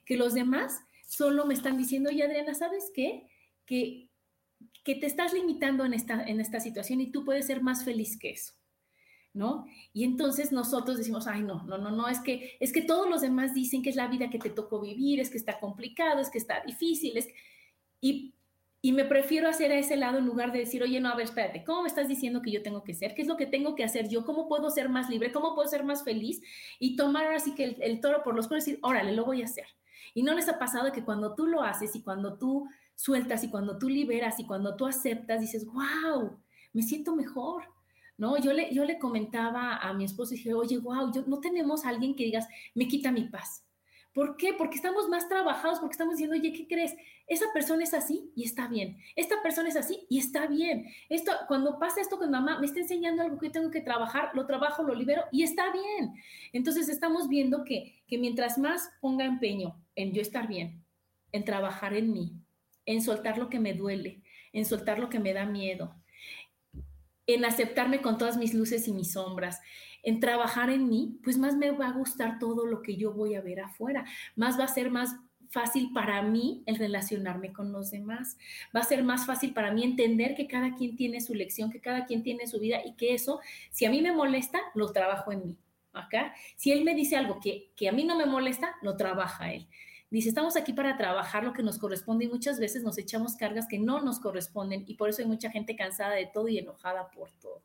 que 0.05 0.15
los 0.15 0.33
demás 0.33 0.79
solo 1.05 1.45
me 1.45 1.53
están 1.53 1.77
diciendo, 1.77 2.09
oye 2.09 2.23
Adriana, 2.23 2.53
¿sabes 2.53 2.89
qué? 2.93 3.27
Que 3.65 4.10
que 4.83 4.95
te 4.95 5.05
estás 5.05 5.33
limitando 5.33 5.85
en 5.85 5.93
esta, 5.93 6.23
en 6.23 6.39
esta 6.39 6.59
situación 6.59 7.01
y 7.01 7.11
tú 7.11 7.23
puedes 7.23 7.47
ser 7.47 7.61
más 7.61 7.83
feliz 7.85 8.17
que 8.17 8.31
eso. 8.31 8.53
¿No? 9.33 9.65
Y 9.93 10.03
entonces 10.03 10.51
nosotros 10.51 10.97
decimos, 10.97 11.25
ay, 11.25 11.41
no, 11.41 11.63
no, 11.63 11.77
no, 11.77 11.89
no, 11.89 12.09
es 12.09 12.19
que, 12.19 12.57
es 12.59 12.73
que 12.73 12.81
todos 12.81 13.09
los 13.09 13.21
demás 13.21 13.53
dicen 13.53 13.81
que 13.81 13.89
es 13.89 13.95
la 13.95 14.07
vida 14.07 14.29
que 14.29 14.39
te 14.39 14.49
tocó 14.49 14.81
vivir, 14.81 15.21
es 15.21 15.29
que 15.29 15.37
está 15.37 15.57
complicado, 15.57 16.19
es 16.19 16.29
que 16.29 16.37
está 16.37 16.61
difícil, 16.65 17.15
es 17.15 17.29
y, 18.01 18.33
y 18.81 18.91
me 18.91 19.05
prefiero 19.05 19.47
hacer 19.47 19.71
a 19.71 19.77
ese 19.77 19.95
lado 19.95 20.17
en 20.17 20.25
lugar 20.25 20.51
de 20.51 20.59
decir, 20.59 20.81
oye, 20.81 20.99
no, 20.99 21.09
a 21.09 21.15
ver, 21.15 21.25
espérate, 21.25 21.63
¿cómo 21.63 21.83
me 21.83 21.87
estás 21.87 22.07
diciendo 22.07 22.41
que 22.41 22.51
yo 22.51 22.63
tengo 22.63 22.83
que 22.83 22.95
ser? 22.95 23.13
¿Qué 23.13 23.21
es 23.21 23.27
lo 23.27 23.37
que 23.37 23.45
tengo 23.45 23.75
que 23.75 23.83
hacer 23.83 24.09
yo? 24.09 24.25
¿Cómo 24.25 24.49
puedo 24.49 24.69
ser 24.69 24.89
más 24.89 25.09
libre? 25.09 25.31
¿Cómo 25.31 25.53
puedo 25.53 25.69
ser 25.69 25.83
más 25.83 26.03
feliz? 26.03 26.41
Y 26.79 26.95
tomar 26.95 27.25
ahora 27.25 27.39
sí 27.39 27.53
que 27.53 27.63
el, 27.63 27.77
el 27.81 28.01
toro 28.01 28.23
por 28.23 28.35
los 28.35 28.47
cuernos 28.47 28.67
y 28.67 28.71
decir, 28.71 28.83
órale, 28.83 29.13
lo 29.13 29.23
voy 29.23 29.43
a 29.43 29.45
hacer. 29.45 29.67
Y 30.15 30.23
no 30.23 30.33
les 30.33 30.49
ha 30.49 30.57
pasado 30.57 30.91
que 30.91 31.05
cuando 31.05 31.35
tú 31.35 31.45
lo 31.45 31.61
haces 31.61 31.95
y 31.95 32.01
cuando 32.01 32.37
tú 32.37 32.67
sueltas 33.01 33.43
y 33.43 33.49
cuando 33.49 33.79
tú 33.79 33.89
liberas 33.89 34.39
y 34.39 34.45
cuando 34.45 34.75
tú 34.75 34.85
aceptas, 34.85 35.41
dices, 35.41 35.65
wow, 35.65 36.39
me 36.73 36.83
siento 36.83 37.15
mejor. 37.15 37.63
¿No? 38.17 38.37
Yo 38.37 38.53
le, 38.53 38.71
yo 38.71 38.85
le 38.85 38.99
comentaba 38.99 39.77
a 39.77 39.93
mi 39.93 40.03
esposo 40.03 40.35
y 40.35 40.37
dije, 40.37 40.53
oye, 40.53 40.77
wow, 40.77 41.11
yo, 41.11 41.23
no 41.25 41.39
tenemos 41.39 41.85
alguien 41.85 42.15
que 42.15 42.25
digas, 42.25 42.47
me 42.75 42.87
quita 42.87 43.11
mi 43.11 43.23
paz. 43.23 43.65
¿Por 44.13 44.37
qué? 44.37 44.53
Porque 44.53 44.75
estamos 44.75 45.09
más 45.09 45.27
trabajados, 45.27 45.79
porque 45.79 45.93
estamos 45.93 46.15
diciendo, 46.17 46.35
oye, 46.35 46.53
¿qué 46.53 46.67
crees? 46.67 46.95
Esa 47.25 47.45
persona 47.51 47.83
es 47.83 47.95
así 47.95 48.31
y 48.35 48.43
está 48.43 48.67
bien. 48.67 48.97
Esta 49.15 49.41
persona 49.41 49.69
es 49.69 49.75
así 49.75 50.05
y 50.07 50.19
está 50.19 50.45
bien. 50.45 50.85
Esto, 51.09 51.31
cuando 51.47 51.79
pasa 51.79 51.99
esto 51.99 52.19
con 52.19 52.29
mamá, 52.29 52.59
me 52.59 52.67
está 52.67 52.81
enseñando 52.81 53.23
algo 53.23 53.39
que 53.39 53.47
yo 53.47 53.53
tengo 53.53 53.71
que 53.71 53.81
trabajar, 53.81 54.29
lo 54.35 54.45
trabajo, 54.45 54.83
lo 54.83 54.93
libero 54.93 55.23
y 55.31 55.41
está 55.41 55.71
bien. 55.71 56.13
Entonces 56.53 56.89
estamos 56.89 57.27
viendo 57.27 57.63
que, 57.63 58.03
que 58.05 58.19
mientras 58.19 58.59
más 58.59 58.91
ponga 58.99 59.25
empeño 59.25 59.81
en 59.95 60.13
yo 60.13 60.21
estar 60.21 60.47
bien, 60.47 60.85
en 61.31 61.43
trabajar 61.43 61.95
en 61.95 62.11
mí, 62.11 62.35
en 62.85 63.01
soltar 63.01 63.37
lo 63.37 63.49
que 63.49 63.59
me 63.59 63.73
duele, 63.73 64.21
en 64.53 64.65
soltar 64.65 64.99
lo 64.99 65.09
que 65.09 65.19
me 65.19 65.33
da 65.33 65.45
miedo, 65.45 65.95
en 67.27 67.45
aceptarme 67.45 68.01
con 68.01 68.17
todas 68.17 68.37
mis 68.37 68.53
luces 68.53 68.87
y 68.87 68.93
mis 68.93 69.13
sombras, 69.13 69.59
en 70.03 70.19
trabajar 70.19 70.69
en 70.69 70.89
mí, 70.89 71.19
pues 71.23 71.37
más 71.37 71.55
me 71.55 71.71
va 71.71 71.89
a 71.89 71.93
gustar 71.93 72.39
todo 72.39 72.65
lo 72.65 72.81
que 72.81 72.97
yo 72.97 73.13
voy 73.13 73.35
a 73.35 73.41
ver 73.41 73.61
afuera, 73.61 74.05
más 74.35 74.59
va 74.59 74.63
a 74.65 74.67
ser 74.67 74.89
más 74.89 75.15
fácil 75.51 75.91
para 75.93 76.21
mí 76.21 76.63
el 76.65 76.77
relacionarme 76.77 77.51
con 77.51 77.71
los 77.71 77.91
demás. 77.91 78.37
Va 78.75 78.79
a 78.79 78.85
ser 78.85 79.03
más 79.03 79.25
fácil 79.25 79.53
para 79.53 79.71
mí 79.71 79.83
entender 79.83 80.33
que 80.33 80.47
cada 80.47 80.75
quien 80.75 80.95
tiene 80.95 81.21
su 81.21 81.35
lección, 81.35 81.69
que 81.69 81.81
cada 81.81 82.05
quien 82.05 82.23
tiene 82.23 82.47
su 82.47 82.59
vida 82.59 82.79
y 82.83 82.93
que 82.93 83.13
eso, 83.13 83.41
si 83.69 83.85
a 83.85 83.89
mí 83.89 84.01
me 84.01 84.13
molesta, 84.13 84.59
lo 84.73 84.91
trabajo 84.91 85.31
en 85.31 85.45
mí. 85.45 85.57
Acá, 85.93 86.33
si 86.55 86.71
él 86.71 86.85
me 86.85 86.95
dice 86.95 87.17
algo 87.17 87.41
que, 87.41 87.69
que 87.75 87.89
a 87.89 87.91
mí 87.91 88.05
no 88.05 88.17
me 88.17 88.25
molesta, 88.25 88.75
lo 88.81 88.95
trabaja 88.95 89.51
él. 89.51 89.67
Dice, 90.11 90.27
estamos 90.27 90.57
aquí 90.57 90.73
para 90.73 90.97
trabajar 90.97 91.45
lo 91.45 91.53
que 91.53 91.63
nos 91.63 91.77
corresponde 91.77 92.25
y 92.25 92.27
muchas 92.27 92.59
veces 92.59 92.83
nos 92.83 92.97
echamos 92.97 93.37
cargas 93.37 93.65
que 93.69 93.79
no 93.79 94.01
nos 94.01 94.19
corresponden 94.19 94.83
y 94.85 94.95
por 94.95 95.09
eso 95.09 95.21
hay 95.21 95.27
mucha 95.27 95.49
gente 95.49 95.77
cansada 95.77 96.15
de 96.15 96.25
todo 96.25 96.49
y 96.49 96.57
enojada 96.57 97.09
por 97.11 97.31
todo. 97.31 97.63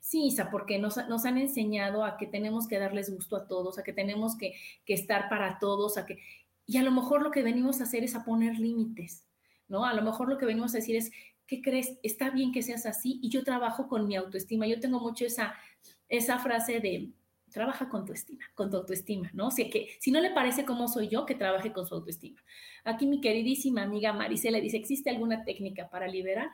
Sí, 0.00 0.24
Isa, 0.24 0.50
porque 0.50 0.78
nos, 0.78 0.96
nos 1.08 1.26
han 1.26 1.36
enseñado 1.36 2.02
a 2.02 2.16
que 2.16 2.26
tenemos 2.26 2.66
que 2.66 2.78
darles 2.78 3.14
gusto 3.14 3.36
a 3.36 3.46
todos, 3.46 3.78
a 3.78 3.82
que 3.82 3.92
tenemos 3.92 4.38
que, 4.38 4.54
que 4.86 4.94
estar 4.94 5.28
para 5.28 5.58
todos, 5.58 5.98
a 5.98 6.06
que... 6.06 6.18
Y 6.64 6.78
a 6.78 6.82
lo 6.82 6.92
mejor 6.92 7.20
lo 7.20 7.30
que 7.30 7.42
venimos 7.42 7.80
a 7.80 7.84
hacer 7.84 8.02
es 8.02 8.14
a 8.14 8.24
poner 8.24 8.58
límites, 8.58 9.26
¿no? 9.68 9.84
A 9.84 9.92
lo 9.92 10.00
mejor 10.00 10.30
lo 10.30 10.38
que 10.38 10.46
venimos 10.46 10.72
a 10.72 10.78
decir 10.78 10.96
es, 10.96 11.12
¿qué 11.46 11.60
crees? 11.60 11.98
Está 12.02 12.30
bien 12.30 12.52
que 12.52 12.62
seas 12.62 12.86
así 12.86 13.20
y 13.22 13.28
yo 13.28 13.44
trabajo 13.44 13.86
con 13.86 14.06
mi 14.06 14.16
autoestima. 14.16 14.66
Yo 14.66 14.80
tengo 14.80 14.98
mucho 14.98 15.26
esa, 15.26 15.54
esa 16.08 16.38
frase 16.38 16.80
de, 16.80 17.12
trabaja 17.52 17.88
con 17.88 18.04
tu 18.04 18.12
estima, 18.12 18.44
con 18.54 18.70
tu 18.70 18.76
autoestima, 18.78 19.30
¿no? 19.34 19.48
O 19.48 19.50
sea, 19.50 19.68
que 19.70 19.88
si 20.00 20.10
no 20.10 20.20
le 20.20 20.30
parece 20.30 20.64
cómo 20.64 20.88
soy 20.88 21.08
yo, 21.08 21.26
que 21.26 21.34
trabaje 21.34 21.72
con 21.72 21.86
su 21.86 21.94
autoestima. 21.94 22.42
Aquí 22.84 23.06
mi 23.06 23.20
queridísima 23.20 23.82
amiga 23.82 24.12
Marisela 24.12 24.60
dice, 24.60 24.76
¿existe 24.76 25.10
alguna 25.10 25.44
técnica 25.44 25.88
para 25.88 26.08
liberar? 26.08 26.50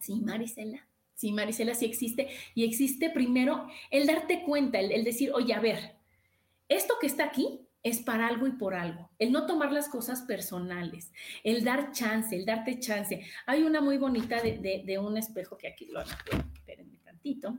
Sí, 0.00 0.20
Marisela. 0.20 0.86
Sí, 1.14 1.32
Marisela, 1.32 1.74
sí 1.74 1.86
existe. 1.86 2.28
Y 2.54 2.64
existe 2.64 3.10
primero 3.10 3.66
el 3.90 4.06
darte 4.06 4.42
cuenta, 4.42 4.80
el, 4.80 4.92
el 4.92 5.04
decir, 5.04 5.32
oye, 5.32 5.54
a 5.54 5.60
ver, 5.60 5.96
esto 6.68 6.94
que 7.00 7.06
está 7.06 7.24
aquí 7.24 7.60
es 7.84 8.00
para 8.00 8.26
algo 8.26 8.46
y 8.46 8.52
por 8.52 8.74
algo. 8.74 9.10
El 9.18 9.30
no 9.30 9.46
tomar 9.46 9.70
las 9.70 9.88
cosas 9.88 10.22
personales, 10.22 11.12
el 11.44 11.62
dar 11.62 11.92
chance, 11.92 12.34
el 12.34 12.46
darte 12.46 12.80
chance. 12.80 13.24
Hay 13.46 13.62
una 13.62 13.80
muy 13.82 13.98
bonita 13.98 14.42
de, 14.42 14.82
de, 14.84 14.98
un 14.98 15.18
espejo 15.18 15.58
que 15.58 15.68
aquí 15.68 15.86
lo 15.86 16.00
anoté, 16.00 16.32
espérenme 16.54 16.98
tantito, 17.04 17.58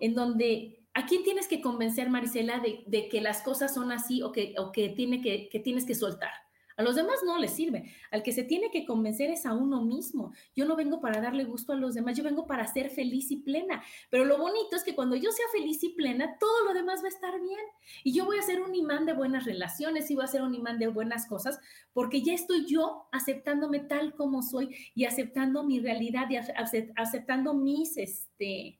en 0.00 0.14
donde 0.14 0.80
¿A 0.98 1.06
quién 1.06 1.22
tienes 1.22 1.46
que 1.46 1.60
convencer, 1.60 2.10
Marisela, 2.10 2.60
de, 2.60 3.08
que 3.08 3.20
las 3.20 3.42
cosas 3.42 3.72
son 3.72 3.92
así 3.92 4.20
o 4.20 4.32
que, 4.32 4.54
tiene 4.96 5.22
que 5.22 5.60
tienes 5.60 5.86
que 5.86 5.94
soltar? 5.94 6.32
A 6.76 6.82
los 6.82 6.96
demás 6.96 7.20
no 7.24 7.38
les 7.38 7.52
sirve. 7.52 7.92
Al 8.10 8.24
que 8.24 8.32
se 8.32 8.42
tiene 8.42 8.72
que 8.72 8.84
convencer 8.84 9.30
es 9.30 9.46
a 9.46 9.52
uno 9.52 9.82
mismo. 9.82 10.32
Yo 10.56 10.64
no 10.64 10.74
vengo 10.74 11.00
para 11.00 11.20
darle 11.20 11.44
gusto 11.44 11.72
a 11.72 11.76
los 11.76 11.94
demás, 11.94 12.16
yo 12.16 12.24
vengo 12.24 12.46
para 12.46 12.66
ser 12.66 12.90
feliz 12.90 13.30
y 13.30 13.36
plena. 13.36 13.82
Pero 14.10 14.24
lo 14.24 14.38
bonito 14.38 14.74
es 14.74 14.82
que 14.82 14.96
cuando 14.96 15.14
yo 15.14 15.30
sea 15.30 15.46
feliz 15.52 15.84
y 15.84 15.90
plena, 15.90 16.36
todo 16.40 16.64
lo 16.64 16.74
demás 16.74 17.00
va 17.02 17.06
a 17.06 17.10
estar 17.10 17.40
bien. 17.40 17.64
Y 18.02 18.12
yo 18.12 18.24
voy 18.24 18.38
a 18.38 18.42
ser 18.42 18.60
un 18.60 18.74
imán 18.74 19.06
de 19.06 19.12
buenas 19.12 19.44
relaciones 19.44 20.10
y 20.10 20.16
voy 20.16 20.24
a 20.24 20.28
ser 20.28 20.42
un 20.42 20.54
imán 20.54 20.80
de 20.80 20.88
buenas 20.88 21.26
cosas, 21.26 21.60
porque 21.92 22.22
ya 22.22 22.32
estoy 22.32 22.66
yo 22.66 23.08
aceptándome 23.12 23.78
tal 23.78 24.14
como 24.14 24.42
soy 24.42 24.74
y 24.96 25.04
aceptando 25.04 25.62
mi 25.62 25.78
realidad 25.78 26.28
y 26.28 26.36
aceptando 26.36 27.54
mis, 27.54 27.96
este, 27.96 28.78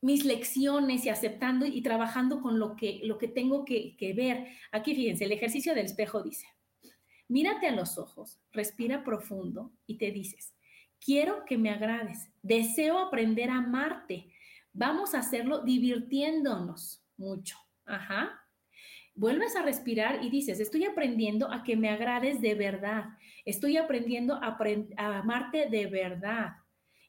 mis 0.00 0.24
lecciones 0.24 1.04
y 1.04 1.08
aceptando 1.08 1.66
y 1.66 1.82
trabajando 1.82 2.40
con 2.40 2.58
lo 2.58 2.76
que, 2.76 3.00
lo 3.04 3.18
que 3.18 3.28
tengo 3.28 3.64
que, 3.64 3.96
que 3.96 4.12
ver. 4.14 4.46
Aquí 4.72 4.94
fíjense, 4.94 5.24
el 5.24 5.32
ejercicio 5.32 5.74
del 5.74 5.86
espejo 5.86 6.22
dice, 6.22 6.46
Mírate 7.30 7.68
a 7.68 7.70
los 7.70 7.96
ojos, 7.96 8.40
respira 8.50 9.04
profundo 9.04 9.70
y 9.86 9.98
te 9.98 10.10
dices, 10.10 10.52
quiero 10.98 11.44
que 11.44 11.56
me 11.56 11.70
agrades, 11.70 12.28
deseo 12.42 12.98
aprender 12.98 13.50
a 13.50 13.58
amarte. 13.58 14.32
Vamos 14.72 15.14
a 15.14 15.20
hacerlo 15.20 15.60
divirtiéndonos 15.60 17.04
mucho. 17.16 17.56
Ajá. 17.86 18.32
Vuelves 19.14 19.54
a 19.54 19.62
respirar 19.62 20.24
y 20.24 20.30
dices, 20.30 20.58
estoy 20.58 20.84
aprendiendo 20.86 21.52
a 21.52 21.62
que 21.62 21.76
me 21.76 21.90
agrades 21.90 22.40
de 22.40 22.56
verdad. 22.56 23.04
Estoy 23.44 23.76
aprendiendo 23.76 24.34
a, 24.34 24.58
a 24.96 25.18
amarte 25.18 25.70
de 25.70 25.86
verdad. 25.86 26.56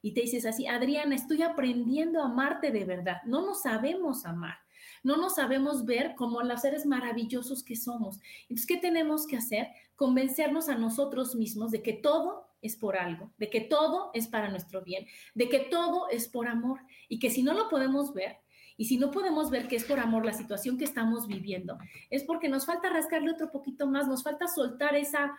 Y 0.02 0.14
te 0.14 0.22
dices 0.22 0.46
así, 0.46 0.68
Adriana, 0.68 1.16
estoy 1.16 1.42
aprendiendo 1.42 2.22
a 2.22 2.26
amarte 2.26 2.72
de 2.72 2.86
verdad. 2.86 3.18
No 3.26 3.46
nos 3.46 3.62
sabemos 3.62 4.26
amar. 4.26 4.56
No 5.04 5.18
nos 5.18 5.36
sabemos 5.36 5.86
ver 5.86 6.16
como 6.16 6.42
los 6.42 6.62
seres 6.62 6.86
maravillosos 6.86 7.64
que 7.64 7.76
somos. 7.76 8.20
Entonces, 8.44 8.68
¿qué 8.68 8.78
tenemos 8.78 9.26
que 9.26 9.38
hacer? 9.38 9.68
Convencernos 9.96 10.70
a 10.70 10.76
nosotros 10.76 11.36
mismos 11.36 11.72
de 11.72 11.82
que 11.82 11.94
todo 11.94 12.48
es 12.62 12.76
por 12.76 12.98
algo, 12.98 13.32
de 13.38 13.50
que 13.50 13.62
todo 13.62 14.12
es 14.14 14.28
para 14.28 14.50
nuestro 14.50 14.84
bien, 14.84 15.08
de 15.34 15.50
que 15.50 15.60
todo 15.60 16.10
es 16.10 16.28
por 16.28 16.48
amor 16.48 16.82
y 17.10 17.20
que 17.20 17.32
si 17.32 17.44
no 17.44 17.54
lo 17.54 17.70
podemos 17.70 18.14
ver, 18.14 18.38
y 18.78 18.86
si 18.86 18.98
no 18.98 19.12
podemos 19.12 19.52
ver 19.52 19.68
que 19.68 19.76
es 19.76 19.84
por 19.84 20.00
amor 20.00 20.26
la 20.26 20.34
situación 20.34 20.78
que 20.78 20.86
estamos 20.86 21.28
viviendo, 21.28 21.78
es 22.10 22.24
porque 22.24 22.50
nos 22.50 22.66
falta 22.66 22.90
rascarle 22.90 23.32
otro 23.32 23.52
poquito 23.52 23.86
más, 23.86 24.08
nos 24.08 24.24
falta 24.24 24.48
soltar 24.48 24.96
esa 24.96 25.38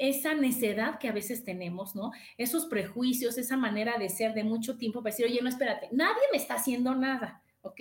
esa 0.00 0.34
necedad 0.34 0.98
que 0.98 1.08
a 1.08 1.12
veces 1.12 1.44
tenemos, 1.44 1.94
¿no? 1.94 2.10
Esos 2.38 2.64
prejuicios, 2.64 3.36
esa 3.36 3.58
manera 3.58 3.98
de 3.98 4.08
ser 4.08 4.32
de 4.32 4.44
mucho 4.44 4.78
tiempo 4.78 5.02
para 5.02 5.12
decir, 5.12 5.26
oye, 5.26 5.40
no, 5.42 5.48
espérate, 5.50 5.90
nadie 5.92 6.22
me 6.32 6.38
está 6.38 6.54
haciendo 6.54 6.94
nada, 6.94 7.42
¿ok? 7.60 7.80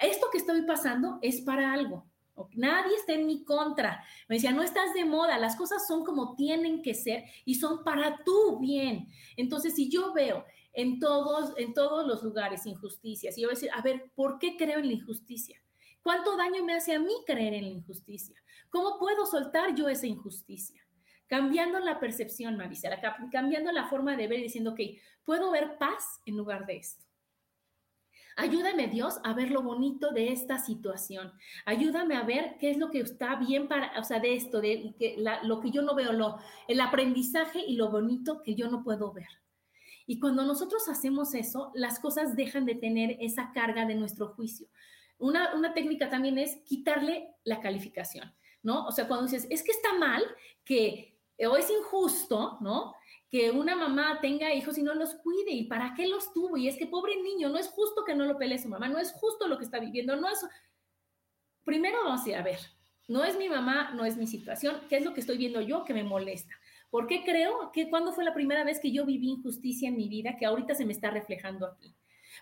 esto 0.00 0.28
que 0.30 0.38
estoy 0.38 0.62
pasando 0.62 1.18
es 1.22 1.40
para 1.40 1.72
algo. 1.72 2.06
Nadie 2.52 2.94
está 2.94 3.14
en 3.14 3.26
mi 3.26 3.44
contra. 3.44 4.04
Me 4.28 4.36
decía, 4.36 4.52
no 4.52 4.62
estás 4.62 4.94
de 4.94 5.04
moda, 5.04 5.38
las 5.38 5.56
cosas 5.56 5.86
son 5.88 6.04
como 6.04 6.36
tienen 6.36 6.82
que 6.82 6.94
ser 6.94 7.24
y 7.44 7.56
son 7.56 7.82
para 7.82 8.22
tu 8.24 8.60
bien. 8.60 9.08
Entonces, 9.36 9.74
si 9.74 9.90
yo 9.90 10.12
veo 10.12 10.44
en 10.72 11.00
todos, 11.00 11.52
en 11.58 11.74
todos 11.74 12.06
los 12.06 12.22
lugares 12.22 12.64
injusticias, 12.64 13.36
y 13.36 13.42
yo 13.42 13.48
voy 13.48 13.54
a 13.54 13.56
decir, 13.56 13.70
a 13.74 13.82
ver, 13.82 14.12
¿por 14.14 14.38
qué 14.38 14.56
creo 14.56 14.78
en 14.78 14.86
la 14.86 14.92
injusticia? 14.92 15.60
¿Cuánto 16.00 16.36
daño 16.36 16.64
me 16.64 16.74
hace 16.74 16.94
a 16.94 17.00
mí 17.00 17.12
creer 17.26 17.54
en 17.54 17.64
la 17.64 17.70
injusticia? 17.70 18.36
¿Cómo 18.70 19.00
puedo 19.00 19.26
soltar 19.26 19.74
yo 19.74 19.88
esa 19.88 20.06
injusticia? 20.06 20.87
Cambiando 21.28 21.78
la 21.78 22.00
percepción, 22.00 22.56
Marisela, 22.56 23.00
cambiando 23.30 23.70
la 23.70 23.86
forma 23.88 24.16
de 24.16 24.26
ver 24.26 24.40
y 24.40 24.44
diciendo, 24.44 24.72
ok, 24.72 24.80
puedo 25.24 25.50
ver 25.50 25.78
paz 25.78 26.20
en 26.24 26.36
lugar 26.36 26.66
de 26.66 26.78
esto. 26.78 27.04
Ayúdame 28.38 28.86
Dios 28.86 29.18
a 29.24 29.34
ver 29.34 29.50
lo 29.50 29.62
bonito 29.62 30.12
de 30.12 30.32
esta 30.32 30.58
situación. 30.58 31.32
Ayúdame 31.66 32.14
a 32.14 32.22
ver 32.22 32.56
qué 32.60 32.70
es 32.70 32.78
lo 32.78 32.88
que 32.88 33.00
está 33.00 33.34
bien 33.34 33.66
para, 33.66 33.98
o 33.98 34.04
sea, 34.04 34.20
de 34.20 34.34
esto, 34.34 34.60
de 34.60 34.94
que 34.96 35.16
lo 35.42 35.60
que 35.60 35.72
yo 35.72 35.82
no 35.82 35.96
veo, 35.96 36.12
lo, 36.12 36.38
el 36.68 36.80
aprendizaje 36.80 37.58
y 37.66 37.74
lo 37.74 37.90
bonito 37.90 38.40
que 38.44 38.54
yo 38.54 38.70
no 38.70 38.84
puedo 38.84 39.12
ver. 39.12 39.28
Y 40.06 40.20
cuando 40.20 40.44
nosotros 40.44 40.88
hacemos 40.88 41.34
eso, 41.34 41.72
las 41.74 41.98
cosas 41.98 42.36
dejan 42.36 42.64
de 42.64 42.76
tener 42.76 43.16
esa 43.20 43.50
carga 43.52 43.86
de 43.86 43.96
nuestro 43.96 44.28
juicio. 44.28 44.68
Una, 45.18 45.54
una 45.56 45.74
técnica 45.74 46.08
también 46.08 46.38
es 46.38 46.62
quitarle 46.64 47.34
la 47.42 47.60
calificación, 47.60 48.32
¿no? 48.62 48.86
O 48.86 48.92
sea, 48.92 49.08
cuando 49.08 49.26
dices, 49.26 49.48
es 49.50 49.64
que 49.64 49.72
está 49.72 49.94
mal 49.98 50.22
que 50.64 51.17
o 51.46 51.56
es 51.56 51.70
injusto, 51.70 52.58
¿no? 52.60 52.94
que 53.30 53.50
una 53.50 53.76
mamá 53.76 54.20
tenga 54.20 54.54
hijos 54.54 54.78
y 54.78 54.82
no 54.82 54.94
los 54.94 55.14
cuide. 55.16 55.52
¿Y 55.52 55.64
para 55.64 55.94
qué 55.94 56.06
los 56.06 56.32
tuvo? 56.32 56.56
Y 56.56 56.68
es 56.68 56.76
que 56.76 56.86
pobre 56.86 57.20
niño, 57.22 57.48
no 57.50 57.58
es 57.58 57.68
justo 57.68 58.04
que 58.04 58.14
no 58.14 58.24
lo 58.24 58.38
pelee 58.38 58.58
su 58.58 58.68
mamá, 58.68 58.88
no 58.88 58.98
es 58.98 59.12
justo 59.12 59.46
lo 59.46 59.58
que 59.58 59.64
está 59.64 59.78
viviendo, 59.78 60.16
no 60.16 60.28
es... 60.28 60.44
Primero 61.64 61.98
vamos 62.04 62.24
a 62.24 62.28
ir 62.28 62.36
a 62.36 62.42
ver, 62.42 62.58
no 63.06 63.24
es 63.24 63.36
mi 63.36 63.48
mamá, 63.48 63.92
no 63.94 64.06
es 64.06 64.16
mi 64.16 64.26
situación, 64.26 64.80
¿qué 64.88 64.96
es 64.96 65.04
lo 65.04 65.12
que 65.12 65.20
estoy 65.20 65.36
viendo 65.36 65.60
yo 65.60 65.84
que 65.84 65.92
me 65.92 66.02
molesta? 66.02 66.54
¿Por 66.88 67.06
qué 67.06 67.22
creo 67.22 67.70
que 67.72 67.90
cuando 67.90 68.12
fue 68.12 68.24
la 68.24 68.32
primera 68.32 68.64
vez 68.64 68.80
que 68.80 68.90
yo 68.90 69.04
viví 69.04 69.28
injusticia 69.28 69.90
en 69.90 69.96
mi 69.96 70.08
vida 70.08 70.36
que 70.38 70.46
ahorita 70.46 70.74
se 70.74 70.86
me 70.86 70.92
está 70.92 71.10
reflejando 71.10 71.66
aquí? 71.66 71.94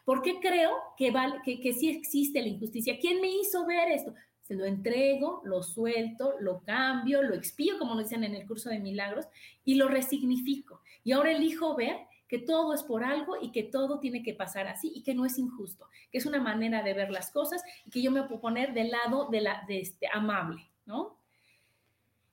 ¿Por 0.05 0.23
qué 0.23 0.39
creo 0.41 0.71
que, 0.97 1.13
que, 1.45 1.61
que 1.61 1.73
sí 1.73 1.89
existe 1.89 2.41
la 2.41 2.49
injusticia? 2.49 2.99
¿Quién 3.01 3.21
me 3.21 3.29
hizo 3.29 3.67
ver 3.67 3.91
esto? 3.91 4.15
Se 4.47 4.55
lo 4.55 4.65
entrego, 4.65 5.43
lo 5.45 5.63
suelto, 5.65 6.35
lo 6.39 6.63
cambio, 6.63 7.21
lo 7.21 7.35
expío, 7.35 7.79
como 7.81 7.97
nos 7.97 8.05
dicen 8.05 8.23
en 8.23 8.37
el 8.37 8.47
curso 8.47 8.71
de 8.71 8.79
milagros, 8.79 9.27
y 9.65 9.75
lo 9.75 9.89
resignifico. 9.89 10.83
Y 11.03 11.13
ahora 11.13 11.33
elijo 11.33 11.75
ver 11.75 11.97
que 12.29 12.39
todo 12.39 12.73
es 12.73 12.85
por 12.85 13.03
algo 13.03 13.37
y 13.41 13.51
que 13.51 13.65
todo 13.65 13.99
tiene 13.99 14.23
que 14.23 14.35
pasar 14.35 14.69
así 14.69 14.93
y 14.95 15.03
que 15.03 15.15
no 15.15 15.27
es 15.27 15.37
injusto, 15.39 15.89
que 16.13 16.19
es 16.19 16.27
una 16.27 16.41
manera 16.41 16.85
de 16.85 16.95
ver 16.95 17.11
las 17.11 17.33
cosas 17.33 17.61
y 17.85 17.91
que 17.91 18.03
yo 18.03 18.13
me 18.13 18.23
puedo 18.23 18.41
poner 18.41 18.73
del 18.73 18.91
lado 18.91 19.29
de 19.31 19.41
la 19.41 19.65
de 19.67 19.81
este 19.81 20.07
amable, 20.13 20.71
¿no? 20.85 21.19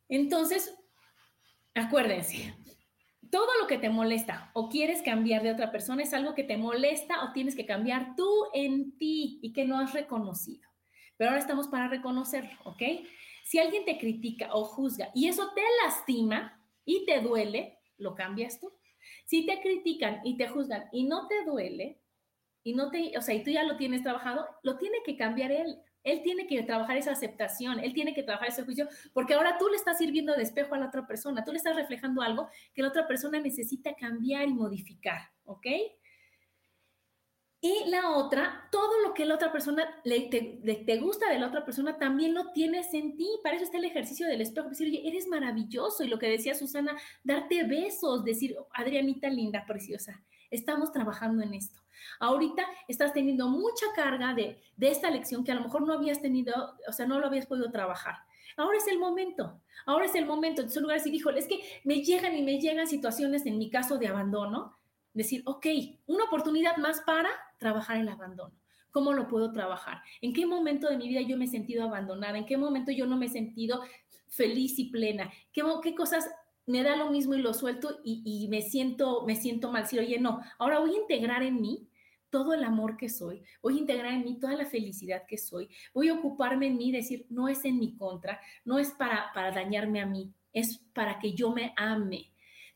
Entonces, 0.08 0.76
acuérdense, 1.74 2.54
todo 3.32 3.50
lo 3.60 3.66
que 3.66 3.80
te 3.80 3.90
molesta 3.90 4.52
o 4.54 4.70
quieres 4.70 5.02
cambiar 5.02 5.42
de 5.42 5.52
otra 5.52 5.72
persona 5.72 6.04
es 6.04 6.14
algo 6.14 6.36
que 6.36 6.44
te 6.44 6.58
molesta 6.58 7.24
o 7.24 7.34
tienes 7.34 7.56
que 7.56 7.66
cambiar 7.66 8.16
tú 8.16 8.30
en 8.54 8.96
ti 8.98 9.40
y 9.42 9.52
que 9.52 9.66
no 9.66 9.80
has 9.80 9.94
reconocido 9.94 10.73
pero 11.18 11.32
ahora 11.32 11.42
estamos 11.42 11.68
para 11.68 11.88
reconocerlo, 11.88 12.58
¿ok? 12.64 12.82
Si 13.44 13.60
alguien 13.60 13.86
te 13.86 13.98
critica 13.98 14.50
o 14.54 14.64
juzga 14.64 15.10
y 15.14 15.28
eso 15.28 15.52
te 15.54 15.62
lastima 15.84 16.62
y 16.86 17.06
te 17.06 17.20
duele, 17.22 17.80
lo 17.98 18.16
cambias 18.16 18.60
tú. 18.60 18.72
Si 19.26 19.46
te 19.46 19.62
critican 19.62 20.22
y 20.24 20.38
te 20.38 20.48
juzgan 20.48 20.86
y 20.92 21.04
no 21.04 21.28
te 21.28 21.44
duele, 21.46 22.00
y 22.64 22.74
no 22.74 22.90
te, 22.90 23.18
o 23.18 23.22
sea, 23.22 23.36
y 23.36 23.44
tú 23.44 23.52
ya 23.52 23.64
lo 23.64 23.76
tienes 23.76 24.04
trabajado, 24.04 24.48
lo 24.64 24.78
tiene 24.78 24.98
que 25.06 25.18
cambiar 25.18 25.52
él. 25.52 25.78
Él 26.04 26.22
tiene 26.22 26.48
que 26.48 26.62
trabajar 26.64 26.98
esa 26.98 27.12
aceptación, 27.12 27.80
él 27.80 27.94
tiene 27.94 28.14
que 28.14 28.24
trabajar 28.24 28.50
ese 28.50 28.64
juicio, 28.64 28.90
porque 29.14 29.36
ahora 29.36 29.58
tú 29.58 29.70
le 29.70 29.78
estás 29.78 29.98
sirviendo 29.98 30.36
de 30.36 30.44
espejo 30.44 30.76
a 30.76 30.78
la 30.78 30.88
otra 30.88 31.08
persona, 31.08 31.46
tú 31.46 31.52
le 31.52 31.58
estás 31.58 31.78
reflejando 31.78 32.22
algo 32.22 32.50
que 32.74 32.82
la 32.82 32.90
otra 32.90 33.08
persona 33.08 33.40
necesita 33.40 33.96
cambiar 33.96 34.48
y 34.50 34.54
modificar, 34.54 35.22
¿ok? 35.46 35.66
Y 37.66 37.90
la 37.90 38.10
otra, 38.10 38.68
todo 38.74 39.00
lo 39.00 39.14
que 39.14 39.26
la 39.26 39.36
otra 39.36 39.50
persona 39.50 39.88
le, 40.04 40.28
te, 40.28 40.98
gusta 40.98 41.30
de 41.30 41.40
la 41.40 41.48
otra 41.48 41.64
persona 41.64 41.98
también 41.98 42.34
lo 42.34 42.52
tienes 42.52 42.94
en 42.94 43.16
ti. 43.16 43.40
Para 43.42 43.56
eso 43.56 43.64
está 43.64 43.78
el 43.78 43.86
ejercicio 43.86 44.28
del 44.28 44.42
espejo. 44.42 44.68
Decir, 44.68 44.90
oye, 44.90 45.08
eres 45.08 45.30
maravilloso. 45.30 46.04
Y 46.04 46.10
lo 46.10 46.20
que 46.20 46.28
decía 46.28 46.56
Susana, 46.56 46.98
darte 47.24 47.64
besos, 47.64 48.26
decir, 48.26 48.58
Adrianita 48.74 49.30
linda, 49.30 49.64
preciosa, 49.66 50.22
estamos 50.52 50.92
trabajando 50.92 51.42
en 51.42 51.54
esto. 51.54 51.80
Ahorita 52.20 52.66
estás 52.90 53.14
teniendo 53.14 53.48
mucha 53.48 53.86
carga 53.96 54.34
de, 54.34 54.60
de 54.76 54.90
esta 54.90 55.10
lección 55.10 55.46
que 55.46 55.54
a 55.54 55.56
lo 55.56 55.62
mejor 55.62 55.88
no 55.88 55.94
habías 55.94 56.22
tenido, 56.22 56.78
o 56.86 56.92
sea, 56.92 57.06
no 57.06 57.18
lo 57.18 57.28
habías 57.28 57.46
podido 57.46 57.72
trabajar. 57.72 58.16
Ahora 58.58 58.78
es 58.78 58.88
el 58.90 59.00
momento, 59.00 59.62
ahora 59.86 60.08
es 60.08 60.16
el 60.16 60.26
momento. 60.26 60.64
En 60.64 60.70
su 60.70 60.82
lugar, 60.82 61.00
si 61.00 61.12
dijo, 61.12 61.30
es 61.30 61.48
que 61.48 61.62
me 61.86 62.04
llegan 62.04 62.36
y 62.36 62.42
me 62.42 62.60
llegan 62.60 62.88
situaciones, 62.88 63.46
en 63.46 63.58
mi 63.58 63.70
caso, 63.70 63.98
de 63.98 64.08
abandono, 64.08 64.78
decir, 65.14 65.44
ok, 65.46 65.66
una 66.08 66.26
oportunidad 66.26 66.78
más 66.78 67.02
para 67.02 67.30
trabajar 67.58 67.98
el 67.98 68.10
abandono. 68.10 68.54
¿Cómo 68.92 69.14
lo 69.14 69.28
puedo 69.28 69.52
trabajar? 69.52 70.02
¿En 70.22 70.34
qué 70.34 70.46
momento 70.46 70.88
de 70.88 70.98
mi 70.98 71.08
vida 71.08 71.22
yo 71.22 71.36
me 71.36 71.46
he 71.46 71.48
sentido 71.48 71.84
abandonada? 71.84 72.38
¿En 72.38 72.46
qué 72.46 72.58
momento 72.58 72.92
yo 72.92 73.08
no 73.08 73.18
me 73.18 73.26
he 73.26 73.30
sentido 73.30 73.82
feliz 74.28 74.78
y 74.78 74.92
plena? 74.92 75.32
¿Qué, 75.52 75.64
qué 75.82 75.96
cosas 75.96 76.30
me 76.68 76.84
da 76.84 76.96
lo 76.96 77.10
mismo 77.10 77.34
y 77.34 77.42
lo 77.42 77.54
suelto 77.54 78.02
y, 78.04 78.48
me, 78.50 78.62
siento, 78.62 79.26
me 79.26 79.36
siento 79.36 79.72
mal? 79.72 79.88
Si, 79.88 79.98
oye, 79.98 80.20
no, 80.20 80.42
ahora 80.60 80.80
voy 80.80 80.94
a 80.94 81.00
integrar 81.00 81.42
en 81.42 81.60
mí 81.60 81.90
todo 82.30 82.54
el 82.54 82.64
amor 82.64 82.98
que 82.98 83.10
soy, 83.10 83.44
voy 83.62 83.78
a 83.78 83.82
integrar 83.82 84.14
en 84.14 84.24
mí 84.24 84.40
toda 84.40 84.56
la 84.56 84.66
felicidad 84.66 85.24
que 85.28 85.38
soy, 85.38 85.70
voy 85.94 86.10
a 86.10 86.16
ocuparme 86.16 86.68
en 86.68 86.78
mí, 86.78 86.92
decir, 86.92 87.28
no 87.30 87.48
es 87.48 87.64
en 87.64 87.78
mi 87.78 87.96
contra, 87.96 88.40
no 88.66 88.80
es 88.80 88.92
para, 88.92 89.32
para 89.34 89.52
dañarme 89.52 90.02
a 90.02 90.08
mí, 90.08 90.34
es 90.52 90.80
para 90.94 91.20
que 91.20 91.34
yo 91.34 91.52
me 91.52 91.74
ame, 91.78 92.33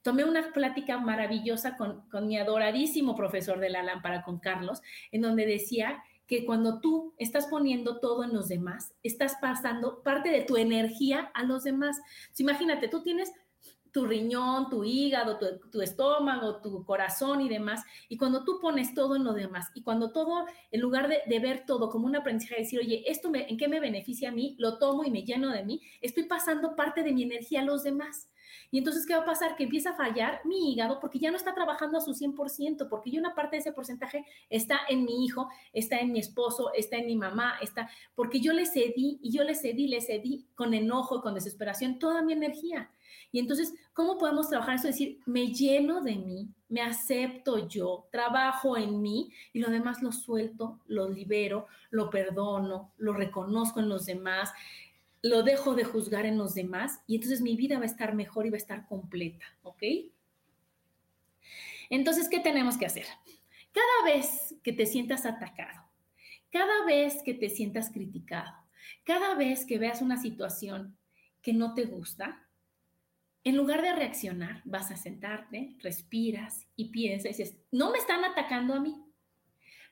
tomé 0.07 0.23
una 0.23 0.53
plática 0.53 0.99
maravillosa 0.99 1.75
con, 1.75 2.05
mi 2.25 2.37
adoradísimo 2.37 3.13
profesor 3.13 3.59
de 3.59 3.69
la 3.69 3.83
lámpara, 3.83 4.23
con 4.23 4.39
Carlos, 4.39 4.81
en 5.11 5.19
donde 5.19 5.45
decía 5.45 6.01
que 6.27 6.45
cuando 6.45 6.79
tú 6.79 7.13
estás 7.17 7.47
poniendo 7.47 7.99
todo 7.99 8.23
en 8.23 8.31
los 8.33 8.47
demás, 8.47 8.93
estás 9.03 9.35
pasando 9.41 10.01
parte 10.03 10.29
de 10.29 10.43
tu 10.43 10.55
energía 10.55 11.29
a 11.33 11.43
los 11.43 11.65
demás. 11.65 11.97
imagínate, 12.37 12.87
tú 12.87 13.03
tienes 13.03 13.33
tu 13.91 14.05
riñón, 14.05 14.69
tu 14.69 14.85
hígado, 14.85 15.39
tu, 15.71 15.81
estómago, 15.81 16.61
tu 16.61 16.85
corazón 16.85 17.41
y 17.41 17.49
demás. 17.49 17.83
Y 18.07 18.15
cuando 18.15 18.45
tú 18.45 18.61
pones 18.61 18.93
todo 18.93 19.17
en 19.17 19.25
lo 19.25 19.33
demás 19.33 19.71
y 19.73 19.81
cuando 19.81 20.13
todo, 20.13 20.45
en 20.71 20.79
lugar 20.79 21.09
de, 21.09 21.39
ver 21.39 21.65
todo 21.65 21.89
como 21.89 22.05
un 22.05 22.15
aprendizaje, 22.15 22.61
decir, 22.61 22.79
oye, 22.79 23.03
¿esto 23.07 23.29
me, 23.29 23.45
en 23.49 23.57
qué 23.57 23.67
me 23.67 23.81
beneficia 23.81 24.29
a 24.29 24.31
mí? 24.31 24.55
Lo 24.57 24.77
tomo 24.77 25.03
y 25.03 25.11
me 25.11 25.23
lleno 25.23 25.51
de 25.51 25.65
mí, 25.65 25.81
estoy 25.99 26.23
pasando 26.23 26.77
parte 26.77 27.03
de 27.03 27.11
mi 27.11 27.23
energía 27.23 27.59
a 27.59 27.65
los 27.65 27.83
demás. 27.83 28.29
Y 28.71 28.79
entonces, 28.79 29.05
¿qué 29.05 29.15
va 29.15 29.21
a 29.21 29.25
pasar? 29.25 29.55
Que 29.55 29.63
empieza 29.63 29.91
a 29.91 29.95
fallar 29.95 30.41
mi 30.45 30.71
hígado 30.73 30.99
porque 30.99 31.19
ya 31.19 31.31
no 31.31 31.37
está 31.37 31.53
trabajando 31.53 31.97
a 31.97 32.01
su 32.01 32.13
100%, 32.13 32.87
porque 32.89 33.11
ya 33.11 33.19
una 33.19 33.35
parte 33.35 33.55
de 33.55 33.61
ese 33.61 33.71
porcentaje 33.71 34.25
está 34.49 34.79
en 34.89 35.05
mi 35.05 35.25
hijo, 35.25 35.49
está 35.73 35.99
en 35.99 36.11
mi 36.11 36.19
esposo, 36.19 36.71
está 36.73 36.97
en 36.97 37.07
mi 37.07 37.15
mamá, 37.15 37.55
está, 37.61 37.89
porque 38.15 38.39
yo 38.39 38.53
le 38.53 38.65
cedí 38.65 39.19
y 39.21 39.31
yo 39.31 39.43
le 39.43 39.55
cedí, 39.55 39.87
le 39.87 40.01
cedí 40.01 40.47
con 40.55 40.73
enojo, 40.73 41.21
con 41.21 41.33
desesperación, 41.33 41.99
toda 41.99 42.21
mi 42.21 42.33
energía. 42.33 42.91
Y 43.31 43.39
entonces, 43.39 43.73
¿cómo 43.93 44.17
podemos 44.17 44.49
trabajar 44.49 44.75
eso? 44.75 44.87
Decir, 44.87 45.19
me 45.25 45.47
lleno 45.47 46.01
de 46.01 46.15
mí, 46.15 46.49
me 46.69 46.81
acepto 46.81 47.67
yo, 47.67 48.07
trabajo 48.11 48.77
en 48.77 49.01
mí 49.01 49.31
y 49.53 49.59
lo 49.59 49.69
demás 49.69 50.01
lo 50.01 50.11
suelto, 50.11 50.79
lo 50.87 51.09
libero, 51.09 51.67
lo 51.89 52.09
perdono, 52.09 52.93
lo 52.97 53.13
reconozco 53.13 53.79
en 53.79 53.89
los 53.89 54.05
demás, 54.05 54.51
lo 55.21 55.43
dejo 55.43 55.75
de 55.75 55.83
juzgar 55.83 56.25
en 56.25 56.37
los 56.37 56.53
demás 56.53 57.01
y 57.07 57.15
entonces 57.15 57.41
mi 57.41 57.55
vida 57.55 57.77
va 57.77 57.83
a 57.83 57.87
estar 57.87 58.13
mejor 58.13 58.45
y 58.45 58.49
va 58.49 58.55
a 58.55 58.59
estar 58.59 58.87
completa, 58.87 59.45
¿ok? 59.63 59.83
Entonces, 61.89 62.29
¿qué 62.29 62.39
tenemos 62.39 62.77
que 62.77 62.85
hacer? 62.85 63.05
Cada 63.71 64.13
vez 64.13 64.55
que 64.63 64.73
te 64.73 64.85
sientas 64.85 65.25
atacado, 65.25 65.83
cada 66.51 66.85
vez 66.85 67.21
que 67.23 67.33
te 67.33 67.49
sientas 67.49 67.89
criticado, 67.91 68.53
cada 69.03 69.35
vez 69.35 69.65
que 69.65 69.77
veas 69.77 70.01
una 70.01 70.17
situación 70.17 70.97
que 71.41 71.53
no 71.53 71.73
te 71.73 71.85
gusta, 71.85 72.47
en 73.43 73.55
lugar 73.55 73.81
de 73.81 73.95
reaccionar, 73.95 74.61
vas 74.65 74.91
a 74.91 74.97
sentarte, 74.97 75.77
respiras 75.79 76.67
y 76.75 76.89
piensas 76.89 77.25
y 77.25 77.43
dices, 77.43 77.57
no 77.71 77.91
me 77.91 77.97
están 77.97 78.25
atacando 78.25 78.73
a 78.73 78.79
mí. 78.81 79.01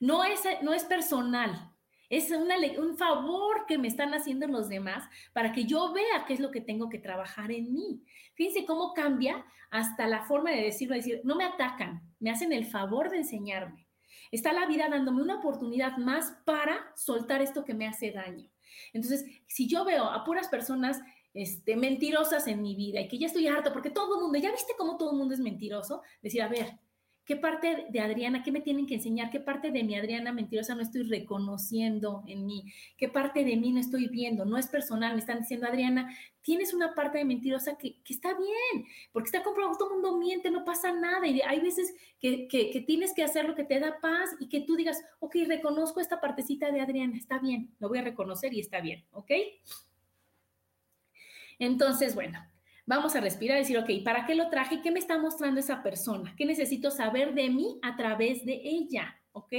No 0.02 0.26
es, 0.26 0.42
no 0.62 0.74
es 0.74 0.84
personal, 0.84 1.72
es 2.18 2.32
un 2.78 2.98
favor 2.98 3.66
que 3.68 3.78
me 3.78 3.88
están 3.88 4.14
haciendo 4.14 4.48
los 4.48 4.70
demás 4.70 5.04
para 5.34 5.52
que 5.52 5.66
yo 5.66 5.92
vea 5.94 6.26
qué 6.28 6.34
es 6.34 6.40
lo 6.40 6.52
que 6.52 6.62
tengo 6.62 6.90
que 6.90 7.00
trabajar 7.00 7.52
en 7.52 7.74
mí. 7.74 8.04
Fíjense 8.36 8.66
cómo 8.66 8.94
cambia 8.94 9.46
hasta 9.70 10.08
la 10.08 10.24
forma 10.24 10.52
de 10.52 10.62
decirlo, 10.62 10.96
decir, 10.96 11.22
no 11.24 11.36
me 11.36 11.44
atacan, 11.44 12.02
me 12.20 12.30
hacen 12.32 12.54
el 12.54 12.66
favor 12.66 13.10
de 13.10 13.18
enseñarme. 13.18 13.88
Está 14.32 14.54
la 14.54 14.66
vida 14.66 14.88
dándome 14.90 15.22
una 15.22 15.40
oportunidad 15.40 15.98
más 15.98 16.38
para 16.46 16.92
soltar 16.96 17.42
esto 17.42 17.66
que 17.66 17.74
me 17.74 17.88
hace 17.88 18.12
daño. 18.12 18.50
Entonces, 18.94 19.26
si 19.48 19.68
yo 19.68 19.86
veo 19.86 20.06
a 20.06 20.24
puras 20.24 20.48
personas 20.48 21.02
este, 21.34 21.76
mentirosas 21.76 22.48
en 22.48 22.62
mi 22.62 22.76
vida 22.76 23.02
y 23.02 23.08
que 23.08 23.18
ya 23.18 23.28
estoy 23.28 23.48
harta 23.48 23.74
porque 23.74 23.90
todo 23.90 24.16
el 24.16 24.22
mundo, 24.22 24.40
ya 24.40 24.52
viste 24.52 24.74
cómo 24.78 24.98
todo 24.98 25.12
el 25.12 25.18
mundo 25.18 25.34
es 25.34 25.40
mentiroso, 25.40 26.02
decir, 26.22 26.42
a 26.42 26.48
ver, 26.48 26.80
¿qué 27.26 27.36
parte 27.36 27.88
de 27.90 28.00
Adriana, 28.00 28.44
qué 28.44 28.52
me 28.52 28.62
tienen 28.62 28.86
que 28.86 28.96
enseñar? 28.96 29.32
¿Qué 29.32 29.40
parte 29.40 29.72
de 29.72 29.84
mi 29.84 29.96
Adriana 29.96 30.32
mentirosa 30.32 30.76
no 30.76 30.82
estoy 30.82 31.04
reconociendo 31.04 32.24
en 32.28 32.46
mí? 32.46 32.72
¿Qué 32.98 33.10
parte 33.10 33.44
de 33.44 33.58
mí 33.58 33.72
no 33.72 33.80
estoy 33.80 34.08
viendo? 34.08 34.46
No 34.46 34.58
es 34.58 34.68
personal, 34.68 35.14
me 35.14 35.20
están 35.20 35.40
diciendo, 35.40 35.68
Adriana, 35.68 36.16
tienes 36.42 36.74
una 36.74 36.94
parte 36.94 37.18
de 37.18 37.26
mentirosa 37.26 37.78
que, 37.78 38.02
está 38.08 38.30
bien, 38.38 38.86
porque 39.12 39.28
está 39.28 39.44
comprobado, 39.44 39.78
todo 39.78 39.90
el 39.90 40.02
mundo 40.02 40.18
miente, 40.18 40.52
no 40.52 40.64
pasa 40.64 40.94
nada. 40.94 41.26
Y 41.28 41.42
hay 41.42 41.60
veces 41.60 41.94
que, 42.20 42.48
que 42.48 42.84
tienes 42.86 43.14
que 43.14 43.24
hacer 43.24 43.46
lo 43.46 43.56
que 43.56 43.64
te 43.64 43.80
da 43.80 44.00
paz 44.00 44.30
y 44.40 44.48
que 44.48 44.62
tú 44.62 44.76
digas, 44.76 45.04
ok, 45.20 45.36
reconozco 45.48 46.00
esta 46.00 46.22
partecita 46.22 46.72
de 46.72 46.82
Adriana, 46.82 47.18
está 47.18 47.40
bien, 47.40 47.74
lo 47.80 47.90
voy 47.90 47.98
a 47.98 48.04
reconocer 48.04 48.54
y 48.54 48.60
está 48.60 48.82
bien, 48.82 49.04
¿ok? 49.12 49.32
Entonces, 51.58 52.16
bueno, 52.16 52.40
vamos 52.86 53.16
a 53.16 53.22
respirar 53.22 53.58
y 53.58 53.62
decir, 53.62 53.78
ok, 53.78 53.90
¿para 54.04 54.26
qué 54.26 54.36
lo 54.36 54.50
traje? 54.50 54.82
¿Qué 54.82 54.92
me 54.92 55.00
está 55.00 55.18
mostrando 55.18 55.60
esa 55.60 55.82
persona? 55.82 56.34
¿Qué 56.38 56.46
necesito 56.46 56.92
saber 56.92 57.34
de 57.34 57.50
mí 57.50 57.80
a 57.82 57.96
través 57.96 58.46
de 58.46 58.62
ella? 58.64 59.22
¿Ok? 59.32 59.54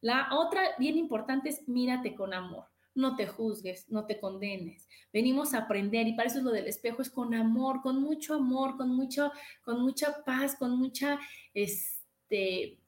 La 0.00 0.28
otra 0.32 0.62
bien 0.78 0.96
importante 0.96 1.48
es 1.48 1.68
mírate 1.68 2.14
con 2.14 2.32
amor. 2.32 2.66
No 2.94 3.16
te 3.16 3.26
juzgues, 3.26 3.88
no 3.90 4.06
te 4.06 4.18
condenes. 4.18 4.88
Venimos 5.12 5.54
a 5.54 5.58
aprender 5.58 6.06
y 6.06 6.14
para 6.14 6.28
eso 6.28 6.38
es 6.38 6.44
lo 6.44 6.50
del 6.50 6.66
espejo, 6.66 7.02
es 7.02 7.10
con 7.10 7.34
amor, 7.34 7.80
con 7.80 8.00
mucho 8.00 8.34
amor, 8.34 8.76
con, 8.76 8.94
mucho, 8.94 9.30
con 9.62 9.82
mucha 9.82 10.24
paz, 10.24 10.56
con 10.56 10.76
mucha 10.76 11.18
este, 11.54 12.78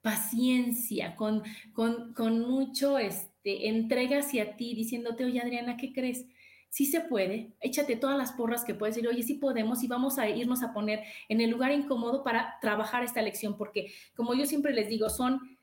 paciencia, 0.00 1.16
con, 1.16 1.42
con, 1.72 2.14
con 2.14 2.40
mucho 2.40 2.98
este, 2.98 3.68
entrega 3.68 4.20
hacia 4.20 4.56
ti, 4.56 4.74
diciéndote, 4.74 5.24
oye 5.24 5.40
Adriana, 5.40 5.76
¿qué 5.76 5.92
crees? 5.92 6.26
Sí 6.68 6.86
se 6.86 7.00
puede, 7.00 7.54
échate 7.60 7.96
todas 7.96 8.18
las 8.18 8.32
porras 8.32 8.64
que 8.64 8.74
puedes 8.74 8.94
decir, 8.96 9.08
oye, 9.08 9.22
sí 9.22 9.34
podemos 9.34 9.82
y 9.82 9.88
vamos 9.88 10.18
a 10.18 10.28
irnos 10.28 10.62
a 10.62 10.72
poner 10.72 11.04
en 11.28 11.40
el 11.40 11.50
lugar 11.50 11.72
incómodo 11.72 12.22
para 12.22 12.58
trabajar 12.60 13.02
esta 13.02 13.22
lección, 13.22 13.56
porque 13.56 13.92
como 14.14 14.34
yo 14.34 14.46
siempre 14.46 14.72
les 14.72 14.88
digo, 14.88 15.08
son 15.08 15.58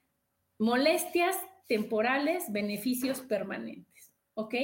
molestias 0.57 1.35
temporales, 1.67 2.51
beneficios 2.51 3.21
permanentes, 3.21 4.13
¿ok? 4.33 4.55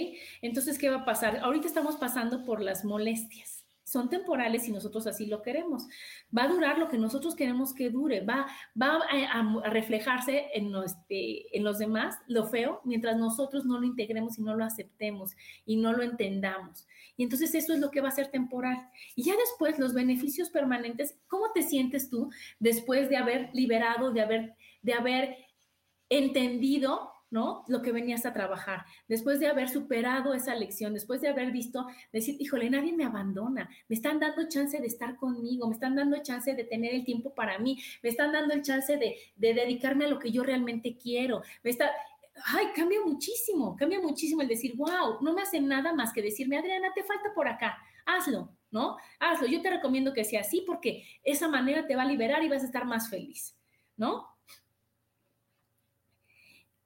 Entonces, 0.42 0.78
¿qué 0.78 0.90
va 0.90 0.98
a 0.98 1.06
pasar? 1.06 1.38
Ahorita 1.38 1.68
estamos 1.68 1.98
pasando 1.98 2.44
por 2.44 2.62
las 2.62 2.84
molestias 2.86 3.59
son 3.90 4.10
temporales 4.10 4.68
y 4.68 4.72
nosotros 4.72 5.08
así 5.08 5.26
lo 5.26 5.42
queremos. 5.42 5.88
Va 6.36 6.44
a 6.44 6.48
durar 6.48 6.78
lo 6.78 6.88
que 6.88 6.98
nosotros 6.98 7.36
queremos 7.36 7.74
que 7.74 7.90
dure, 7.90 8.22
va, 8.22 8.46
va 8.80 9.00
a, 9.10 9.70
reflejarse 9.70 10.48
en, 10.54 10.74
este, 10.76 11.58
en 11.58 11.64
los 11.64 11.80
demás, 11.80 12.18
lo 12.28 12.46
feo, 12.46 12.82
mientras 12.84 13.18
nosotros 13.18 13.66
no 13.66 13.80
lo 13.80 13.86
integremos 13.86 14.38
y 14.38 14.44
no 14.44 14.56
lo 14.56 14.64
aceptemos 14.64 15.36
y 15.66 15.78
no 15.78 15.94
lo 15.94 16.04
entendamos. 16.04 16.88
Y 17.18 17.24
entonces 17.24 17.54
eso 17.56 17.74
es 17.74 17.80
lo 17.80 17.92
que 17.92 18.02
va 18.02 18.10
a 18.10 18.12
ser 18.12 18.30
temporal. 18.30 18.90
Y 19.16 19.24
ya 19.24 19.34
después 19.36 19.80
los 19.80 19.94
beneficios 19.94 20.50
permanentes, 20.50 21.18
¿cómo 21.28 21.52
te 21.54 21.64
sientes 21.64 22.10
tú 22.10 22.30
después 22.60 23.10
de 23.10 23.18
haber 23.18 23.50
liberado, 23.54 24.12
de 24.12 24.22
haber, 24.22 24.56
de 24.82 24.94
haber 24.94 25.38
entendido 26.10 27.12
¿no? 27.32 27.64
Lo 27.68 27.82
que 27.82 27.92
venías 27.92 28.26
a 28.26 28.34
trabajar, 28.34 28.86
después 29.08 29.40
de 29.40 29.48
haber 29.48 29.70
superado 29.70 30.34
esa 30.34 30.56
lección, 30.56 30.94
después 30.94 31.22
de 31.22 31.30
haber 31.30 31.52
visto, 31.52 31.86
decir, 32.12 32.36
híjole, 32.40 32.70
nadie 32.70 32.94
me 32.94 33.06
abandona, 33.06 33.70
me 33.88 33.96
están 33.96 34.20
dando 34.20 34.48
chance 34.48 34.80
de 34.80 34.88
estar 34.88 35.16
conmigo, 35.16 35.68
me 35.68 35.74
están 35.74 35.96
dando 35.96 36.22
chance 36.24 36.54
de 36.54 36.64
tener 36.64 36.94
el 36.94 37.06
tiempo 37.06 37.34
para 37.36 37.60
mí, 37.60 37.80
me 38.02 38.10
están 38.10 38.32
dando 38.32 38.54
el 38.54 38.64
chance 38.64 38.98
de, 38.98 39.18
dedicarme 39.36 40.06
a 40.06 40.08
lo 40.10 40.20
que 40.20 40.32
yo 40.32 40.44
realmente 40.44 40.98
quiero, 40.98 41.44
me 41.64 41.70
está, 41.70 41.92
ay, 42.46 42.68
cambia 42.76 43.00
muchísimo, 43.06 43.76
cambia 43.76 44.02
muchísimo 44.02 44.42
el 44.42 44.48
decir, 44.48 44.76
wow, 44.76 45.22
no 45.22 45.34
me 45.34 45.42
hace 45.44 45.62
nada 45.62 45.94
más 45.94 46.12
que 46.14 46.22
decirme, 46.22 46.58
Adriana, 46.58 46.92
te 46.96 47.04
falta 47.04 47.34
por 47.36 47.48
acá, 47.48 47.78
hazlo, 48.06 48.56
¿no? 48.72 48.98
Hazlo, 49.20 49.48
yo 49.48 49.62
te 49.62 49.70
recomiendo 49.70 50.14
que 50.14 50.24
sea 50.24 50.42
así 50.42 50.64
porque 50.66 51.04
esa 51.24 51.48
manera 51.48 51.86
te 51.86 51.96
va 51.96 52.04
a 52.04 52.08
liberar 52.08 52.44
y 52.44 52.50
vas 52.50 52.64
a 52.64 52.66
estar 52.66 52.86
más 52.86 53.10
feliz, 53.10 53.56
¿no? 53.98 54.39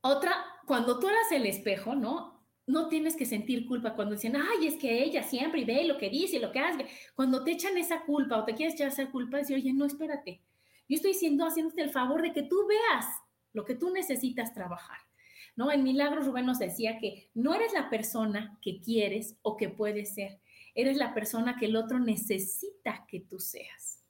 Otra, 0.06 0.36
cuando 0.66 1.00
tú 1.00 1.08
eras 1.08 1.32
el 1.32 1.46
espejo, 1.46 1.96
¿no? 1.96 2.46
No 2.68 2.90
tienes 2.90 3.16
que 3.16 3.26
sentir 3.26 3.66
culpa 3.66 3.96
cuando 3.96 4.16
dicen, 4.16 4.36
ay, 4.36 4.68
es 4.68 4.76
que 4.76 5.02
ella 5.02 5.24
siempre 5.24 5.64
ve 5.64 5.86
lo 5.86 5.98
que 5.98 6.10
dice, 6.10 6.42
lo 6.42 6.52
que 6.52 6.60
hace. 6.60 6.86
Cuando 7.16 7.42
te 7.44 7.52
echan 7.52 7.78
esa 7.78 8.04
culpa 8.04 8.38
o 8.38 8.44
te 8.44 8.54
quieres 8.54 8.76
echar 8.76 8.90
esa 8.90 9.10
culpa, 9.10 9.38
decir, 9.38 9.56
oye, 9.56 9.72
no, 9.72 9.86
espérate. 9.86 10.42
Yo 10.90 10.98
estoy 10.98 11.14
siendo, 11.14 11.46
haciéndote 11.46 11.84
el 11.84 11.90
favor 11.90 12.22
de 12.22 12.34
que 12.34 12.44
tú 12.44 12.68
veas 12.68 13.06
lo 13.54 13.64
que 13.64 13.76
tú 13.76 13.92
necesitas 13.92 14.54
trabajar. 14.54 14.98
¿No? 15.56 15.72
En 15.72 15.84
Milagros 15.84 16.26
Rubén 16.26 16.48
nos 16.48 16.60
decía 16.60 16.98
que 16.98 17.30
no 17.34 17.54
eres 17.54 17.72
la 17.72 17.90
persona 17.90 18.58
que 18.62 18.82
quieres 18.82 19.38
o 19.42 19.56
que 19.56 19.70
puedes 19.70 20.16
ser, 20.16 20.42
eres 20.76 20.98
la 20.98 21.14
persona 21.14 21.56
que 21.58 21.68
el 21.68 21.78
otro 21.78 22.00
necesita 22.00 23.06
que 23.08 23.22
tú 23.22 23.40
seas. 23.40 24.04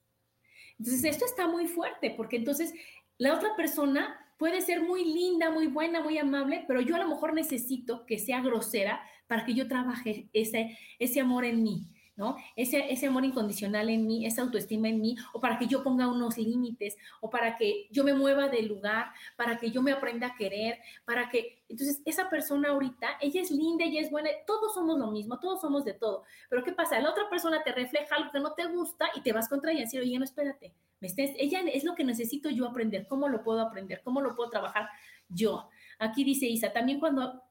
Entonces, 0.79 1.03
esto 1.03 1.25
está 1.25 1.47
muy 1.47 1.67
fuerte 1.67 2.11
porque 2.11 2.37
entonces 2.37 2.73
la 3.17 3.35
otra 3.35 3.55
persona 3.55 4.22
puede 4.37 4.61
ser 4.61 4.81
muy 4.81 5.05
linda, 5.05 5.49
muy 5.51 5.67
buena, 5.67 6.01
muy 6.01 6.17
amable, 6.17 6.65
pero 6.67 6.81
yo 6.81 6.95
a 6.95 6.99
lo 6.99 7.07
mejor 7.07 7.33
necesito 7.33 8.05
que 8.05 8.19
sea 8.19 8.41
grosera 8.41 9.01
para 9.27 9.45
que 9.45 9.53
yo 9.53 9.67
trabaje 9.67 10.29
ese, 10.33 10.77
ese 10.99 11.19
amor 11.19 11.45
en 11.45 11.63
mí. 11.63 11.87
¿no? 12.15 12.37
Ese, 12.55 12.91
ese 12.91 13.07
amor 13.07 13.25
incondicional 13.25 13.89
en 13.89 14.05
mí, 14.05 14.25
esa 14.25 14.43
autoestima 14.43 14.87
en 14.87 15.01
mí, 15.01 15.15
o 15.33 15.39
para 15.39 15.57
que 15.57 15.67
yo 15.67 15.83
ponga 15.83 16.07
unos 16.07 16.37
límites, 16.37 16.95
o 17.21 17.29
para 17.29 17.57
que 17.57 17.87
yo 17.91 18.03
me 18.03 18.13
mueva 18.13 18.49
del 18.49 18.67
lugar, 18.67 19.11
para 19.35 19.57
que 19.57 19.71
yo 19.71 19.81
me 19.81 19.91
aprenda 19.91 20.27
a 20.27 20.35
querer, 20.35 20.79
para 21.05 21.29
que, 21.29 21.63
entonces, 21.67 22.01
esa 22.05 22.29
persona 22.29 22.69
ahorita, 22.69 23.17
ella 23.19 23.41
es 23.41 23.49
linda, 23.49 23.85
ella 23.85 24.01
es 24.01 24.11
buena, 24.11 24.29
todos 24.45 24.73
somos 24.73 24.99
lo 24.99 25.09
mismo, 25.11 25.39
todos 25.39 25.61
somos 25.61 25.85
de 25.85 25.93
todo, 25.93 26.23
pero 26.49 26.63
¿qué 26.63 26.71
pasa? 26.71 26.99
La 26.99 27.09
otra 27.09 27.29
persona 27.29 27.63
te 27.63 27.71
refleja 27.71 28.15
algo 28.15 28.31
que 28.31 28.39
no 28.39 28.53
te 28.53 28.65
gusta 28.65 29.09
y 29.15 29.21
te 29.21 29.33
vas 29.33 29.49
contra 29.49 29.71
ella 29.71 29.81
y 29.81 29.83
decir, 29.85 30.01
oye, 30.01 30.17
no, 30.19 30.23
espérate, 30.23 30.73
ella 31.17 31.61
es 31.73 31.83
lo 31.83 31.95
que 31.95 32.03
necesito 32.03 32.49
yo 32.49 32.67
aprender, 32.67 33.07
¿cómo 33.07 33.29
lo 33.29 33.43
puedo 33.43 33.61
aprender? 33.61 34.01
¿Cómo 34.03 34.21
lo 34.21 34.35
puedo 34.35 34.49
trabajar 34.49 34.89
yo? 35.27 35.69
Aquí 35.99 36.23
dice 36.23 36.45
Isa, 36.47 36.73
también 36.73 36.99
cuando 36.99 37.43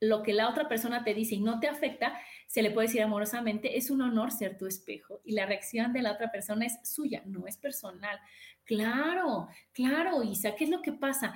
lo 0.00 0.22
que 0.22 0.32
la 0.32 0.48
otra 0.48 0.68
persona 0.68 1.04
te 1.04 1.14
dice 1.14 1.36
y 1.36 1.40
no 1.40 1.58
te 1.58 1.68
afecta, 1.68 2.18
se 2.46 2.62
le 2.62 2.70
puede 2.70 2.88
decir 2.88 3.02
amorosamente, 3.02 3.78
es 3.78 3.90
un 3.90 4.02
honor 4.02 4.30
ser 4.30 4.58
tu 4.58 4.66
espejo 4.66 5.20
y 5.24 5.32
la 5.32 5.46
reacción 5.46 5.92
de 5.92 6.02
la 6.02 6.12
otra 6.12 6.30
persona 6.30 6.66
es 6.66 6.78
suya, 6.82 7.22
no 7.26 7.46
es 7.46 7.56
personal. 7.56 8.18
Claro, 8.64 9.48
claro, 9.72 10.22
Isa, 10.22 10.54
¿qué 10.54 10.64
es 10.64 10.70
lo 10.70 10.82
que 10.82 10.92
pasa? 10.92 11.34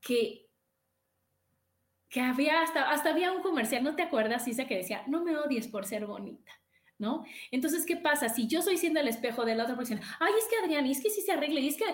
Que, 0.00 0.46
que 2.08 2.20
había 2.20 2.62
hasta, 2.62 2.90
hasta 2.90 3.10
había 3.10 3.32
un 3.32 3.42
comercial, 3.42 3.84
¿no 3.84 3.94
te 3.94 4.02
acuerdas, 4.02 4.48
Isa, 4.48 4.66
que 4.66 4.76
decía, 4.76 5.02
no 5.06 5.22
me 5.22 5.36
odies 5.36 5.68
por 5.68 5.84
ser 5.84 6.06
bonita? 6.06 6.52
¿No? 6.98 7.24
Entonces, 7.50 7.86
¿qué 7.86 7.96
pasa? 7.96 8.28
Si 8.28 8.46
yo 8.46 8.62
soy 8.62 8.76
siendo 8.76 9.00
el 9.00 9.08
espejo 9.08 9.44
de 9.44 9.54
la 9.54 9.64
otra 9.64 9.76
persona, 9.76 10.00
ay, 10.20 10.32
es 10.38 10.44
que 10.46 10.64
Adrián, 10.64 10.86
y 10.86 10.92
es 10.92 11.00
que 11.00 11.10
sí 11.10 11.22
se 11.22 11.32
arregla, 11.32 11.60
y 11.60 11.68
es 11.68 11.76
que, 11.76 11.84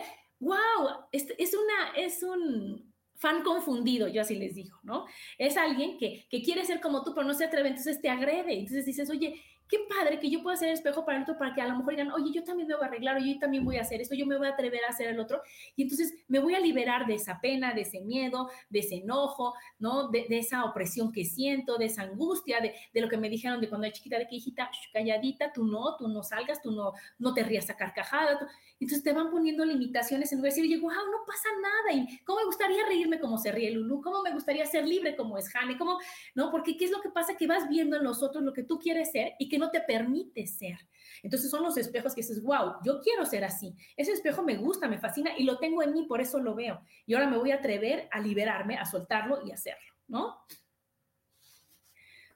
wow, 0.40 1.07
es, 1.12 1.26
es, 1.38 1.55
una, 1.55 1.96
es 1.96 2.22
un 2.22 2.92
fan 3.16 3.42
confundido, 3.42 4.09
yo 4.09 4.22
así 4.22 4.34
les 4.34 4.55
digo, 4.55 4.78
¿no? 4.82 5.07
Es 5.38 5.57
alguien 5.57 5.98
que, 5.98 6.26
que 6.28 6.42
quiere 6.42 6.64
ser 6.64 6.80
como 6.80 7.02
tú, 7.05 7.14
pero 7.14 7.26
no 7.26 7.34
se 7.34 7.44
atreve, 7.44 7.68
entonces 7.68 8.00
te 8.00 8.09
agrede, 8.09 8.55
entonces 8.55 8.84
dices, 8.84 9.09
oye, 9.11 9.40
qué 9.68 9.78
padre 9.88 10.18
que 10.20 10.30
yo 10.30 10.42
pueda 10.42 10.56
ser 10.56 10.70
espejo 10.70 11.04
para 11.04 11.18
el 11.18 11.22
otro, 11.22 11.38
para 11.38 11.54
que 11.54 11.60
a 11.60 11.68
lo 11.68 11.76
mejor 11.76 11.92
digan, 11.92 12.12
oye, 12.12 12.30
yo 12.32 12.44
también 12.44 12.68
me 12.68 12.74
voy 12.74 12.84
a 12.84 12.86
arreglar, 12.86 13.16
oye, 13.16 13.34
yo 13.34 13.38
también 13.38 13.64
voy 13.64 13.76
a 13.76 13.80
hacer 13.80 14.00
esto, 14.00 14.14
yo 14.14 14.26
me 14.26 14.36
voy 14.36 14.46
a 14.46 14.50
atrever 14.50 14.84
a 14.84 14.88
hacer 14.90 15.08
el 15.08 15.18
otro. 15.18 15.40
Y 15.76 15.82
entonces 15.82 16.14
me 16.28 16.38
voy 16.38 16.54
a 16.54 16.60
liberar 16.60 17.06
de 17.06 17.14
esa 17.14 17.40
pena, 17.40 17.72
de 17.72 17.82
ese 17.82 18.00
miedo, 18.00 18.50
de 18.68 18.80
ese 18.80 18.96
enojo, 18.96 19.54
¿no? 19.78 20.08
De, 20.08 20.26
esa 20.30 20.64
opresión 20.64 21.12
que 21.12 21.24
siento, 21.24 21.78
de 21.78 21.86
esa 21.86 22.02
angustia, 22.02 22.60
de, 22.60 23.00
lo 23.00 23.08
que 23.08 23.16
me 23.16 23.30
dijeron 23.30 23.60
de 23.60 23.68
cuando 23.68 23.86
era 23.86 23.94
chiquita, 23.94 24.18
de 24.18 24.26
que 24.26 24.36
hijita, 24.36 24.70
calladita, 24.92 25.52
tú 25.52 25.64
no, 25.64 25.96
tú 25.96 26.08
no 26.08 26.22
salgas, 26.22 26.60
tú 26.60 26.70
no, 26.72 26.92
no 27.18 27.32
te 27.32 27.42
rías 27.42 27.70
a 27.70 27.76
carcajada. 27.76 28.38
Entonces 28.80 29.02
te 29.02 29.12
van 29.12 29.30
poniendo 29.30 29.64
limitaciones 29.64 30.32
en 30.32 30.38
lugar 30.38 30.52
de 30.52 30.60
decir, 30.60 30.72
oye, 30.72 30.80
wow, 30.80 30.90
no 30.90 31.24
pasa 31.26 31.48
nada. 31.62 32.00
Y 32.00 32.18
cómo 32.24 32.40
me 32.40 32.44
gustaría 32.46 32.84
reírme 32.86 33.18
como 33.18 33.38
se 33.38 33.52
ríe 33.52 33.70
Lulu, 33.70 34.02
cómo 34.02 34.22
me 34.22 34.32
gustaría 34.32 34.66
ser 34.66 34.86
libre 34.86 35.16
como 35.16 35.38
es 35.38 35.48
Jane, 35.48 35.78
cómo, 35.78 35.98
¿no? 36.34 36.50
Porque 36.50 36.76
¿qué 36.76 36.86
es 36.86 36.90
lo 36.90 37.00
que 37.00 37.10
pasa? 37.10 37.36
Que 37.36 37.46
vas 37.46 37.68
viendo 37.68 37.96
en 37.96 38.04
los 38.04 38.22
otros 38.22 38.42
lo 38.42 38.52
que 38.52 38.64
tú 38.64 38.78
quieres 38.78 39.12
ser 39.12 39.34
y 39.38 39.48
que 39.48 39.58
no 39.58 39.63
te 39.70 39.80
permite 39.80 40.46
ser. 40.46 40.78
Entonces 41.22 41.50
son 41.50 41.62
los 41.62 41.76
espejos 41.76 42.14
que 42.14 42.22
dices, 42.22 42.42
wow, 42.42 42.74
yo 42.84 43.00
quiero 43.00 43.24
ser 43.24 43.44
así. 43.44 43.74
Ese 43.96 44.12
espejo 44.12 44.42
me 44.42 44.56
gusta, 44.56 44.88
me 44.88 44.98
fascina 44.98 45.32
y 45.36 45.44
lo 45.44 45.58
tengo 45.58 45.82
en 45.82 45.92
mí, 45.92 46.04
por 46.06 46.20
eso 46.20 46.38
lo 46.38 46.54
veo. 46.54 46.82
Y 47.06 47.14
ahora 47.14 47.28
me 47.28 47.38
voy 47.38 47.50
a 47.50 47.56
atrever 47.56 48.08
a 48.12 48.20
liberarme, 48.20 48.76
a 48.76 48.84
soltarlo 48.84 49.46
y 49.46 49.52
hacerlo, 49.52 49.94
¿no? 50.08 50.44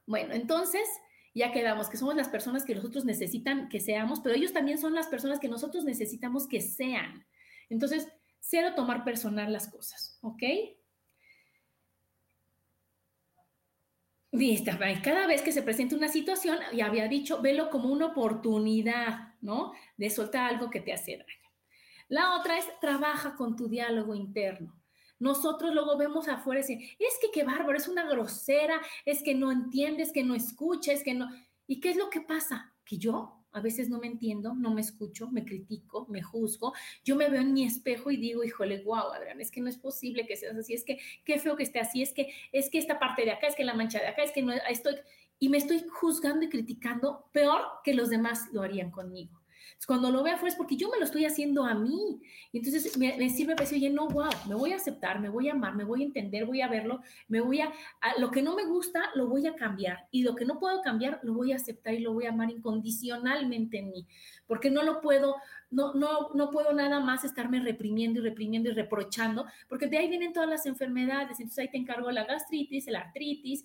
Bueno, 0.07 0.33
entonces 0.35 0.89
ya 1.35 1.53
quedamos 1.53 1.89
que 1.89 1.99
somos 1.99 2.17
las 2.17 2.29
personas 2.29 2.65
que 2.65 2.75
nosotros 2.75 3.05
necesitan 3.05 3.69
que 3.69 3.81
seamos, 3.81 4.21
pero 4.21 4.35
ellos 4.35 4.53
también 4.53 4.79
son 4.79 4.95
las 4.95 5.07
personas 5.07 5.39
que 5.39 5.49
nosotros 5.49 5.85
necesitamos 5.85 6.49
que 6.49 6.61
sean. 6.61 7.27
Entonces, 7.69 8.09
cero 8.41 8.73
tomar 8.75 9.05
personal 9.05 9.53
las 9.53 9.69
cosas, 9.69 10.19
¿ok? 10.23 10.43
Cada 15.03 15.27
vez 15.27 15.43
que 15.43 15.53
se 15.53 15.63
presenta 15.63 15.97
una 15.97 16.09
situación, 16.09 16.59
ya 16.75 16.87
había 16.87 17.09
dicho, 17.09 17.41
velo 17.41 17.71
como 17.71 17.89
una 17.89 18.07
oportunidad, 18.07 19.35
¿no? 19.41 19.73
De 19.97 20.11
soltar 20.11 20.51
algo 20.51 20.71
que 20.71 20.81
te 20.81 20.93
hace 20.93 21.13
daño. 21.13 21.49
La 22.09 22.37
otra 22.37 22.59
es, 22.59 22.67
trabaja 22.81 23.37
con 23.37 23.57
tu 23.57 23.69
diálogo 23.69 24.15
interno. 24.15 24.75
Nosotros 25.19 25.75
luego 25.75 25.97
vemos 25.97 26.29
afuera 26.29 26.61
y 26.61 26.63
decimos, 26.63 26.85
es 26.99 27.19
que 27.21 27.31
qué 27.33 27.45
bárbaro, 27.45 27.77
es 27.77 27.89
una 27.89 28.09
grosera, 28.09 28.81
es 29.05 29.23
que 29.23 29.35
no 29.35 29.51
entiendes, 29.51 30.13
que 30.13 30.23
no 30.23 30.35
escuches, 30.35 31.03
que 31.03 31.15
no... 31.15 31.29
¿Y 31.67 31.81
qué 31.81 31.91
es 31.91 31.97
lo 31.97 32.09
que 32.09 32.21
pasa? 32.21 32.75
Que 32.85 32.99
yo 32.99 33.38
a 33.53 33.61
veces 33.61 33.89
no 33.89 33.99
me 33.99 34.07
entiendo, 34.07 34.55
no 34.55 34.73
me 34.73 34.81
escucho, 34.81 35.31
me 35.31 35.45
critico, 35.45 36.07
me 36.09 36.23
juzgo. 36.23 36.73
Yo 37.05 37.17
me 37.17 37.29
veo 37.29 37.41
en 37.41 37.53
mi 37.53 37.65
espejo 37.65 38.11
y 38.11 38.17
digo, 38.17 38.45
híjole, 38.45 38.83
guau, 38.83 39.13
Adrián, 39.13 39.41
es 39.41 39.51
que 39.51 39.61
no 39.61 39.69
es 39.69 39.79
posible 39.79 40.27
que 40.27 40.37
seas 40.37 40.57
así, 40.57 40.75
es 40.75 40.85
que 40.85 40.99
qué 41.25 41.39
feo 41.39 41.57
que 41.57 41.63
esté 41.63 41.81
así, 41.81 42.03
es 42.03 42.13
que 42.13 42.33
es 42.53 42.71
que 42.71 42.79
esta 42.79 42.99
parte 42.99 43.25
de 43.25 43.33
acá, 43.33 43.47
es 43.47 43.57
que 43.57 43.65
la 43.65 43.75
mancha 43.75 43.99
de 44.01 44.09
acá, 44.09 44.23
es 44.23 44.33
que 44.33 44.43
no 44.43 44.53
estoy 44.53 44.97
y 45.41 45.49
me 45.49 45.59
estoy 45.59 45.85
juzgando 45.89 46.45
y 46.45 46.49
criticando 46.49 47.29
peor 47.33 47.63
que 47.85 47.95
los 47.95 48.11
demás 48.11 48.49
lo 48.53 48.63
harían 48.63 48.91
conmigo. 48.91 49.38
Cuando 49.87 50.11
lo 50.11 50.23
veo 50.23 50.35
afuera 50.35 50.53
es 50.53 50.57
porque 50.57 50.77
yo 50.77 50.91
me 50.91 50.99
lo 50.99 51.05
estoy 51.05 51.25
haciendo 51.25 51.65
a 51.65 51.75
mí. 51.75 52.21
Y 52.53 52.59
entonces 52.59 52.99
me, 52.99 53.31
sirve 53.31 53.55
para 53.55 53.65
decir, 53.65 53.79
oye, 53.79 53.91
no, 53.91 54.09
wow, 54.09 54.31
me 54.49 54.55
voy 54.55 54.73
a 54.73 54.77
aceptar, 54.77 55.21
me 55.21 55.29
voy 55.29 55.49
a 55.49 55.53
amar, 55.53 55.77
me 55.77 55.85
voy 55.85 56.03
a 56.03 56.07
entender, 56.07 56.47
voy 56.47 56.61
a 56.61 56.69
verlo, 56.69 57.01
me 57.29 57.41
voy 57.41 57.61
a, 57.61 57.73
lo 58.19 58.31
que 58.31 58.43
no 58.43 58.55
me 58.55 58.67
gusta, 58.67 59.05
lo 59.15 59.29
voy 59.29 59.47
a 59.47 59.55
cambiar. 59.55 60.07
Y 60.11 60.23
lo 60.23 60.35
que 60.35 60.45
no 60.45 60.59
puedo 60.59 60.83
cambiar, 60.83 61.21
lo 61.23 61.35
voy 61.35 61.53
a 61.53 61.57
aceptar 61.57 61.95
y 61.95 62.01
lo 62.01 62.13
voy 62.13 62.27
a 62.27 62.31
amar 62.31 62.51
incondicionalmente 62.51 63.79
en 63.79 63.91
mí. 63.91 64.07
Porque 64.47 64.71
no 64.71 64.83
lo 64.83 65.01
puedo, 65.01 65.37
no, 65.71 65.95
no, 65.95 66.31
no 66.35 66.51
puedo 66.51 66.73
nada 66.73 67.01
más 67.01 67.25
estarme 67.25 67.61
reprimiendo 67.61 68.21
y 68.21 68.25
reprimiendo 68.25 68.71
y 68.71 68.73
reprochando, 68.73 69.47
porque 69.69 69.87
de 69.87 69.99
ahí 69.99 70.09
vienen 70.09 70.33
todas 70.33 70.49
las 70.49 70.67
enfermedades. 70.67 71.39
Entonces 71.39 71.59
ahí 71.59 71.71
te 71.71 71.79
encargo 71.79 72.11
la 72.11 72.25
gastritis, 72.25 72.89
la 72.89 73.01
artritis, 73.01 73.65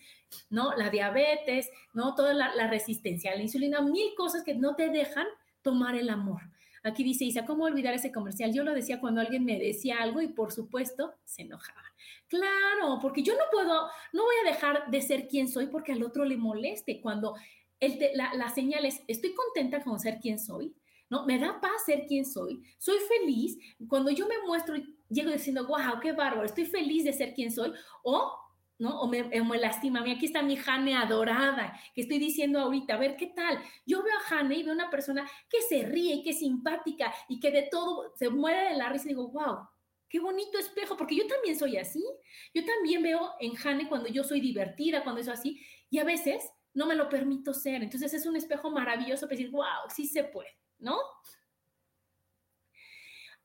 ¿no? 0.49 0.75
La 0.77 0.89
diabetes, 0.89 1.69
¿no? 1.93 2.13
Toda 2.13 2.33
la, 2.33 2.53
la 2.55 2.67
resistencia 2.67 3.31
a 3.31 3.35
la 3.35 3.41
insulina, 3.41 3.81
mil 3.81 4.13
cosas 4.15 4.43
que 4.43 4.53
no 4.53 4.75
te 4.75 4.89
dejan 4.89 5.25
tomar 5.63 5.95
el 5.95 6.09
amor. 6.09 6.41
Aquí 6.83 7.03
dice 7.03 7.23
Isa, 7.23 7.45
¿cómo 7.45 7.63
olvidar 7.63 7.93
ese 7.93 8.11
comercial? 8.11 8.53
Yo 8.53 8.63
lo 8.63 8.73
decía 8.73 8.99
cuando 8.99 9.21
alguien 9.21 9.45
me 9.45 9.57
decía 9.57 9.97
algo 10.01 10.21
y 10.21 10.27
por 10.27 10.51
supuesto 10.51 11.13
se 11.23 11.43
enojaba. 11.43 11.81
Claro, 12.27 12.99
porque 13.01 13.23
yo 13.23 13.33
no 13.33 13.43
puedo, 13.51 13.87
no 14.11 14.23
voy 14.23 14.35
a 14.43 14.49
dejar 14.51 14.91
de 14.91 15.01
ser 15.01 15.27
quien 15.27 15.47
soy 15.47 15.67
porque 15.67 15.93
al 15.93 16.03
otro 16.03 16.25
le 16.25 16.35
moleste. 16.35 16.99
Cuando 16.99 17.35
el 17.79 17.97
la, 18.15 18.33
la 18.33 18.49
señal 18.49 18.85
es, 18.85 19.01
estoy 19.07 19.33
contenta 19.33 19.81
con 19.81 19.99
ser 19.99 20.19
quien 20.19 20.37
soy, 20.37 20.75
¿no? 21.09 21.25
Me 21.25 21.39
da 21.39 21.61
paz 21.61 21.85
ser 21.85 22.05
quien 22.05 22.25
soy, 22.25 22.61
soy 22.77 22.97
feliz. 23.07 23.57
Cuando 23.87 24.11
yo 24.11 24.27
me 24.27 24.41
muestro 24.45 24.75
llego 25.09 25.31
diciendo, 25.31 25.65
wow, 25.67 25.99
qué 26.01 26.11
bárbaro, 26.11 26.43
estoy 26.43 26.65
feliz 26.65 27.05
de 27.05 27.13
ser 27.13 27.33
quien 27.33 27.51
soy, 27.51 27.71
o 28.03 28.33
¿no? 28.79 29.01
O 29.01 29.07
me, 29.07 29.23
me 29.23 29.57
lastima. 29.57 29.99
A 29.99 30.03
mí 30.03 30.11
aquí 30.11 30.25
está 30.25 30.41
mi 30.41 30.57
Jane 30.57 30.95
adorada, 30.95 31.79
que 31.93 32.01
estoy 32.01 32.19
diciendo 32.19 32.59
ahorita, 32.59 32.95
a 32.95 32.97
ver 32.97 33.15
qué 33.15 33.27
tal. 33.27 33.59
Yo 33.85 34.03
veo 34.03 34.15
a 34.17 34.21
Jane 34.21 34.55
y 34.55 34.63
veo 34.63 34.73
una 34.73 34.89
persona 34.89 35.29
que 35.49 35.61
se 35.61 35.83
ríe 35.83 36.15
y 36.15 36.23
que 36.23 36.31
es 36.31 36.39
simpática 36.39 37.13
y 37.27 37.39
que 37.39 37.51
de 37.51 37.67
todo 37.71 38.13
se 38.15 38.29
muere 38.29 38.69
de 38.69 38.77
la 38.77 38.89
risa 38.89 39.05
y 39.05 39.09
digo, 39.09 39.29
wow, 39.29 39.67
qué 40.09 40.19
bonito 40.19 40.57
espejo, 40.57 40.95
porque 40.95 41.15
yo 41.15 41.25
también 41.27 41.57
soy 41.57 41.77
así. 41.77 42.05
Yo 42.53 42.63
también 42.65 43.01
veo 43.01 43.31
en 43.39 43.55
Jane 43.55 43.89
cuando 43.89 44.09
yo 44.09 44.23
soy 44.23 44.41
divertida, 44.41 45.03
cuando 45.03 45.23
soy 45.23 45.33
así, 45.33 45.61
y 45.89 45.99
a 45.99 46.03
veces 46.03 46.49
no 46.73 46.85
me 46.85 46.95
lo 46.95 47.09
permito 47.09 47.53
ser. 47.53 47.83
Entonces 47.83 48.13
es 48.13 48.25
un 48.25 48.35
espejo 48.35 48.69
maravilloso 48.69 49.25
para 49.25 49.37
decir, 49.37 49.51
wow, 49.51 49.89
sí 49.89 50.05
se 50.07 50.23
puede, 50.23 50.49
¿no? 50.79 50.97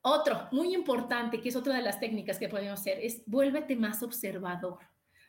Otro, 0.00 0.48
muy 0.52 0.74
importante, 0.74 1.40
que 1.40 1.48
es 1.48 1.56
otra 1.56 1.74
de 1.74 1.82
las 1.82 2.00
técnicas 2.00 2.38
que 2.38 2.48
podemos 2.48 2.80
hacer, 2.80 2.98
es 3.00 3.22
vuélvete 3.26 3.76
más 3.76 4.02
observador. 4.02 4.78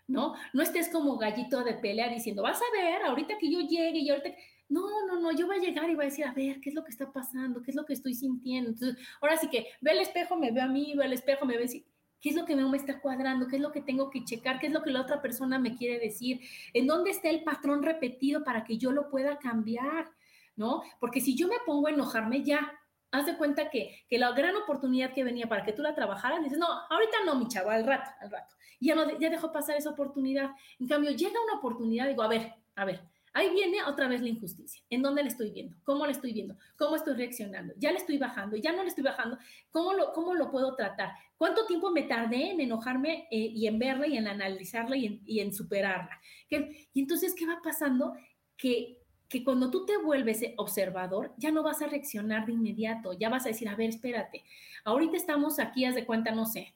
¿No? 0.10 0.34
No 0.54 0.62
estés 0.62 0.90
como 0.90 1.18
gallito 1.18 1.64
de 1.64 1.76
pelea 1.76 2.10
diciendo, 2.10 2.42
vas 2.42 2.60
a 2.60 2.78
ver, 2.78 3.04
ahorita 3.04 3.38
que 3.38 3.50
yo 3.50 3.62
llegue 3.62 4.00
y 4.00 4.10
ahorita... 4.10 4.30
No, 4.68 4.82
no, 5.08 5.20
no, 5.20 5.32
yo 5.32 5.48
voy 5.48 5.58
a 5.58 5.60
llegar 5.60 5.90
y 5.90 5.96
voy 5.96 6.06
a 6.06 6.10
decir, 6.10 6.26
a 6.26 6.34
ver, 6.34 6.60
¿qué 6.62 6.70
es 6.70 6.76
lo 6.76 6.84
que 6.84 6.92
está 6.92 7.12
pasando? 7.12 7.62
¿Qué 7.64 7.72
es 7.72 7.76
lo 7.76 7.86
que 7.86 7.94
estoy 7.94 8.14
sintiendo? 8.14 8.70
Entonces, 8.70 9.04
ahora 9.20 9.36
sí 9.36 9.50
que 9.50 9.66
ve 9.82 9.94
el 9.94 10.00
espejo, 10.00 10.36
me 10.36 10.52
veo 10.52 10.64
a 10.64 10.68
mí, 10.68 10.94
ve 10.96 11.06
el 11.06 11.14
espejo, 11.14 11.46
me 11.48 11.58
ve 11.58 11.64
así, 11.64 11.86
¿qué 12.22 12.30
es 12.30 12.36
lo 12.36 12.46
que 12.46 12.56
no 12.56 12.70
me 12.70 12.78
está 12.78 13.02
cuadrando? 13.02 13.48
¿Qué 13.48 13.56
es 13.56 13.62
lo 13.64 13.72
que 13.72 13.82
tengo 13.82 14.12
que 14.12 14.24
checar? 14.24 14.60
¿Qué 14.60 14.68
es 14.68 14.74
lo 14.74 14.84
que 14.84 14.92
la 14.92 15.02
otra 15.02 15.24
persona 15.24 15.58
me 15.58 15.76
quiere 15.76 15.98
decir? 15.98 16.42
¿En 16.74 16.86
dónde 16.86 17.10
está 17.10 17.30
el 17.30 17.44
patrón 17.44 17.82
repetido 17.82 18.44
para 18.44 18.64
que 18.64 18.78
yo 18.78 18.92
lo 18.92 19.10
pueda 19.10 19.40
cambiar? 19.40 20.12
¿No? 20.56 20.84
Porque 21.00 21.22
si 21.22 21.36
yo 21.36 21.48
me 21.48 21.56
pongo 21.66 21.88
a 21.88 21.92
enojarme, 21.92 22.44
ya, 22.44 22.79
haz 23.12 23.26
de 23.26 23.38
cuenta 23.38 23.70
que, 23.70 24.04
que, 24.08 24.18
la 24.18 24.32
gran 24.32 24.56
oportunidad 24.56 25.14
que 25.14 25.24
venía 25.24 25.48
para 25.48 25.64
que 25.64 25.74
tú 25.74 25.82
la 25.82 25.96
trabajaras, 25.96 26.44
dices, 26.44 26.60
no, 26.60 26.68
ahorita 26.68 27.18
no, 27.26 27.36
mi 27.36 27.48
chavo, 27.48 27.70
al 27.70 27.86
rato, 27.86 28.10
al 28.22 28.32
rato. 28.32 28.56
Y 28.80 28.88
ya, 28.88 28.96
no, 28.96 29.20
ya 29.20 29.30
dejó 29.30 29.52
pasar 29.52 29.76
esa 29.78 29.90
oportunidad. 29.90 30.52
En 30.80 30.88
cambio, 30.88 31.12
llega 31.12 31.42
una 31.44 31.60
oportunidad, 31.60 32.08
digo, 32.08 32.24
a 32.24 32.28
ver, 32.28 32.54
a 32.76 32.86
ver, 32.86 33.02
ahí 33.34 33.50
viene 33.52 33.84
otra 33.84 34.08
vez 34.08 34.22
la 34.22 34.30
injusticia. 34.30 34.82
¿En 34.90 35.02
dónde 35.02 35.24
la 35.24 35.30
estoy 35.30 35.52
viendo? 35.52 35.76
¿Cómo 35.84 36.06
la 36.06 36.12
estoy 36.12 36.34
viendo? 36.34 36.56
¿Cómo 36.78 36.96
estoy 36.96 37.16
reaccionando? 37.16 37.74
Ya 37.78 37.92
le 37.92 37.98
estoy 37.98 38.18
bajando, 38.18 38.56
ya 38.58 38.72
no 38.72 38.84
le 38.84 38.90
estoy 38.90 39.04
bajando. 39.04 39.38
¿Cómo 39.72 39.94
lo, 39.94 40.14
cómo 40.14 40.34
lo 40.34 40.52
puedo 40.52 40.76
tratar? 40.76 41.12
¿Cuánto 41.38 41.66
tiempo 41.66 41.92
me 41.92 42.04
tardé 42.04 42.52
en 42.52 42.62
enojarme 42.62 43.28
eh, 43.32 43.38
y 43.38 43.68
en 43.68 43.80
verla 43.80 44.08
y 44.08 44.18
en 44.18 44.28
analizarla 44.28 44.98
y 44.98 45.06
en, 45.06 45.22
y 45.26 45.40
en 45.40 45.54
superarla? 45.54 46.20
Y 46.50 47.00
entonces, 47.02 47.34
¿qué 47.36 47.46
va 47.46 47.60
pasando? 47.64 48.14
Que 48.56 48.99
que 49.30 49.44
cuando 49.44 49.70
tú 49.70 49.86
te 49.86 49.98
vuelves 49.98 50.42
observador, 50.58 51.34
ya 51.38 51.52
no 51.52 51.62
vas 51.62 51.82
a 51.82 51.88
reaccionar 51.88 52.48
de 52.48 52.54
inmediato, 52.54 53.14
ya 53.14 53.30
vas 53.30 53.46
a 53.46 53.50
decir, 53.50 53.70
a 53.70 53.76
ver, 53.76 53.90
espérate, 53.90 54.44
ahorita 54.84 55.16
estamos 55.16 55.60
aquí, 55.60 55.86
haz 55.86 55.94
de 55.94 56.06
cuenta, 56.06 56.32
no 56.32 56.48
sé, 56.48 56.74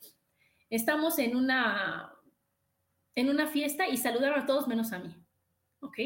estamos 0.69 1.17
en 1.17 1.35
una, 1.35 2.13
en 3.15 3.29
una 3.29 3.47
fiesta 3.47 3.87
y 3.87 3.97
saludaron 3.97 4.41
a 4.41 4.45
todos 4.45 4.67
menos 4.67 4.93
a 4.93 4.99
mí, 4.99 5.15
¿ok? 5.79 5.97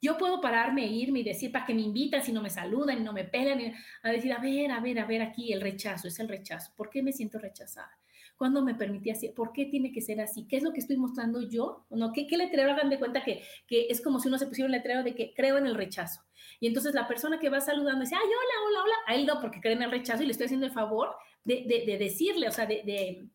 Yo 0.00 0.16
puedo 0.16 0.40
pararme, 0.40 0.86
irme 0.86 1.20
y 1.20 1.24
decir, 1.24 1.52
para 1.52 1.66
que 1.66 1.74
me 1.74 1.82
invitan 1.82 2.24
si 2.24 2.32
no 2.32 2.42
me 2.42 2.50
saludan 2.50 2.98
y 2.98 3.02
no 3.02 3.12
me 3.12 3.24
pegan, 3.24 3.74
a 4.02 4.10
decir, 4.10 4.32
a 4.32 4.38
ver, 4.38 4.72
a 4.72 4.80
ver, 4.80 4.98
a 4.98 5.04
ver, 5.04 5.20
aquí 5.20 5.52
el 5.52 5.60
rechazo, 5.60 6.08
es 6.08 6.18
el 6.18 6.28
rechazo, 6.28 6.72
¿por 6.74 6.88
qué 6.88 7.02
me 7.02 7.12
siento 7.12 7.38
rechazada? 7.38 8.01
¿Cuándo 8.42 8.60
me 8.60 8.74
permití 8.74 9.08
así? 9.08 9.28
¿Por 9.28 9.52
qué 9.52 9.66
tiene 9.66 9.92
que 9.92 10.00
ser 10.00 10.20
así? 10.20 10.48
¿Qué 10.48 10.56
es 10.56 10.64
lo 10.64 10.72
que 10.72 10.80
estoy 10.80 10.96
mostrando 10.96 11.42
yo? 11.42 11.86
¿No? 11.90 12.12
¿Qué, 12.12 12.26
qué 12.26 12.36
letrero 12.36 12.72
hagan 12.72 12.90
de 12.90 12.98
cuenta 12.98 13.22
que, 13.22 13.40
que 13.68 13.86
es 13.88 14.00
como 14.00 14.18
si 14.18 14.26
uno 14.26 14.36
se 14.36 14.48
pusiera 14.48 14.66
un 14.66 14.72
letrero 14.72 15.04
de 15.04 15.14
que 15.14 15.32
creo 15.32 15.58
en 15.58 15.66
el 15.68 15.76
rechazo? 15.76 16.22
Y 16.58 16.66
entonces 16.66 16.92
la 16.92 17.06
persona 17.06 17.38
que 17.38 17.48
va 17.50 17.60
saludando 17.60 18.00
dice, 18.00 18.16
ay, 18.16 18.26
hola, 18.26 18.66
hola, 18.66 18.82
hola, 18.82 18.94
a 19.06 19.14
él 19.14 19.26
no, 19.26 19.40
porque 19.40 19.60
cree 19.60 19.74
en 19.74 19.82
el 19.82 19.92
rechazo 19.92 20.24
y 20.24 20.26
le 20.26 20.32
estoy 20.32 20.46
haciendo 20.46 20.66
el 20.66 20.72
favor 20.72 21.14
de, 21.44 21.66
de, 21.68 21.86
de 21.86 21.98
decirle, 21.98 22.48
o 22.48 22.50
sea, 22.50 22.66
de, 22.66 22.82
de, 22.84 23.28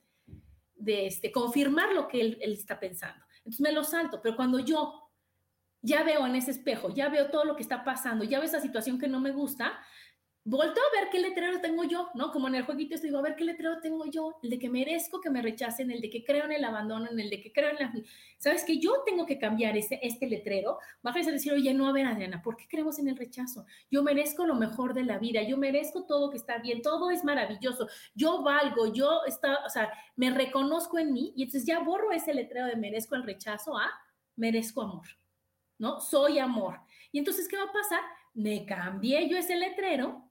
de 0.76 1.08
este, 1.08 1.32
confirmar 1.32 1.94
lo 1.94 2.10
que 2.10 2.20
él, 2.20 2.38
él 2.42 2.52
está 2.52 2.78
pensando. 2.78 3.24
Entonces 3.38 3.62
me 3.62 3.72
lo 3.72 3.86
salto, 3.86 4.20
pero 4.22 4.36
cuando 4.36 4.60
yo 4.60 5.10
ya 5.82 6.04
veo 6.04 6.26
en 6.26 6.36
ese 6.36 6.52
espejo, 6.52 6.94
ya 6.94 7.08
veo 7.08 7.30
todo 7.30 7.46
lo 7.46 7.56
que 7.56 7.62
está 7.62 7.86
pasando, 7.86 8.26
ya 8.26 8.40
veo 8.40 8.46
esa 8.50 8.60
situación 8.60 9.00
que 9.00 9.08
no 9.08 9.22
me 9.22 9.32
gusta, 9.32 9.80
volto 10.50 10.80
a 10.80 11.00
ver 11.02 11.10
qué 11.10 11.20
letrero 11.20 11.60
tengo 11.60 11.84
yo, 11.84 12.10
¿no? 12.14 12.32
Como 12.32 12.48
en 12.48 12.56
el 12.56 12.64
jueguito 12.64 12.96
estoy 12.96 13.10
digo, 13.10 13.20
a 13.20 13.22
ver 13.22 13.36
qué 13.36 13.44
letrero 13.44 13.82
tengo 13.82 14.06
yo, 14.06 14.40
el 14.42 14.50
de 14.50 14.58
que 14.58 14.70
merezco 14.70 15.20
que 15.20 15.30
me 15.30 15.42
rechacen, 15.42 15.92
el 15.92 16.00
de 16.00 16.10
que 16.10 16.24
creo 16.24 16.46
en 16.46 16.54
el 16.54 16.64
abandono, 16.64 17.10
en 17.12 17.20
el 17.20 17.30
de 17.30 17.42
que 17.42 17.52
creo 17.52 17.72
en 17.72 17.76
la... 17.76 17.94
¿Sabes 18.38 18.64
que 18.64 18.80
Yo 18.80 19.04
tengo 19.06 19.26
que 19.26 19.38
cambiar 19.38 19.76
ese, 19.76 20.00
este 20.02 20.26
letrero. 20.26 20.80
Baja 21.04 21.20
a 21.20 21.32
decir, 21.32 21.52
oye, 21.52 21.74
no, 21.74 21.90
a 21.90 21.92
ver, 21.92 22.06
Adriana, 22.06 22.42
¿por 22.42 22.56
qué 22.56 22.66
creemos 22.70 22.98
en 22.98 23.10
el 23.10 23.18
rechazo? 23.18 23.66
Yo 23.92 24.04
merezco 24.04 24.46
lo 24.46 24.56
mejor 24.56 24.94
de 24.94 25.04
la 25.04 25.18
vida, 25.18 25.44
yo 25.44 25.58
merezco 25.58 26.06
todo 26.06 26.30
que 26.30 26.38
está 26.38 26.60
bien, 26.60 26.82
todo 26.82 27.12
es 27.12 27.26
maravilloso, 27.26 27.90
yo 28.16 28.42
valgo, 28.42 28.94
yo 28.94 29.26
está, 29.28 29.66
o 29.66 29.70
sea, 29.70 29.92
me 30.16 30.30
reconozco 30.30 30.98
en 30.98 31.12
mí 31.12 31.34
y 31.36 31.44
entonces 31.44 31.68
ya 31.68 31.80
borro 31.80 32.14
ese 32.14 32.34
letrero 32.34 32.68
de 32.68 32.78
merezco 32.78 33.16
el 33.16 33.24
rechazo 33.24 33.78
a 33.78 33.92
merezco 34.38 34.82
amor, 34.82 35.08
¿no? 35.78 36.00
Soy 36.00 36.40
amor. 36.40 36.80
Y 37.12 37.20
entonces, 37.20 37.50
¿qué 37.50 37.58
va 37.58 37.64
a 37.64 37.74
pasar? 37.74 38.02
Me 38.34 38.66
cambié 38.66 39.28
yo 39.28 39.38
ese 39.38 39.58
letrero 39.58 40.27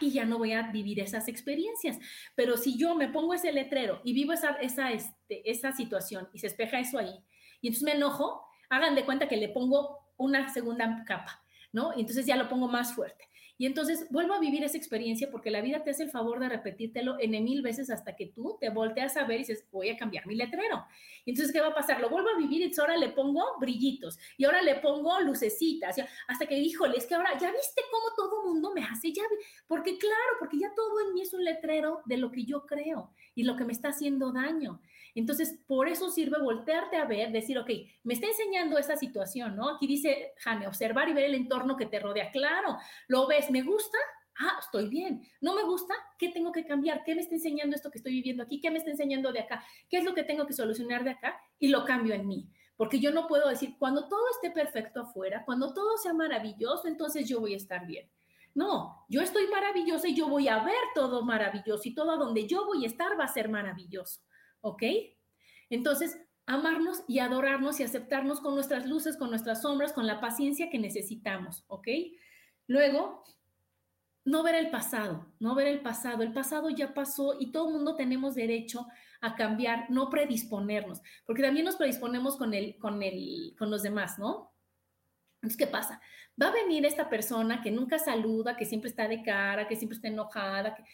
y 0.00 0.10
ya 0.10 0.24
no 0.24 0.38
voy 0.38 0.52
a 0.52 0.70
vivir 0.70 1.00
esas 1.00 1.28
experiencias. 1.28 1.98
Pero 2.34 2.56
si 2.56 2.76
yo 2.76 2.94
me 2.94 3.08
pongo 3.08 3.34
ese 3.34 3.52
letrero 3.52 4.00
y 4.04 4.12
vivo 4.12 4.32
esa, 4.32 4.52
esa, 4.54 4.92
este, 4.92 5.48
esa 5.50 5.72
situación 5.72 6.28
y 6.32 6.38
se 6.38 6.48
espeja 6.48 6.80
eso 6.80 6.98
ahí, 6.98 7.14
y 7.60 7.68
entonces 7.68 7.84
me 7.84 7.92
enojo, 7.92 8.44
hagan 8.68 8.94
de 8.94 9.04
cuenta 9.04 9.28
que 9.28 9.36
le 9.36 9.48
pongo 9.48 9.98
una 10.16 10.52
segunda 10.52 11.04
capa, 11.06 11.42
¿no? 11.72 11.92
Y 11.96 12.00
entonces 12.00 12.26
ya 12.26 12.36
lo 12.36 12.48
pongo 12.48 12.68
más 12.68 12.94
fuerte. 12.94 13.28
Y 13.56 13.66
entonces 13.66 14.06
vuelvo 14.10 14.34
a 14.34 14.40
vivir 14.40 14.64
esa 14.64 14.76
experiencia 14.76 15.30
porque 15.30 15.50
la 15.50 15.60
vida 15.60 15.84
te 15.84 15.90
hace 15.90 16.02
el 16.02 16.10
favor 16.10 16.40
de 16.40 16.48
repetírtelo 16.48 17.16
en 17.20 17.30
mil 17.44 17.62
veces 17.62 17.88
hasta 17.88 18.16
que 18.16 18.26
tú 18.26 18.56
te 18.60 18.70
volteas 18.70 19.16
a 19.16 19.24
ver 19.24 19.36
y 19.36 19.38
dices, 19.40 19.66
voy 19.70 19.90
a 19.90 19.96
cambiar 19.96 20.26
mi 20.26 20.34
letrero. 20.34 20.84
Y 21.24 21.30
entonces, 21.30 21.52
¿qué 21.52 21.60
va 21.60 21.68
a 21.68 21.74
pasar? 21.74 22.00
Lo 22.00 22.10
vuelvo 22.10 22.30
a 22.30 22.38
vivir 22.38 22.62
y 22.62 22.80
ahora 22.80 22.96
le 22.96 23.10
pongo 23.10 23.42
brillitos 23.60 24.18
y 24.36 24.44
ahora 24.44 24.60
le 24.60 24.76
pongo 24.76 25.20
lucecitas, 25.20 25.96
hasta 26.26 26.46
que, 26.46 26.58
híjole, 26.58 26.98
es 26.98 27.06
que 27.06 27.14
ahora 27.14 27.38
ya 27.38 27.50
viste 27.52 27.82
cómo 27.90 28.14
todo 28.16 28.44
mundo 28.44 28.72
me 28.74 28.82
hace, 28.82 29.12
ya, 29.12 29.22
porque 29.66 29.98
claro, 29.98 30.36
porque 30.38 30.58
ya 30.58 30.72
todo 30.74 31.06
en 31.06 31.14
mí 31.14 31.22
es 31.22 31.32
un 31.32 31.44
letrero 31.44 32.02
de 32.06 32.16
lo 32.16 32.30
que 32.30 32.44
yo 32.44 32.66
creo 32.66 33.10
y 33.34 33.44
lo 33.44 33.56
que 33.56 33.64
me 33.64 33.72
está 33.72 33.88
haciendo 33.88 34.32
daño. 34.32 34.80
Entonces, 35.14 35.60
por 35.66 35.88
eso 35.88 36.10
sirve 36.10 36.40
voltearte 36.40 36.96
a 36.96 37.04
ver, 37.04 37.30
decir, 37.30 37.58
ok, 37.58 37.70
me 38.02 38.14
está 38.14 38.26
enseñando 38.26 38.78
esta 38.78 38.96
situación, 38.96 39.56
¿no? 39.56 39.76
Aquí 39.76 39.86
dice 39.86 40.32
Jane, 40.38 40.66
observar 40.66 41.08
y 41.08 41.12
ver 41.12 41.24
el 41.24 41.34
entorno 41.34 41.76
que 41.76 41.86
te 41.86 42.00
rodea. 42.00 42.30
Claro, 42.32 42.76
lo 43.08 43.26
ves, 43.26 43.50
me 43.50 43.62
gusta, 43.62 43.98
ah, 44.40 44.58
estoy 44.60 44.88
bien. 44.88 45.22
No 45.40 45.54
me 45.54 45.62
gusta, 45.62 45.94
¿qué 46.18 46.30
tengo 46.30 46.50
que 46.52 46.64
cambiar? 46.64 47.04
¿Qué 47.04 47.14
me 47.14 47.20
está 47.20 47.34
enseñando 47.34 47.76
esto 47.76 47.90
que 47.90 47.98
estoy 47.98 48.12
viviendo 48.12 48.42
aquí? 48.42 48.60
¿Qué 48.60 48.70
me 48.70 48.78
está 48.78 48.90
enseñando 48.90 49.32
de 49.32 49.40
acá? 49.40 49.64
¿Qué 49.88 49.98
es 49.98 50.04
lo 50.04 50.14
que 50.14 50.24
tengo 50.24 50.46
que 50.46 50.52
solucionar 50.52 51.04
de 51.04 51.10
acá? 51.10 51.38
Y 51.58 51.68
lo 51.68 51.84
cambio 51.84 52.14
en 52.14 52.26
mí. 52.26 52.48
Porque 52.76 52.98
yo 52.98 53.12
no 53.12 53.28
puedo 53.28 53.48
decir, 53.48 53.76
cuando 53.78 54.08
todo 54.08 54.24
esté 54.30 54.50
perfecto 54.50 55.02
afuera, 55.02 55.44
cuando 55.44 55.72
todo 55.72 55.96
sea 55.96 56.12
maravilloso, 56.12 56.88
entonces 56.88 57.28
yo 57.28 57.40
voy 57.40 57.54
a 57.54 57.58
estar 57.58 57.86
bien. 57.86 58.10
No, 58.54 59.04
yo 59.08 59.20
estoy 59.20 59.48
maravillosa 59.48 60.08
y 60.08 60.14
yo 60.14 60.28
voy 60.28 60.48
a 60.48 60.62
ver 60.62 60.74
todo 60.94 61.24
maravilloso 61.24 61.82
y 61.88 61.94
todo 61.94 62.16
donde 62.16 62.46
yo 62.46 62.66
voy 62.66 62.84
a 62.84 62.86
estar 62.86 63.18
va 63.18 63.24
a 63.24 63.32
ser 63.32 63.48
maravilloso. 63.48 64.20
¿Ok? 64.64 64.82
Entonces, 65.68 66.18
amarnos 66.46 67.04
y 67.06 67.18
adorarnos 67.18 67.78
y 67.78 67.82
aceptarnos 67.82 68.40
con 68.40 68.54
nuestras 68.54 68.86
luces, 68.86 69.16
con 69.16 69.30
nuestras 69.30 69.62
sombras, 69.62 69.92
con 69.92 70.06
la 70.06 70.20
paciencia 70.20 70.70
que 70.70 70.78
necesitamos, 70.78 71.64
¿ok? 71.68 71.88
Luego, 72.66 73.24
no 74.24 74.42
ver 74.42 74.54
el 74.54 74.70
pasado, 74.70 75.26
no 75.38 75.54
ver 75.54 75.68
el 75.68 75.80
pasado. 75.80 76.22
El 76.22 76.32
pasado 76.32 76.70
ya 76.70 76.94
pasó 76.94 77.36
y 77.38 77.52
todo 77.52 77.68
el 77.68 77.74
mundo 77.74 77.94
tenemos 77.94 78.34
derecho 78.34 78.86
a 79.20 79.34
cambiar, 79.36 79.90
no 79.90 80.08
predisponernos, 80.08 81.02
porque 81.26 81.42
también 81.42 81.66
nos 81.66 81.76
predisponemos 81.76 82.36
con, 82.36 82.54
el, 82.54 82.78
con, 82.78 83.02
el, 83.02 83.54
con 83.58 83.70
los 83.70 83.82
demás, 83.82 84.18
¿no? 84.18 84.50
Entonces, 85.36 85.58
¿qué 85.58 85.66
pasa? 85.66 86.00
Va 86.40 86.48
a 86.48 86.52
venir 86.52 86.86
esta 86.86 87.10
persona 87.10 87.60
que 87.60 87.70
nunca 87.70 87.98
saluda, 87.98 88.56
que 88.56 88.64
siempre 88.64 88.88
está 88.88 89.08
de 89.08 89.22
cara, 89.22 89.68
que 89.68 89.76
siempre 89.76 89.96
está 89.96 90.08
enojada, 90.08 90.74
que, 90.74 90.84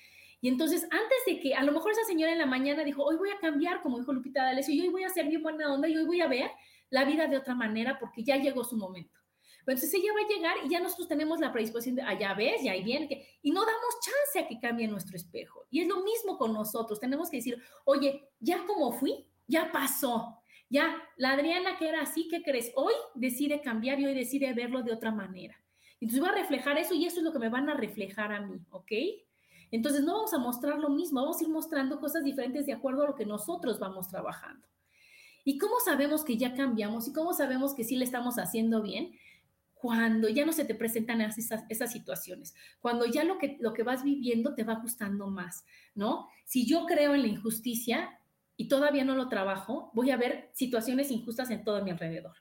y 0.40 0.48
entonces, 0.48 0.84
antes 0.84 1.18
de 1.26 1.38
que 1.38 1.54
a 1.54 1.62
lo 1.62 1.72
mejor 1.72 1.92
esa 1.92 2.04
señora 2.04 2.32
en 2.32 2.38
la 2.38 2.46
mañana 2.46 2.82
dijo, 2.82 3.04
hoy 3.04 3.16
voy 3.16 3.30
a 3.30 3.38
cambiar, 3.38 3.82
como 3.82 3.98
dijo 3.98 4.12
Lupita 4.12 4.42
D'Alessio, 4.42 4.74
y 4.74 4.80
hoy 4.80 4.88
voy 4.88 5.04
a 5.04 5.10
ser 5.10 5.26
bien 5.26 5.42
buena 5.42 5.72
onda 5.72 5.86
y 5.86 5.96
hoy 5.96 6.04
voy 6.04 6.20
a 6.22 6.28
ver 6.28 6.50
la 6.88 7.04
vida 7.04 7.26
de 7.26 7.36
otra 7.36 7.54
manera 7.54 7.98
porque 7.98 8.24
ya 8.24 8.36
llegó 8.36 8.64
su 8.64 8.76
momento. 8.76 9.20
Entonces 9.60 9.92
ella 9.92 10.12
va 10.14 10.20
a 10.20 10.28
llegar 10.28 10.56
y 10.64 10.70
ya 10.70 10.80
nosotros 10.80 11.08
tenemos 11.08 11.38
la 11.38 11.52
predisposición 11.52 11.96
de, 11.96 12.02
ah, 12.02 12.18
ya 12.18 12.32
ves, 12.32 12.62
ya 12.62 12.72
ahí 12.72 12.82
viene, 12.82 13.26
y 13.42 13.50
no 13.50 13.60
damos 13.60 14.00
chance 14.00 14.38
a 14.40 14.48
que 14.48 14.58
cambie 14.58 14.88
nuestro 14.88 15.16
espejo. 15.16 15.66
Y 15.70 15.82
es 15.82 15.88
lo 15.88 16.02
mismo 16.02 16.38
con 16.38 16.54
nosotros, 16.54 16.98
tenemos 16.98 17.28
que 17.28 17.36
decir, 17.36 17.62
oye, 17.84 18.30
ya 18.40 18.64
como 18.66 18.92
fui, 18.92 19.26
ya 19.46 19.70
pasó. 19.70 20.38
Ya, 20.70 20.96
la 21.16 21.32
Adriana 21.32 21.76
que 21.78 21.88
era 21.88 22.00
así, 22.00 22.28
¿qué 22.28 22.42
crees? 22.42 22.72
Hoy 22.76 22.94
decide 23.14 23.60
cambiar 23.60 24.00
y 24.00 24.06
hoy 24.06 24.14
decide 24.14 24.54
verlo 24.54 24.82
de 24.82 24.92
otra 24.92 25.10
manera. 25.10 25.60
Entonces 26.00 26.24
va 26.24 26.30
a 26.30 26.34
reflejar 26.34 26.78
eso 26.78 26.94
y 26.94 27.04
eso 27.04 27.18
es 27.18 27.24
lo 27.24 27.32
que 27.32 27.40
me 27.40 27.48
van 27.50 27.68
a 27.68 27.74
reflejar 27.74 28.32
a 28.32 28.40
mí, 28.40 28.58
¿ok? 28.70 28.92
Entonces 29.70 30.02
no 30.02 30.14
vamos 30.14 30.34
a 30.34 30.38
mostrar 30.38 30.78
lo 30.78 30.90
mismo, 30.90 31.20
vamos 31.20 31.40
a 31.40 31.44
ir 31.44 31.50
mostrando 31.50 32.00
cosas 32.00 32.24
diferentes 32.24 32.66
de 32.66 32.72
acuerdo 32.72 33.04
a 33.04 33.06
lo 33.08 33.14
que 33.14 33.26
nosotros 33.26 33.78
vamos 33.78 34.08
trabajando. 34.08 34.66
¿Y 35.44 35.58
cómo 35.58 35.74
sabemos 35.84 36.24
que 36.24 36.36
ya 36.36 36.54
cambiamos 36.54 37.08
y 37.08 37.12
cómo 37.12 37.32
sabemos 37.32 37.74
que 37.74 37.84
sí 37.84 37.96
le 37.96 38.04
estamos 38.04 38.38
haciendo 38.38 38.82
bien? 38.82 39.12
Cuando 39.74 40.28
ya 40.28 40.44
no 40.44 40.52
se 40.52 40.66
te 40.66 40.74
presentan 40.74 41.22
esas, 41.22 41.92
situaciones, 41.92 42.54
cuando 42.80 43.06
ya 43.06 43.24
lo 43.24 43.38
que, 43.38 43.82
vas 43.82 44.04
viviendo 44.04 44.54
te 44.54 44.64
va 44.64 44.74
gustando 44.74 45.28
más, 45.28 45.64
¿no? 45.94 46.28
Si 46.44 46.66
yo 46.66 46.84
creo 46.84 47.14
en 47.14 47.22
la 47.22 47.28
injusticia 47.28 48.20
y 48.56 48.68
todavía 48.68 49.04
no 49.04 49.14
lo 49.14 49.28
trabajo, 49.28 49.90
voy 49.94 50.10
a 50.10 50.18
ver 50.18 50.50
situaciones 50.52 51.10
injustas 51.10 51.50
en 51.50 51.64
todo 51.64 51.82
mi 51.82 51.90
alrededor. 51.90 52.36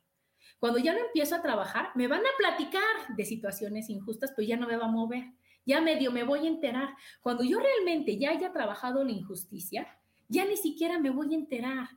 Cuando 0.59 0.79
ya 0.79 0.91
lo 0.91 0.99
empiezo 0.99 1.35
a 1.35 1.41
trabajar, 1.41 1.91
me 1.95 2.07
van 2.07 2.19
a 2.19 2.37
platicar 2.37 3.15
de 3.15 3.23
situaciones 3.23 3.89
injustas, 3.89 4.33
pues 4.35 4.45
ya 4.45 4.57
no 4.57 4.67
me 4.67 4.75
va 4.75 4.87
a 4.87 4.91
mover 4.91 5.31
ya 5.69 5.81
medio 5.81 6.11
me 6.11 6.23
voy 6.23 6.45
a 6.45 6.49
enterar. 6.49 6.95
Cuando 7.21 7.43
yo 7.43 7.59
realmente 7.59 8.17
ya 8.17 8.31
haya 8.31 8.51
trabajado 8.51 9.03
la 9.03 9.11
injusticia, 9.11 9.87
ya 10.27 10.43
ni 10.45 10.57
siquiera 10.57 10.97
me 10.97 11.11
voy 11.11 11.33
a 11.33 11.37
enterar. 11.37 11.89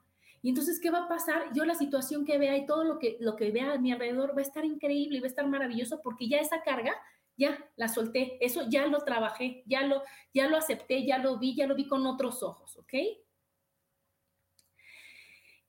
Y 0.42 0.50
entonces, 0.50 0.78
¿qué 0.78 0.90
va 0.90 1.04
a 1.04 1.08
pasar? 1.08 1.54
Yo 1.54 1.64
la 1.64 1.74
situación 1.74 2.26
que 2.26 2.36
vea 2.36 2.54
y 2.56 2.66
todo 2.66 2.84
lo 2.84 2.98
que, 2.98 3.16
lo 3.20 3.34
que 3.34 3.50
vea 3.50 3.72
a 3.72 3.78
mi 3.78 3.90
alrededor 3.90 4.36
va 4.36 4.40
a 4.40 4.42
estar 4.42 4.64
increíble 4.66 5.16
y 5.16 5.20
va 5.20 5.26
a 5.26 5.28
estar 5.28 5.46
maravilloso 5.46 6.02
porque 6.02 6.28
ya 6.28 6.38
esa 6.38 6.62
carga, 6.62 6.92
ya 7.38 7.66
la 7.76 7.88
solté, 7.88 8.36
eso 8.44 8.68
ya 8.68 8.86
lo 8.88 8.98
trabajé, 9.04 9.62
ya 9.64 9.86
lo, 9.86 10.02
ya 10.34 10.48
lo 10.48 10.58
acepté, 10.58 11.06
ya 11.06 11.16
lo 11.18 11.38
vi, 11.38 11.54
ya 11.54 11.66
lo 11.66 11.74
vi 11.74 11.86
con 11.88 12.06
otros 12.06 12.42
ojos, 12.42 12.76
¿ok? 12.76 12.92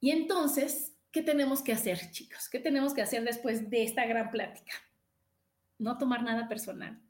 Y 0.02 0.12
entonces, 0.12 0.94
¿qué 1.10 1.22
tenemos 1.22 1.62
que 1.62 1.72
hacer, 1.72 2.12
chicos? 2.12 2.50
¿Qué 2.50 2.60
tenemos 2.60 2.94
que 2.94 3.02
hacer 3.02 3.24
después 3.24 3.70
de 3.70 3.84
esta 3.84 4.06
gran 4.06 4.30
plática? 4.30 4.74
No 5.78 5.98
tomar 5.98 6.24
nada 6.24 6.50
personal 6.50 7.03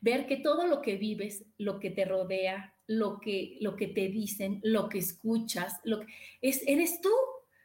ver 0.00 0.26
que 0.26 0.36
todo 0.36 0.66
lo 0.66 0.82
que 0.82 0.96
vives, 0.96 1.44
lo 1.56 1.80
que 1.80 1.90
te 1.90 2.04
rodea, 2.04 2.74
lo 2.86 3.20
que, 3.20 3.58
lo 3.60 3.76
que 3.76 3.88
te 3.88 4.08
dicen, 4.08 4.60
lo 4.62 4.88
que 4.88 4.98
escuchas, 4.98 5.80
lo 5.84 6.00
que, 6.00 6.06
es, 6.40 6.62
eres 6.66 7.00
tú, 7.00 7.10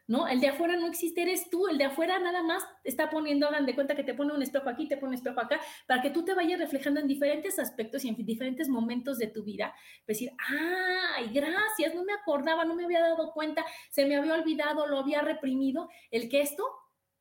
¿no? 0.08 0.28
El 0.28 0.42
de 0.42 0.50
afuera 0.50 0.76
no 0.76 0.88
existe, 0.88 1.22
eres 1.22 1.50
tú, 1.50 1.68
el 1.68 1.78
de 1.78 1.86
afuera 1.86 2.20
nada 2.20 2.44
más 2.44 2.64
está 2.84 3.10
poniendo, 3.10 3.48
hagan 3.48 3.66
de 3.66 3.74
cuenta 3.74 3.96
que 3.96 4.04
te 4.04 4.14
pone 4.14 4.34
un 4.34 4.42
espejo 4.42 4.70
aquí, 4.70 4.88
te 4.88 4.98
pone 4.98 5.10
un 5.10 5.14
espejo 5.14 5.40
acá, 5.40 5.62
para 5.88 6.02
que 6.02 6.10
tú 6.10 6.26
te 6.26 6.34
vayas 6.34 6.60
reflejando 6.60 7.00
en 7.00 7.08
diferentes 7.08 7.58
aspectos 7.58 8.04
y 8.04 8.10
en 8.10 8.16
diferentes 8.18 8.68
momentos 8.68 9.18
de 9.18 9.28
tu 9.28 9.44
vida, 9.44 9.74
decir, 10.06 10.32
ay, 10.38 11.30
gracias, 11.34 11.96
no 11.96 12.04
me 12.04 12.14
acordaba, 12.14 12.66
no 12.66 12.76
me 12.76 12.84
había 12.84 13.00
dado 13.00 13.32
cuenta, 13.32 13.66
se 13.92 14.06
me 14.06 14.16
había 14.16 14.34
olvidado, 14.34 14.88
lo 14.88 15.00
había 15.00 15.22
reprimido, 15.22 15.90
el 16.12 16.28
que 16.30 16.42
esto 16.42 16.66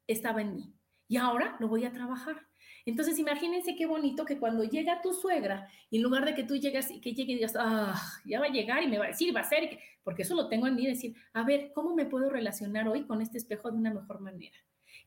estaba 0.09 0.43
en 0.43 0.57
mí. 0.57 0.75
Y 1.07 1.19
ahora 1.19 1.57
lo 1.61 1.69
voy 1.69 1.85
a 1.85 1.93
trabajar. 1.93 2.52
Entonces, 2.85 3.19
imagínense 3.19 3.77
qué 3.77 3.87
bonito 3.87 4.25
que 4.25 4.39
cuando 4.39 4.65
llega 4.65 5.01
tu 5.03 5.13
suegra, 5.13 5.69
en 5.91 6.03
lugar 6.03 6.25
de 6.25 6.35
que 6.35 6.43
tú 6.43 6.57
llegas 6.57 6.91
y 6.91 7.01
que 7.01 7.15
llegue 7.15 7.33
y 7.33 7.37
digas, 7.37 7.55
ah, 7.57 7.95
ya 8.25 8.41
va 8.41 8.47
a 8.47 8.51
llegar 8.51 8.83
y 8.83 8.89
me 8.89 8.99
va 8.99 9.05
a 9.05 9.09
decir, 9.09 9.35
va 9.35 9.41
a 9.41 9.45
ser, 9.45 9.79
porque 10.03 10.23
eso 10.23 10.35
lo 10.35 10.49
tengo 10.49 10.67
en 10.67 10.75
mí, 10.75 10.87
decir, 10.87 11.15
a 11.33 11.45
ver, 11.45 11.73
¿cómo 11.75 11.95
me 11.95 12.07
puedo 12.07 12.29
relacionar 12.29 12.89
hoy 12.89 13.05
con 13.05 13.23
este 13.23 13.39
espejo 13.39 13.71
de 13.71 13.79
una 13.79 13.95
mejor 13.95 14.21
manera? 14.21 14.57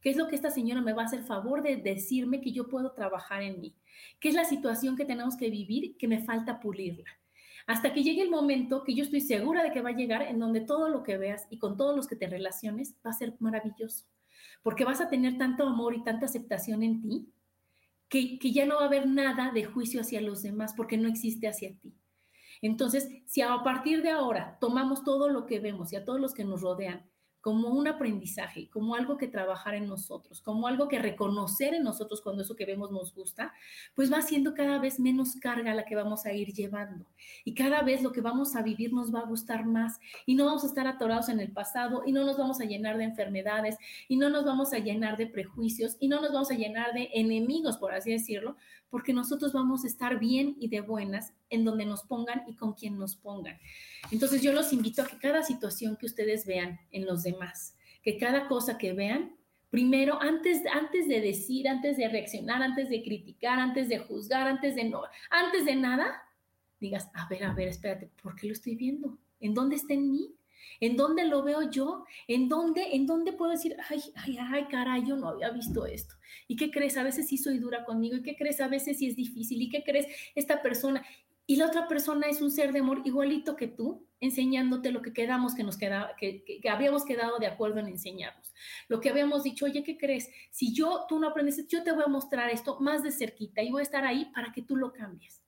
¿Qué 0.01 0.09
es 0.09 0.17
lo 0.17 0.27
que 0.27 0.35
esta 0.35 0.51
señora 0.51 0.81
me 0.81 0.93
va 0.93 1.03
a 1.03 1.05
hacer 1.05 1.23
favor 1.23 1.61
de 1.63 1.77
decirme 1.77 2.41
que 2.41 2.51
yo 2.51 2.67
puedo 2.67 2.91
trabajar 2.91 3.41
en 3.41 3.59
mí? 3.59 3.75
¿Qué 4.19 4.29
es 4.29 4.35
la 4.35 4.45
situación 4.45 4.95
que 4.95 5.05
tenemos 5.05 5.35
que 5.35 5.49
vivir 5.49 5.97
que 5.97 6.07
me 6.07 6.23
falta 6.23 6.59
pulirla? 6.59 7.09
Hasta 7.67 7.91
que 7.91 8.03
llegue 8.03 8.21
el 8.21 8.29
momento 8.29 8.83
que 8.83 8.93
yo 8.93 9.03
estoy 9.03 9.21
segura 9.21 9.63
de 9.63 9.71
que 9.71 9.81
va 9.81 9.89
a 9.89 9.95
llegar 9.95 10.21
en 10.21 10.39
donde 10.39 10.61
todo 10.61 10.89
lo 10.89 11.01
que 11.01 11.17
veas 11.17 11.47
y 11.49 11.57
con 11.57 11.77
todos 11.77 11.95
los 11.95 12.07
que 12.07 12.15
te 12.15 12.27
relaciones 12.27 12.95
va 13.05 13.09
a 13.09 13.13
ser 13.13 13.33
maravilloso, 13.39 14.05
porque 14.61 14.85
vas 14.85 15.01
a 15.01 15.09
tener 15.09 15.37
tanto 15.37 15.67
amor 15.67 15.95
y 15.95 16.03
tanta 16.03 16.27
aceptación 16.27 16.83
en 16.83 17.01
ti 17.01 17.27
que, 18.09 18.37
ya 18.39 18.65
no 18.65 18.75
va 18.75 18.83
a 18.83 18.85
haber 18.85 19.07
nada 19.07 19.51
de 19.51 19.65
juicio 19.65 20.01
hacia 20.01 20.21
los 20.21 20.41
demás 20.41 20.73
porque 20.75 20.97
no 20.97 21.07
existe 21.07 21.47
hacia 21.47 21.77
ti. 21.79 21.95
Entonces, 22.61 23.09
si 23.25 23.41
a 23.41 23.63
partir 23.63 24.01
de 24.01 24.09
ahora 24.09 24.57
tomamos 24.59 25.03
todo 25.03 25.29
lo 25.29 25.45
que 25.45 25.59
vemos 25.59 25.91
y 25.91 25.97
a 25.97 26.05
todos 26.05 26.19
los 26.19 26.33
que 26.33 26.45
nos 26.45 26.61
rodean 26.61 27.09
como 27.45 27.69
un 27.69 27.87
aprendizaje, 27.87 28.69
como 28.71 28.95
algo 28.95 29.17
que 29.17 29.27
trabajar 29.27 29.75
en 29.75 29.87
nosotros, 29.87 30.41
como 30.41 30.67
algo 30.67 30.87
que 30.87 30.97
reconocer 30.97 31.75
en 31.75 31.83
nosotros 31.83 32.19
cuando 32.19 32.41
eso 32.41 32.55
que 32.55 32.65
vemos 32.65 32.89
nos 32.89 33.13
gusta, 33.13 33.53
pues 33.93 34.11
va 34.11 34.23
siendo 34.23 34.55
cada 34.55 34.79
vez 34.79 34.99
menos 34.99 35.35
carga 35.35 35.75
la 35.75 35.85
que 35.85 35.95
vamos 35.95 36.25
a 36.25 36.33
ir 36.33 36.51
llevando. 36.53 37.05
Y 37.43 37.53
cada 37.53 37.83
vez 37.83 38.01
lo 38.01 38.11
que 38.11 38.21
vamos 38.21 38.55
a 38.55 38.63
vivir 38.63 38.93
nos 38.93 39.13
va 39.13 39.19
a 39.19 39.27
gustar 39.27 39.63
más 39.63 39.99
y 40.25 40.33
no 40.33 40.45
vamos 40.47 40.63
a 40.63 40.67
estar 40.67 40.87
atorados 40.87 41.29
en 41.29 41.39
el 41.39 41.51
pasado 41.51 42.01
y 42.03 42.13
no 42.13 42.23
nos 42.23 42.35
vamos 42.35 42.59
a 42.61 42.65
llenar 42.65 42.97
de 42.97 43.03
enfermedades 43.03 43.77
y 44.07 44.17
no 44.17 44.31
nos 44.31 44.43
vamos 44.43 44.73
a 44.73 44.79
llenar 44.79 45.15
de 45.15 45.27
prejuicios 45.27 45.97
y 45.99 46.07
no 46.07 46.21
nos 46.21 46.33
vamos 46.33 46.49
a 46.49 46.55
llenar 46.55 46.93
de 46.93 47.11
enemigos, 47.13 47.77
por 47.77 47.93
así 47.93 48.11
decirlo, 48.11 48.55
porque 48.89 49.13
nosotros 49.13 49.53
vamos 49.53 49.83
a 49.83 49.87
estar 49.87 50.19
bien 50.19 50.55
y 50.59 50.69
de 50.69 50.81
buenas 50.81 51.33
en 51.49 51.65
donde 51.65 51.85
nos 51.85 52.03
pongan 52.03 52.43
y 52.47 52.55
con 52.55 52.73
quien 52.73 52.97
nos 52.97 53.15
pongan. 53.15 53.57
Entonces 54.11 54.41
yo 54.41 54.53
los 54.53 54.71
invito 54.73 55.01
a 55.01 55.07
que 55.07 55.17
cada 55.17 55.43
situación 55.43 55.97
que 55.97 56.05
ustedes 56.05 56.45
vean 56.45 56.79
en 56.91 57.05
los 57.05 57.23
demás, 57.23 57.75
que 58.03 58.17
cada 58.17 58.47
cosa 58.47 58.77
que 58.77 58.93
vean, 58.93 59.35
primero, 59.69 60.21
antes, 60.21 60.61
antes 60.71 61.07
de 61.07 61.21
decir, 61.21 61.67
antes 61.67 61.97
de 61.97 62.07
reaccionar, 62.07 62.61
antes 62.61 62.89
de 62.89 63.03
criticar, 63.03 63.59
antes 63.59 63.89
de 63.89 63.99
juzgar, 63.99 64.47
antes 64.47 64.75
de 64.75 64.85
no, 64.85 65.01
antes 65.29 65.65
de 65.65 65.75
nada, 65.75 66.23
digas, 66.79 67.09
a 67.13 67.27
ver, 67.27 67.43
a 67.43 67.53
ver, 67.53 67.69
espérate, 67.69 68.09
¿por 68.21 68.35
qué 68.35 68.47
lo 68.47 68.53
estoy 68.53 68.75
viendo? 68.75 69.17
¿En 69.39 69.53
dónde 69.53 69.75
está 69.75 69.93
en 69.93 70.11
mí? 70.11 70.34
¿En 70.79 70.97
dónde 70.97 71.25
lo 71.25 71.43
veo 71.43 71.69
yo? 71.69 72.05
¿En 72.27 72.49
dónde, 72.49 72.95
en 72.95 73.05
dónde 73.05 73.33
puedo 73.33 73.51
decir, 73.51 73.75
ay, 73.89 74.01
ay, 74.15 74.37
ay, 74.39 74.65
caray, 74.65 75.05
yo 75.05 75.15
no 75.15 75.29
había 75.29 75.49
visto 75.49 75.85
esto? 75.85 76.15
¿Y 76.47 76.55
qué 76.55 76.71
crees? 76.71 76.97
A 76.97 77.03
veces 77.03 77.27
sí 77.27 77.37
soy 77.37 77.59
dura 77.59 77.85
conmigo. 77.85 78.17
¿Y 78.17 78.23
qué 78.23 78.35
crees? 78.35 78.61
A 78.61 78.67
veces 78.67 78.97
sí 78.97 79.07
es 79.07 79.15
difícil. 79.15 79.61
¿Y 79.61 79.69
qué 79.69 79.83
crees? 79.83 80.07
Esta 80.35 80.61
persona. 80.61 81.05
Y 81.47 81.57
la 81.57 81.67
otra 81.67 81.87
persona 81.87 82.27
es 82.27 82.41
un 82.41 82.49
ser 82.49 82.73
de 82.73 82.79
amor 82.79 83.01
igualito 83.05 83.55
que 83.55 83.67
tú, 83.67 84.07
enseñándote 84.19 84.91
lo 84.91 85.03
que 85.03 85.13
quedamos 85.13 85.53
que 85.53 85.63
nos 85.63 85.77
queda, 85.77 86.15
que, 86.17 86.43
que, 86.43 86.69
habíamos 86.69 87.05
quedado 87.05 87.37
de 87.37 87.45
acuerdo 87.45 87.79
en 87.79 87.87
enseñarnos. 87.87 88.51
Lo 88.87 88.99
que 88.99 89.09
habíamos 89.09 89.43
dicho, 89.43 89.65
oye, 89.65 89.83
¿qué 89.83 89.95
crees? 89.95 90.31
Si 90.49 90.73
yo, 90.73 91.05
tú 91.07 91.19
no 91.19 91.27
aprendes, 91.27 91.67
yo 91.67 91.83
te 91.83 91.91
voy 91.91 92.03
a 92.03 92.09
mostrar 92.09 92.49
esto 92.49 92.79
más 92.79 93.03
de 93.03 93.11
cerquita 93.11 93.61
y 93.61 93.69
voy 93.69 93.81
a 93.81 93.83
estar 93.83 94.05
ahí 94.05 94.25
para 94.33 94.51
que 94.51 94.63
tú 94.63 94.75
lo 94.75 94.91
cambies. 94.91 95.43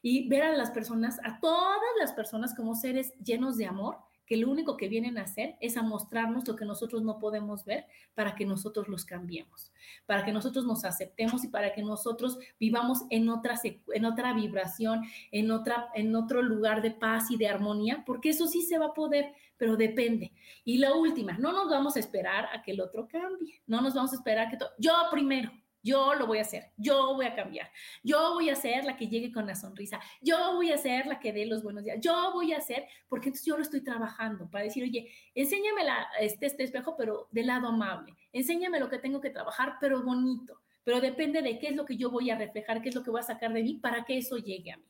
Y 0.00 0.26
ver 0.28 0.42
a 0.42 0.56
las 0.56 0.70
personas, 0.70 1.20
a 1.22 1.38
todas 1.38 1.78
las 2.00 2.12
personas 2.12 2.54
como 2.54 2.74
seres 2.74 3.12
llenos 3.22 3.58
de 3.58 3.66
amor 3.66 3.98
que 4.26 4.36
lo 4.36 4.50
único 4.50 4.76
que 4.76 4.88
vienen 4.88 5.18
a 5.18 5.22
hacer 5.22 5.56
es 5.60 5.76
a 5.76 5.82
mostrarnos 5.82 6.46
lo 6.46 6.56
que 6.56 6.64
nosotros 6.64 7.02
no 7.02 7.18
podemos 7.18 7.64
ver 7.64 7.86
para 8.14 8.34
que 8.34 8.44
nosotros 8.44 8.88
los 8.88 9.04
cambiemos, 9.04 9.72
para 10.06 10.24
que 10.24 10.32
nosotros 10.32 10.64
nos 10.64 10.84
aceptemos 10.84 11.44
y 11.44 11.48
para 11.48 11.72
que 11.72 11.82
nosotros 11.82 12.38
vivamos 12.58 13.02
en 13.10 13.28
otra, 13.28 13.60
en 13.94 14.04
otra 14.04 14.32
vibración, 14.32 15.02
en, 15.30 15.50
otra, 15.50 15.88
en 15.94 16.14
otro 16.14 16.42
lugar 16.42 16.82
de 16.82 16.90
paz 16.90 17.30
y 17.30 17.36
de 17.36 17.48
armonía, 17.48 18.02
porque 18.06 18.30
eso 18.30 18.46
sí 18.46 18.62
se 18.62 18.78
va 18.78 18.86
a 18.86 18.94
poder, 18.94 19.32
pero 19.56 19.76
depende. 19.76 20.32
Y 20.64 20.78
la 20.78 20.94
última, 20.94 21.38
no 21.38 21.52
nos 21.52 21.68
vamos 21.68 21.96
a 21.96 22.00
esperar 22.00 22.48
a 22.52 22.62
que 22.62 22.72
el 22.72 22.80
otro 22.80 23.08
cambie, 23.08 23.60
no 23.66 23.80
nos 23.80 23.94
vamos 23.94 24.12
a 24.12 24.16
esperar 24.16 24.50
que 24.50 24.58
yo 24.78 24.92
primero, 25.10 25.50
yo 25.82 26.14
lo 26.14 26.26
voy 26.26 26.38
a 26.38 26.42
hacer, 26.42 26.70
yo 26.76 27.14
voy 27.14 27.26
a 27.26 27.34
cambiar, 27.34 27.70
yo 28.02 28.34
voy 28.34 28.50
a 28.50 28.54
ser 28.54 28.84
la 28.84 28.96
que 28.96 29.08
llegue 29.08 29.32
con 29.32 29.46
la 29.46 29.54
sonrisa, 29.54 30.00
yo 30.20 30.54
voy 30.54 30.70
a 30.70 30.78
ser 30.78 31.06
la 31.06 31.18
que 31.18 31.32
dé 31.32 31.46
los 31.46 31.62
buenos 31.62 31.84
días, 31.84 31.98
yo 32.00 32.32
voy 32.32 32.52
a 32.52 32.60
ser, 32.60 32.86
porque 33.08 33.32
yo 33.44 33.56
lo 33.56 33.62
estoy 33.62 33.82
trabajando 33.82 34.48
para 34.50 34.64
decir, 34.64 34.84
oye, 34.84 35.12
enséñame 35.34 35.84
la, 35.84 36.06
este, 36.20 36.46
este 36.46 36.64
espejo, 36.64 36.96
pero 36.96 37.28
del 37.30 37.48
lado 37.48 37.68
amable, 37.68 38.14
enséñame 38.32 38.80
lo 38.80 38.88
que 38.88 38.98
tengo 38.98 39.20
que 39.20 39.30
trabajar, 39.30 39.76
pero 39.80 40.02
bonito, 40.02 40.60
pero 40.84 41.00
depende 41.00 41.42
de 41.42 41.58
qué 41.58 41.68
es 41.68 41.76
lo 41.76 41.84
que 41.84 41.96
yo 41.96 42.10
voy 42.10 42.30
a 42.30 42.38
reflejar, 42.38 42.82
qué 42.82 42.88
es 42.88 42.94
lo 42.94 43.02
que 43.02 43.10
voy 43.10 43.20
a 43.20 43.24
sacar 43.24 43.52
de 43.52 43.62
mí 43.62 43.74
para 43.74 44.04
que 44.04 44.18
eso 44.18 44.36
llegue 44.36 44.72
a 44.72 44.76
mí. 44.76 44.84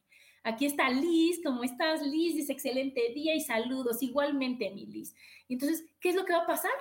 Aquí 0.45 0.67
está 0.67 0.91
Liz, 0.91 1.41
¿cómo 1.45 1.63
estás? 1.63 2.03
Liz 2.03 2.35
dice 2.35 2.53
excelente 2.53 3.13
día 3.15 3.35
y 3.35 3.41
saludos, 3.41 4.03
igualmente 4.03 4.71
mi 4.73 4.87
Liz. 4.87 5.15
Entonces, 5.49 5.85
¿qué 6.01 6.09
es 6.09 6.17
lo 6.17 6.25
que 6.25 6.33
va 6.33 6.41
a 6.41 6.47
pasar? 6.47 6.73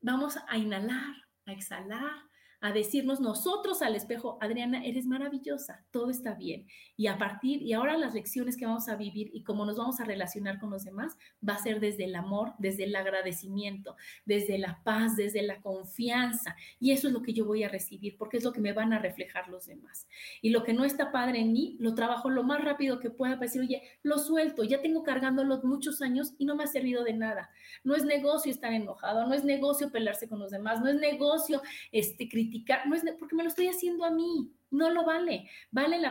Vamos 0.00 0.36
a 0.48 0.58
inhalar, 0.58 1.14
a 1.46 1.52
exhalar, 1.52 2.24
a 2.66 2.72
decirnos 2.72 3.20
nosotros 3.20 3.80
al 3.80 3.94
espejo, 3.94 4.38
Adriana, 4.40 4.84
eres 4.84 5.06
maravillosa, 5.06 5.84
todo 5.92 6.10
está 6.10 6.34
bien. 6.34 6.66
Y 6.96 7.06
a 7.06 7.16
partir, 7.16 7.62
y 7.62 7.74
ahora 7.74 7.96
las 7.96 8.12
lecciones 8.12 8.56
que 8.56 8.66
vamos 8.66 8.88
a 8.88 8.96
vivir 8.96 9.30
y 9.32 9.44
cómo 9.44 9.64
nos 9.64 9.76
vamos 9.76 10.00
a 10.00 10.04
relacionar 10.04 10.58
con 10.58 10.70
los 10.70 10.82
demás, 10.82 11.16
va 11.48 11.54
a 11.54 11.62
ser 11.62 11.78
desde 11.78 12.04
el 12.04 12.16
amor, 12.16 12.54
desde 12.58 12.82
el 12.82 12.96
agradecimiento, 12.96 13.94
desde 14.24 14.58
la 14.58 14.80
paz, 14.82 15.14
desde 15.14 15.42
la 15.42 15.60
confianza. 15.60 16.56
Y 16.80 16.90
eso 16.90 17.06
es 17.06 17.12
lo 17.12 17.22
que 17.22 17.34
yo 17.34 17.44
voy 17.44 17.62
a 17.62 17.68
recibir, 17.68 18.16
porque 18.18 18.38
es 18.38 18.44
lo 18.44 18.52
que 18.52 18.60
me 18.60 18.72
van 18.72 18.92
a 18.92 18.98
reflejar 18.98 19.48
los 19.48 19.66
demás. 19.66 20.08
Y 20.42 20.50
lo 20.50 20.64
que 20.64 20.72
no 20.72 20.84
está 20.84 21.12
padre 21.12 21.38
en 21.38 21.52
mí, 21.52 21.76
lo 21.78 21.94
trabajo 21.94 22.30
lo 22.30 22.42
más 22.42 22.64
rápido 22.64 22.98
que 22.98 23.10
pueda 23.10 23.34
para 23.34 23.46
decir, 23.46 23.62
oye, 23.62 23.82
lo 24.02 24.18
suelto, 24.18 24.64
ya 24.64 24.82
tengo 24.82 25.04
cargándolo 25.04 25.60
muchos 25.62 26.02
años 26.02 26.34
y 26.36 26.46
no 26.46 26.56
me 26.56 26.64
ha 26.64 26.66
servido 26.66 27.04
de 27.04 27.12
nada. 27.12 27.48
No 27.84 27.94
es 27.94 28.04
negocio 28.04 28.50
estar 28.50 28.72
enojado, 28.72 29.24
no 29.24 29.34
es 29.34 29.44
negocio 29.44 29.92
pelearse 29.92 30.28
con 30.28 30.40
los 30.40 30.50
demás, 30.50 30.80
no 30.80 30.88
es 30.88 30.96
negocio 30.96 31.62
este, 31.92 32.28
criticar 32.28 32.55
no 32.86 32.94
es 32.94 33.04
porque 33.18 33.34
me 33.34 33.42
lo 33.42 33.48
estoy 33.48 33.68
haciendo 33.68 34.04
a 34.04 34.10
mí, 34.10 34.52
no 34.70 34.90
lo 34.90 35.04
vale. 35.04 35.48
Vale 35.70 35.98
la 35.98 36.10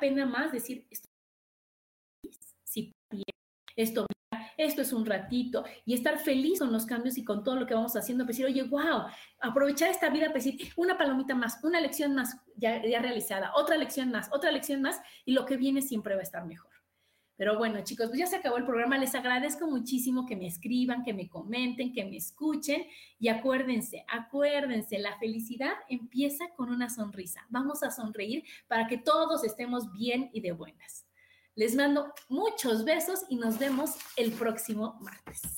pena 0.00 0.26
más 0.26 0.52
decir, 0.52 0.86
esto, 0.90 1.08
sí, 2.64 2.92
esto, 3.76 4.06
esto 4.56 4.82
es 4.82 4.92
un 4.92 5.06
ratito 5.06 5.64
y 5.84 5.94
estar 5.94 6.18
feliz 6.18 6.58
con 6.58 6.72
los 6.72 6.86
cambios 6.86 7.18
y 7.18 7.24
con 7.24 7.42
todo 7.42 7.56
lo 7.56 7.66
que 7.66 7.74
vamos 7.74 7.96
haciendo, 7.96 8.24
pues 8.24 8.36
decir, 8.36 8.46
oye, 8.46 8.62
wow, 8.64 9.04
aprovechar 9.40 9.90
esta 9.90 10.10
vida, 10.10 10.30
pues 10.30 10.44
decir, 10.44 10.72
una 10.76 10.98
palomita 10.98 11.34
más, 11.34 11.62
una 11.62 11.80
lección 11.80 12.14
más 12.14 12.36
ya, 12.56 12.84
ya 12.84 13.00
realizada, 13.00 13.52
otra 13.54 13.76
lección 13.76 14.10
más, 14.10 14.28
otra 14.32 14.50
lección 14.50 14.82
más 14.82 15.00
y 15.24 15.32
lo 15.32 15.44
que 15.44 15.56
viene 15.56 15.82
siempre 15.82 16.14
va 16.14 16.20
a 16.20 16.24
estar 16.24 16.44
mejor. 16.44 16.77
Pero 17.38 17.56
bueno, 17.56 17.80
chicos, 17.84 18.08
pues 18.08 18.18
ya 18.18 18.26
se 18.26 18.34
acabó 18.34 18.56
el 18.56 18.66
programa. 18.66 18.98
Les 18.98 19.14
agradezco 19.14 19.68
muchísimo 19.68 20.26
que 20.26 20.34
me 20.34 20.48
escriban, 20.48 21.04
que 21.04 21.14
me 21.14 21.28
comenten, 21.28 21.92
que 21.92 22.04
me 22.04 22.16
escuchen. 22.16 22.84
Y 23.20 23.28
acuérdense, 23.28 24.04
acuérdense, 24.08 24.98
la 24.98 25.16
felicidad 25.18 25.72
empieza 25.88 26.50
con 26.56 26.70
una 26.70 26.90
sonrisa. 26.90 27.46
Vamos 27.48 27.84
a 27.84 27.92
sonreír 27.92 28.42
para 28.66 28.88
que 28.88 28.98
todos 28.98 29.44
estemos 29.44 29.92
bien 29.92 30.30
y 30.32 30.40
de 30.40 30.50
buenas. 30.50 31.06
Les 31.54 31.76
mando 31.76 32.12
muchos 32.28 32.84
besos 32.84 33.20
y 33.28 33.36
nos 33.36 33.56
vemos 33.60 33.92
el 34.16 34.32
próximo 34.32 34.98
martes. 35.00 35.57